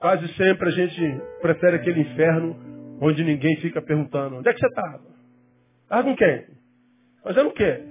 Quase 0.00 0.28
sempre 0.34 0.68
a 0.68 0.72
gente 0.72 1.22
prefere 1.40 1.76
aquele 1.76 2.00
inferno 2.00 2.56
onde 3.00 3.24
ninguém 3.24 3.56
fica 3.56 3.80
perguntando, 3.80 4.36
onde 4.36 4.48
é 4.48 4.52
que 4.52 4.60
você 4.60 4.66
estava? 4.66 5.00
Estava 5.82 6.02
com 6.02 6.16
quem? 6.16 6.44
Fazendo 7.22 7.48
o 7.48 7.52
quê? 7.52 7.82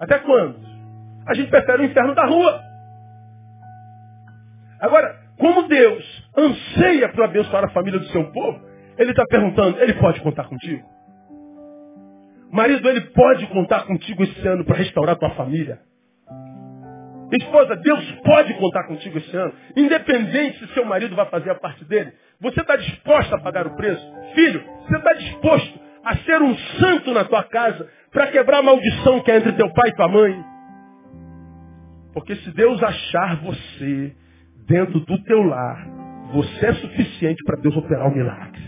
Até 0.00 0.18
quando? 0.20 0.58
A 1.26 1.34
gente 1.34 1.50
prefere 1.50 1.82
o 1.82 1.86
inferno 1.86 2.14
da 2.14 2.26
rua. 2.26 2.60
Agora, 4.80 5.24
como 5.38 5.66
Deus 5.68 6.30
anseia 6.36 7.08
para 7.08 7.24
abençoar 7.24 7.64
a 7.64 7.70
família 7.70 7.98
do 7.98 8.06
seu 8.06 8.30
povo, 8.30 8.60
ele 8.98 9.10
está 9.10 9.24
perguntando, 9.26 9.80
ele 9.80 9.94
pode 9.94 10.20
contar 10.20 10.44
contigo? 10.44 10.86
Marido, 12.50 12.88
ele 12.88 13.00
pode 13.10 13.46
contar 13.48 13.84
contigo 13.86 14.22
esse 14.22 14.46
ano 14.46 14.64
para 14.64 14.76
restaurar 14.76 15.16
tua 15.16 15.30
família? 15.30 15.80
Esposa, 17.36 17.76
Deus 17.76 18.12
pode 18.24 18.54
contar 18.54 18.84
contigo 18.84 19.18
esse 19.18 19.36
ano, 19.36 19.52
independente 19.76 20.58
se 20.58 20.74
seu 20.74 20.84
marido 20.84 21.16
vai 21.16 21.26
fazer 21.26 21.50
a 21.50 21.54
parte 21.54 21.84
dele. 21.84 22.12
Você 22.40 22.60
está 22.60 22.76
disposto 22.76 23.34
a 23.34 23.40
pagar 23.40 23.66
o 23.66 23.76
preço? 23.76 24.04
Filho, 24.34 24.62
você 24.86 24.96
está 24.96 25.12
disposto 25.14 25.80
a 26.04 26.16
ser 26.18 26.42
um 26.42 26.54
santo 26.56 27.12
na 27.12 27.24
tua 27.24 27.42
casa 27.44 27.88
para 28.12 28.28
quebrar 28.28 28.58
a 28.58 28.62
maldição 28.62 29.20
que 29.20 29.30
é 29.30 29.36
entre 29.36 29.52
teu 29.52 29.72
pai 29.72 29.88
e 29.88 29.94
tua 29.94 30.08
mãe? 30.08 30.44
Porque 32.12 32.36
se 32.36 32.50
Deus 32.52 32.82
achar 32.82 33.36
você 33.36 34.14
dentro 34.68 35.00
do 35.00 35.22
teu 35.24 35.42
lar, 35.42 35.86
você 36.32 36.66
é 36.66 36.74
suficiente 36.74 37.42
para 37.44 37.60
Deus 37.60 37.76
operar 37.76 38.06
o 38.06 38.10
um 38.10 38.14
milagre. 38.14 38.62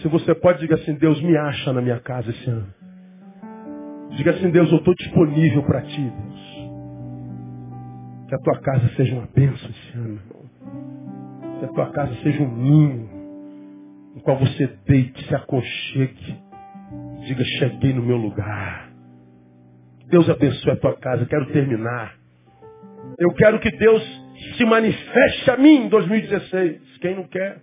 Se 0.00 0.08
você 0.08 0.34
pode, 0.34 0.58
diga 0.58 0.74
assim, 0.74 0.94
Deus 0.94 1.20
me 1.22 1.36
acha 1.36 1.72
na 1.72 1.80
minha 1.80 2.00
casa 2.00 2.30
esse 2.30 2.50
ano. 2.50 2.66
Diga 4.16 4.32
assim, 4.32 4.50
Deus, 4.50 4.70
eu 4.70 4.78
estou 4.78 4.94
disponível 4.94 5.62
para 5.62 5.82
ti. 5.82 6.12
Que 8.32 8.36
a 8.36 8.38
tua 8.38 8.60
casa 8.62 8.88
seja 8.96 9.14
uma 9.14 9.26
bênção 9.26 9.68
esse 9.68 9.98
ano, 9.98 10.18
irmão. 10.18 11.58
Que 11.58 11.64
a 11.66 11.68
tua 11.68 11.90
casa 11.90 12.14
seja 12.22 12.42
um 12.42 12.56
ninho 12.56 13.10
no 14.14 14.22
qual 14.22 14.38
você 14.38 14.74
deite, 14.86 15.22
se 15.28 15.34
aconchegue. 15.34 16.40
Diga, 17.26 17.44
cheguei 17.44 17.92
no 17.92 18.02
meu 18.02 18.16
lugar. 18.16 18.90
Deus 20.06 20.30
abençoe 20.30 20.72
a 20.72 20.76
tua 20.76 20.96
casa. 20.96 21.26
Quero 21.26 21.44
terminar. 21.52 22.14
Eu 23.18 23.34
quero 23.34 23.60
que 23.60 23.70
Deus 23.70 24.02
se 24.56 24.64
manifeste 24.64 25.50
a 25.50 25.58
mim 25.58 25.84
em 25.84 25.88
2016. 25.90 26.80
Quem 27.02 27.14
não 27.14 27.24
quer? 27.24 27.60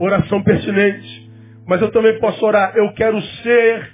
Oração 0.00 0.42
pertinente. 0.42 1.30
Mas 1.64 1.80
eu 1.80 1.92
também 1.92 2.18
posso 2.18 2.44
orar. 2.44 2.76
Eu 2.76 2.92
quero 2.94 3.22
ser 3.22 3.88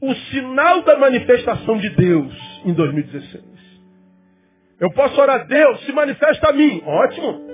o 0.00 0.12
sinal 0.12 0.82
da 0.82 0.98
manifestação 0.98 1.78
de 1.78 1.88
Deus 1.90 2.62
em 2.64 2.72
2016. 2.72 3.51
Eu 4.80 4.90
posso 4.92 5.20
orar, 5.20 5.46
Deus, 5.46 5.84
se 5.84 5.92
manifesta 5.92 6.50
a 6.50 6.52
mim. 6.52 6.82
Ótimo. 6.84 7.46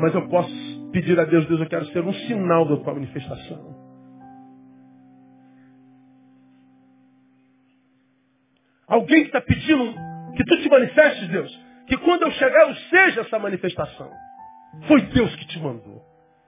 Mas 0.00 0.14
eu 0.14 0.28
posso 0.28 0.52
pedir 0.92 1.18
a 1.18 1.24
Deus, 1.24 1.46
Deus, 1.46 1.60
eu 1.60 1.68
quero 1.68 1.86
ser 1.86 2.00
um 2.00 2.12
sinal 2.12 2.66
da 2.66 2.76
tua 2.76 2.94
manifestação. 2.94 3.82
Alguém 8.86 9.22
que 9.22 9.28
está 9.28 9.40
pedindo 9.40 9.94
que 10.36 10.44
tu 10.44 10.62
te 10.62 10.68
manifestes, 10.68 11.28
Deus. 11.28 11.60
Que 11.86 11.96
quando 11.96 12.22
eu 12.22 12.30
chegar 12.32 12.68
eu 12.68 12.74
seja 12.74 13.20
essa 13.22 13.38
manifestação. 13.38 14.10
Foi 14.86 15.00
Deus 15.02 15.34
que 15.36 15.46
te 15.46 15.58
mandou. 15.58 16.02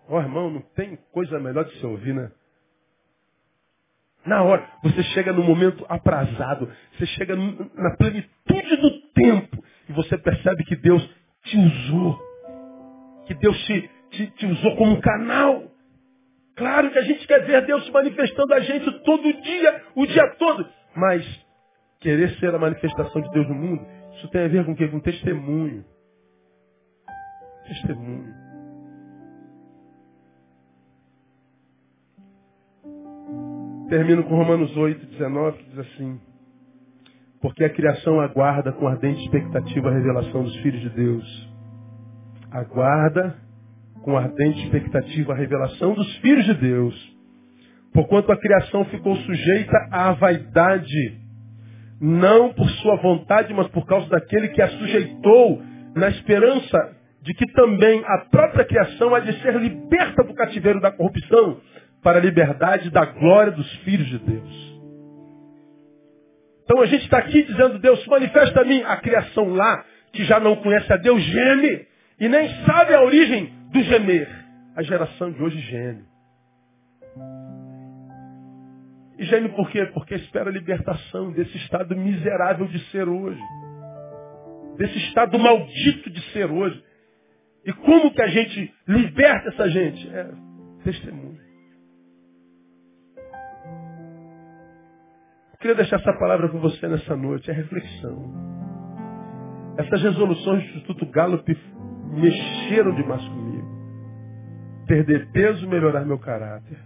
Ó 0.08 0.18
oh, 0.18 0.20
irmão, 0.20 0.50
não 0.50 0.60
tem 0.74 0.98
coisa 1.10 1.40
melhor 1.40 1.64
de 1.64 1.78
se 1.78 1.86
ouvir, 1.86 2.14
né? 2.14 2.30
Na 4.26 4.42
hora, 4.42 4.66
você 4.82 5.02
chega 5.02 5.32
no 5.32 5.42
momento 5.42 5.84
aprazado, 5.88 6.70
você 6.92 7.06
chega 7.06 7.34
na 7.36 7.96
plenitude 7.96 8.76
do 8.76 9.00
tempo 9.12 9.63
e 9.88 9.92
você 9.92 10.16
percebe 10.18 10.64
que 10.64 10.76
Deus 10.76 11.02
te 11.44 11.56
usou, 11.56 12.18
que 13.26 13.34
Deus 13.34 13.56
te, 13.64 13.90
te, 14.10 14.26
te 14.32 14.46
usou 14.46 14.76
como 14.76 14.92
um 14.92 15.00
canal. 15.00 15.70
Claro 16.56 16.90
que 16.90 16.98
a 16.98 17.02
gente 17.02 17.26
quer 17.26 17.44
ver 17.44 17.66
Deus 17.66 17.84
se 17.84 17.90
manifestando 17.90 18.54
a 18.54 18.60
gente 18.60 18.90
todo 19.04 19.42
dia, 19.42 19.82
o 19.94 20.06
dia 20.06 20.34
todo, 20.36 20.66
mas 20.96 21.24
querer 22.00 22.30
ser 22.38 22.54
a 22.54 22.58
manifestação 22.58 23.20
de 23.22 23.30
Deus 23.30 23.48
no 23.48 23.54
mundo, 23.54 23.86
isso 24.16 24.28
tem 24.28 24.44
a 24.44 24.48
ver 24.48 24.64
com 24.64 24.72
o 24.72 24.76
quê? 24.76 24.88
Com 24.88 25.00
testemunho. 25.00 25.84
Testemunho. 27.66 28.44
Termino 33.88 34.24
com 34.24 34.36
Romanos 34.36 34.74
8, 34.76 35.06
19, 35.06 35.58
que 35.58 35.70
diz 35.70 35.78
assim. 35.78 36.20
Porque 37.44 37.62
a 37.62 37.68
criação 37.68 38.22
aguarda 38.22 38.72
com 38.72 38.88
ardente 38.88 39.22
expectativa 39.22 39.90
a 39.90 39.92
revelação 39.92 40.44
dos 40.44 40.56
filhos 40.62 40.80
de 40.80 40.88
Deus. 40.88 41.52
Aguarda 42.50 43.36
com 44.00 44.16
ardente 44.16 44.64
expectativa 44.64 45.34
a 45.34 45.36
revelação 45.36 45.92
dos 45.92 46.10
filhos 46.20 46.46
de 46.46 46.54
Deus. 46.54 47.18
Porquanto 47.92 48.32
a 48.32 48.36
criação 48.38 48.86
ficou 48.86 49.14
sujeita 49.16 49.76
à 49.90 50.12
vaidade, 50.12 51.20
não 52.00 52.50
por 52.54 52.66
sua 52.80 52.96
vontade, 52.96 53.52
mas 53.52 53.68
por 53.68 53.84
causa 53.84 54.08
daquele 54.08 54.48
que 54.48 54.62
a 54.62 54.68
sujeitou, 54.68 55.62
na 55.94 56.08
esperança 56.08 56.96
de 57.20 57.34
que 57.34 57.44
também 57.52 58.02
a 58.06 58.24
própria 58.30 58.64
criação 58.64 59.14
há 59.14 59.20
de 59.20 59.38
ser 59.42 59.54
liberta 59.60 60.24
do 60.24 60.32
cativeiro 60.32 60.80
da 60.80 60.90
corrupção 60.90 61.60
para 62.02 62.16
a 62.16 62.22
liberdade 62.22 62.88
da 62.88 63.04
glória 63.04 63.52
dos 63.52 63.70
filhos 63.80 64.06
de 64.06 64.18
Deus. 64.18 64.73
Então 66.64 66.80
a 66.80 66.86
gente 66.86 67.04
está 67.04 67.18
aqui 67.18 67.42
dizendo, 67.42 67.78
Deus, 67.78 68.04
manifesta 68.06 68.62
a 68.62 68.64
mim. 68.64 68.82
A 68.82 68.96
criação 68.96 69.50
lá, 69.50 69.84
que 70.12 70.24
já 70.24 70.40
não 70.40 70.56
conhece 70.56 70.90
a 70.92 70.96
Deus, 70.96 71.22
geme. 71.22 71.86
E 72.18 72.28
nem 72.28 72.48
sabe 72.64 72.94
a 72.94 73.02
origem 73.02 73.52
do 73.70 73.82
gemer. 73.82 74.28
A 74.74 74.82
geração 74.82 75.30
de 75.30 75.42
hoje 75.42 75.58
geme. 75.60 76.04
E 79.18 79.24
geme 79.26 79.50
por 79.50 79.70
quê? 79.70 79.86
Porque 79.92 80.14
espera 80.14 80.48
a 80.50 80.52
libertação 80.52 81.30
desse 81.32 81.56
estado 81.58 81.94
miserável 81.96 82.66
de 82.66 82.78
ser 82.90 83.08
hoje. 83.08 83.40
Desse 84.76 84.98
estado 84.98 85.38
maldito 85.38 86.10
de 86.10 86.20
ser 86.32 86.50
hoje. 86.50 86.82
E 87.64 87.72
como 87.72 88.12
que 88.12 88.22
a 88.22 88.26
gente 88.26 88.74
liberta 88.88 89.50
essa 89.50 89.68
gente? 89.70 90.08
É 90.08 90.30
testemunho. 90.82 91.43
Queria 95.64 95.76
deixar 95.76 95.96
essa 95.96 96.12
palavra 96.18 96.46
com 96.50 96.60
você 96.60 96.86
nessa 96.86 97.16
noite, 97.16 97.50
é 97.50 97.54
reflexão. 97.54 98.30
Essas 99.78 100.02
resoluções 100.02 100.62
do 100.62 100.68
Instituto 100.68 101.06
Gallup 101.06 101.58
mexeram 102.10 102.94
demais 102.94 103.26
comigo. 103.26 103.66
Perder 104.86 105.30
peso, 105.32 105.66
melhorar 105.66 106.04
meu 106.04 106.18
caráter. 106.18 106.76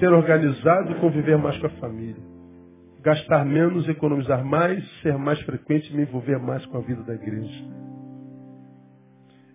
Ser 0.00 0.12
organizado 0.12 0.90
e 0.90 0.94
conviver 0.96 1.38
mais 1.38 1.56
com 1.58 1.68
a 1.68 1.70
família. 1.70 2.20
Gastar 3.00 3.44
menos, 3.44 3.88
economizar 3.88 4.44
mais, 4.44 4.84
ser 5.00 5.16
mais 5.16 5.40
frequente 5.42 5.92
e 5.92 5.96
me 5.96 6.02
envolver 6.02 6.40
mais 6.40 6.66
com 6.66 6.78
a 6.78 6.80
vida 6.80 7.04
da 7.04 7.14
igreja. 7.14 7.64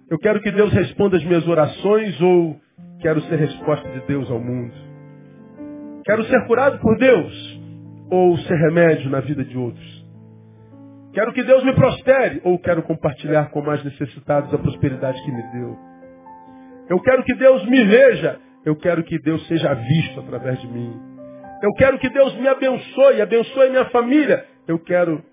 Eu 0.09 0.17
quero 0.17 0.39
que 0.41 0.49
Deus 0.49 0.71
responda 0.71 1.17
as 1.17 1.25
minhas 1.25 1.45
orações 1.45 2.21
ou 2.21 2.55
quero 3.01 3.19
ser 3.23 3.35
resposta 3.35 3.89
de 3.89 3.99
Deus 4.07 4.31
ao 4.31 4.39
mundo? 4.39 4.88
Quero 6.05 6.23
ser 6.25 6.45
curado 6.47 6.79
por 6.79 6.97
Deus 6.97 7.59
ou 8.09 8.37
ser 8.39 8.55
remédio 8.55 9.09
na 9.09 9.19
vida 9.19 9.43
de 9.43 9.57
outros? 9.57 9.99
Quero 11.13 11.33
que 11.33 11.43
Deus 11.43 11.63
me 11.63 11.73
prospere 11.73 12.41
ou 12.43 12.59
quero 12.59 12.83
compartilhar 12.83 13.49
com 13.49 13.61
mais 13.61 13.83
necessitados 13.83 14.53
a 14.53 14.57
prosperidade 14.57 15.21
que 15.23 15.31
me 15.31 15.43
deu? 15.51 15.77
Eu 16.89 16.99
quero 17.01 17.23
que 17.23 17.35
Deus 17.35 17.65
me 17.65 17.83
veja, 17.83 18.39
eu 18.65 18.75
quero 18.75 19.03
que 19.03 19.19
Deus 19.19 19.45
seja 19.47 19.73
visto 19.73 20.19
através 20.19 20.59
de 20.61 20.67
mim. 20.67 20.93
Eu 21.61 21.73
quero 21.73 21.99
que 21.99 22.09
Deus 22.09 22.35
me 22.35 22.47
abençoe, 22.47 23.21
abençoe 23.21 23.69
minha 23.69 23.85
família. 23.85 24.45
Eu 24.67 24.79
quero, 24.79 25.23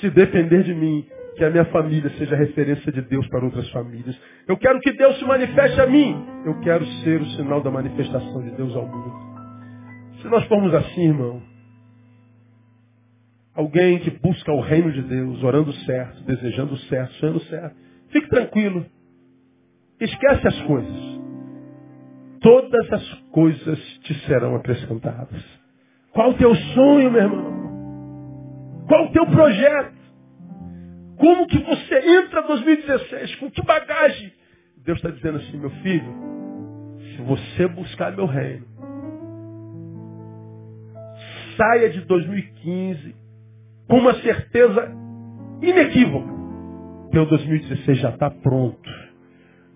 se 0.00 0.10
depender 0.10 0.62
de 0.62 0.74
mim, 0.74 1.04
que 1.36 1.44
a 1.44 1.50
minha 1.50 1.64
família 1.66 2.10
seja 2.18 2.36
referência 2.36 2.92
de 2.92 3.02
Deus 3.02 3.26
para 3.28 3.44
outras 3.44 3.68
famílias. 3.70 4.18
Eu 4.46 4.56
quero 4.56 4.78
que 4.80 4.92
Deus 4.92 5.18
se 5.18 5.24
manifeste 5.24 5.80
a 5.80 5.86
mim. 5.86 6.24
Eu 6.44 6.60
quero 6.60 6.84
ser 7.02 7.20
o 7.20 7.26
sinal 7.30 7.62
da 7.62 7.70
manifestação 7.70 8.42
de 8.42 8.50
Deus 8.52 8.76
ao 8.76 8.86
mundo. 8.86 9.31
Se 10.22 10.28
nós 10.28 10.44
formos 10.46 10.72
assim, 10.72 11.08
irmão, 11.08 11.42
alguém 13.54 13.98
que 13.98 14.10
busca 14.10 14.52
o 14.52 14.60
reino 14.60 14.92
de 14.92 15.02
Deus, 15.02 15.42
orando 15.42 15.72
certo, 15.84 16.22
desejando 16.22 16.76
certo, 16.78 17.12
sonhando 17.14 17.40
certo, 17.40 17.76
fique 18.08 18.28
tranquilo. 18.28 18.86
Esquece 20.00 20.46
as 20.46 20.60
coisas. 20.62 21.20
Todas 22.40 22.92
as 22.92 23.14
coisas 23.32 23.78
te 24.02 24.14
serão 24.26 24.54
acrescentadas. 24.56 25.44
Qual 26.12 26.30
o 26.30 26.34
teu 26.34 26.54
sonho, 26.54 27.10
meu 27.10 27.22
irmão? 27.22 28.84
Qual 28.86 29.06
o 29.06 29.12
teu 29.12 29.26
projeto? 29.26 30.02
Como 31.16 31.46
que 31.46 31.58
você 31.58 31.98
entra 32.18 32.42
2016? 32.42 33.36
Com 33.36 33.50
que 33.50 33.62
bagagem? 33.62 34.32
Deus 34.84 34.98
está 34.98 35.10
dizendo 35.10 35.38
assim, 35.38 35.56
meu 35.56 35.70
filho, 35.70 36.14
se 36.98 37.22
você 37.22 37.68
buscar 37.68 38.12
meu 38.12 38.26
reino, 38.26 38.66
saia 41.56 41.90
de 41.90 42.00
2015 42.02 43.14
com 43.88 43.98
uma 43.98 44.14
certeza 44.14 44.90
inequívoca. 45.60 46.32
Teu 47.10 47.26
2016 47.26 47.98
já 47.98 48.10
está 48.10 48.30
pronto. 48.30 48.90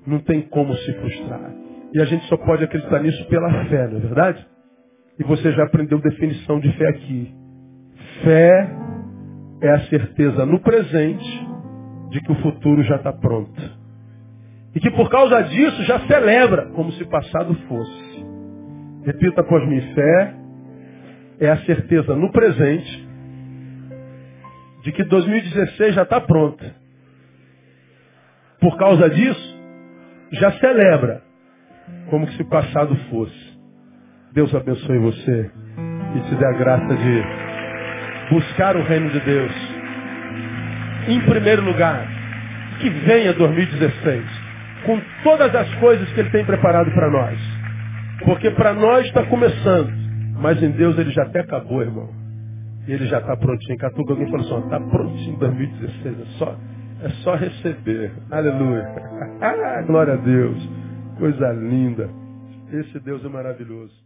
Não 0.07 0.21
tem 0.21 0.43
como 0.43 0.75
se 0.75 0.93
frustrar. 0.95 1.53
E 1.93 2.01
a 2.01 2.05
gente 2.05 2.25
só 2.27 2.37
pode 2.37 2.65
acreditar 2.65 3.01
nisso 3.01 3.27
pela 3.29 3.65
fé, 3.67 3.89
não 3.89 3.99
é 3.99 4.01
verdade? 4.01 4.47
E 5.19 5.25
você 5.25 5.53
já 5.53 5.65
aprendeu 5.65 6.01
definição 6.01 6.61
de 6.61 6.73
fé 6.77 6.89
aqui. 6.89 7.35
Fé 8.23 8.71
é 9.63 9.71
a 9.71 9.81
certeza 9.89 10.47
no 10.47 10.61
presente 10.61 11.47
de 12.11 12.21
que 12.21 12.33
o 12.33 12.37
futuro 12.37 12.83
já 12.83 12.97
está 12.97 13.13
pronto. 13.13 13.61
E 14.75 14.81
que 14.81 14.91
por 14.91 15.09
causa 15.11 15.43
disso 15.43 15.83
já 15.85 16.01
celebra 16.07 16.67
como 16.73 16.93
se 16.93 17.05
passado 17.07 17.55
fosse. 17.67 18.27
Repita 19.05 19.41
após 19.41 19.67
mim, 19.69 19.81
fé 19.95 20.46
é 21.41 21.51
a 21.51 21.59
certeza 21.59 22.15
no 22.15 22.31
presente 22.33 23.07
de 24.83 24.93
que 24.93 25.05
2016 25.05 25.95
já 25.95 26.03
está 26.03 26.21
pronto. 26.21 26.65
Por 28.61 28.77
causa 28.79 29.11
disso, 29.11 29.57
já 30.33 30.53
celebra 30.53 31.23
como 32.09 32.29
se 32.33 32.45
passado 32.45 32.97
fosse. 33.11 33.57
Deus 34.33 34.55
abençoe 34.55 34.99
você 34.99 35.51
e 36.15 36.21
te 36.29 36.35
dê 36.37 36.47
a 36.47 36.53
graça 36.53 36.95
de 36.95 37.23
buscar 38.31 38.77
o 38.77 38.83
reino 38.83 39.11
de 39.11 39.21
Deus. 39.21 39.53
Em 41.09 41.21
primeiro 41.21 41.63
lugar, 41.63 42.07
que 42.81 42.91
venha 42.91 43.33
2016 43.33 44.25
com 44.85 45.01
todas 45.25 45.55
as 45.55 45.75
coisas 45.77 46.09
que 46.13 46.21
Ele 46.21 46.31
tem 46.31 46.45
preparado 46.45 46.91
para 46.93 47.11
nós. 47.11 47.39
Porque 48.25 48.51
para 48.53 48.73
nós 48.73 49.07
está 49.07 49.25
começando, 49.25 49.93
mas 50.39 50.63
em 50.63 50.71
Deus 50.73 50.99
Ele 50.99 51.11
já 51.11 51.23
até 51.23 51.41
acabou, 51.41 51.83
irmão. 51.83 52.09
Ele 52.87 53.07
já 53.07 53.19
está 53.19 53.37
prontinho. 53.37 53.79
Catuca 53.79 54.13
alguém 54.13 54.31
falou 54.31 54.47
assim, 54.47 54.65
está 54.65 54.81
prontinho 54.81 55.39
2016, 55.39 56.21
é 56.21 56.25
só, 56.39 56.57
é 57.03 57.09
só 57.23 57.35
receber. 57.35 58.13
Aleluia. 58.31 58.87
Glória 59.87 60.15
a 60.15 60.17
Deus. 60.17 60.71
Coisa 61.19 61.53
linda. 61.53 62.09
Esse 62.73 63.01
Deus 63.01 63.25
é 63.25 63.29
maravilhoso. 63.29 64.06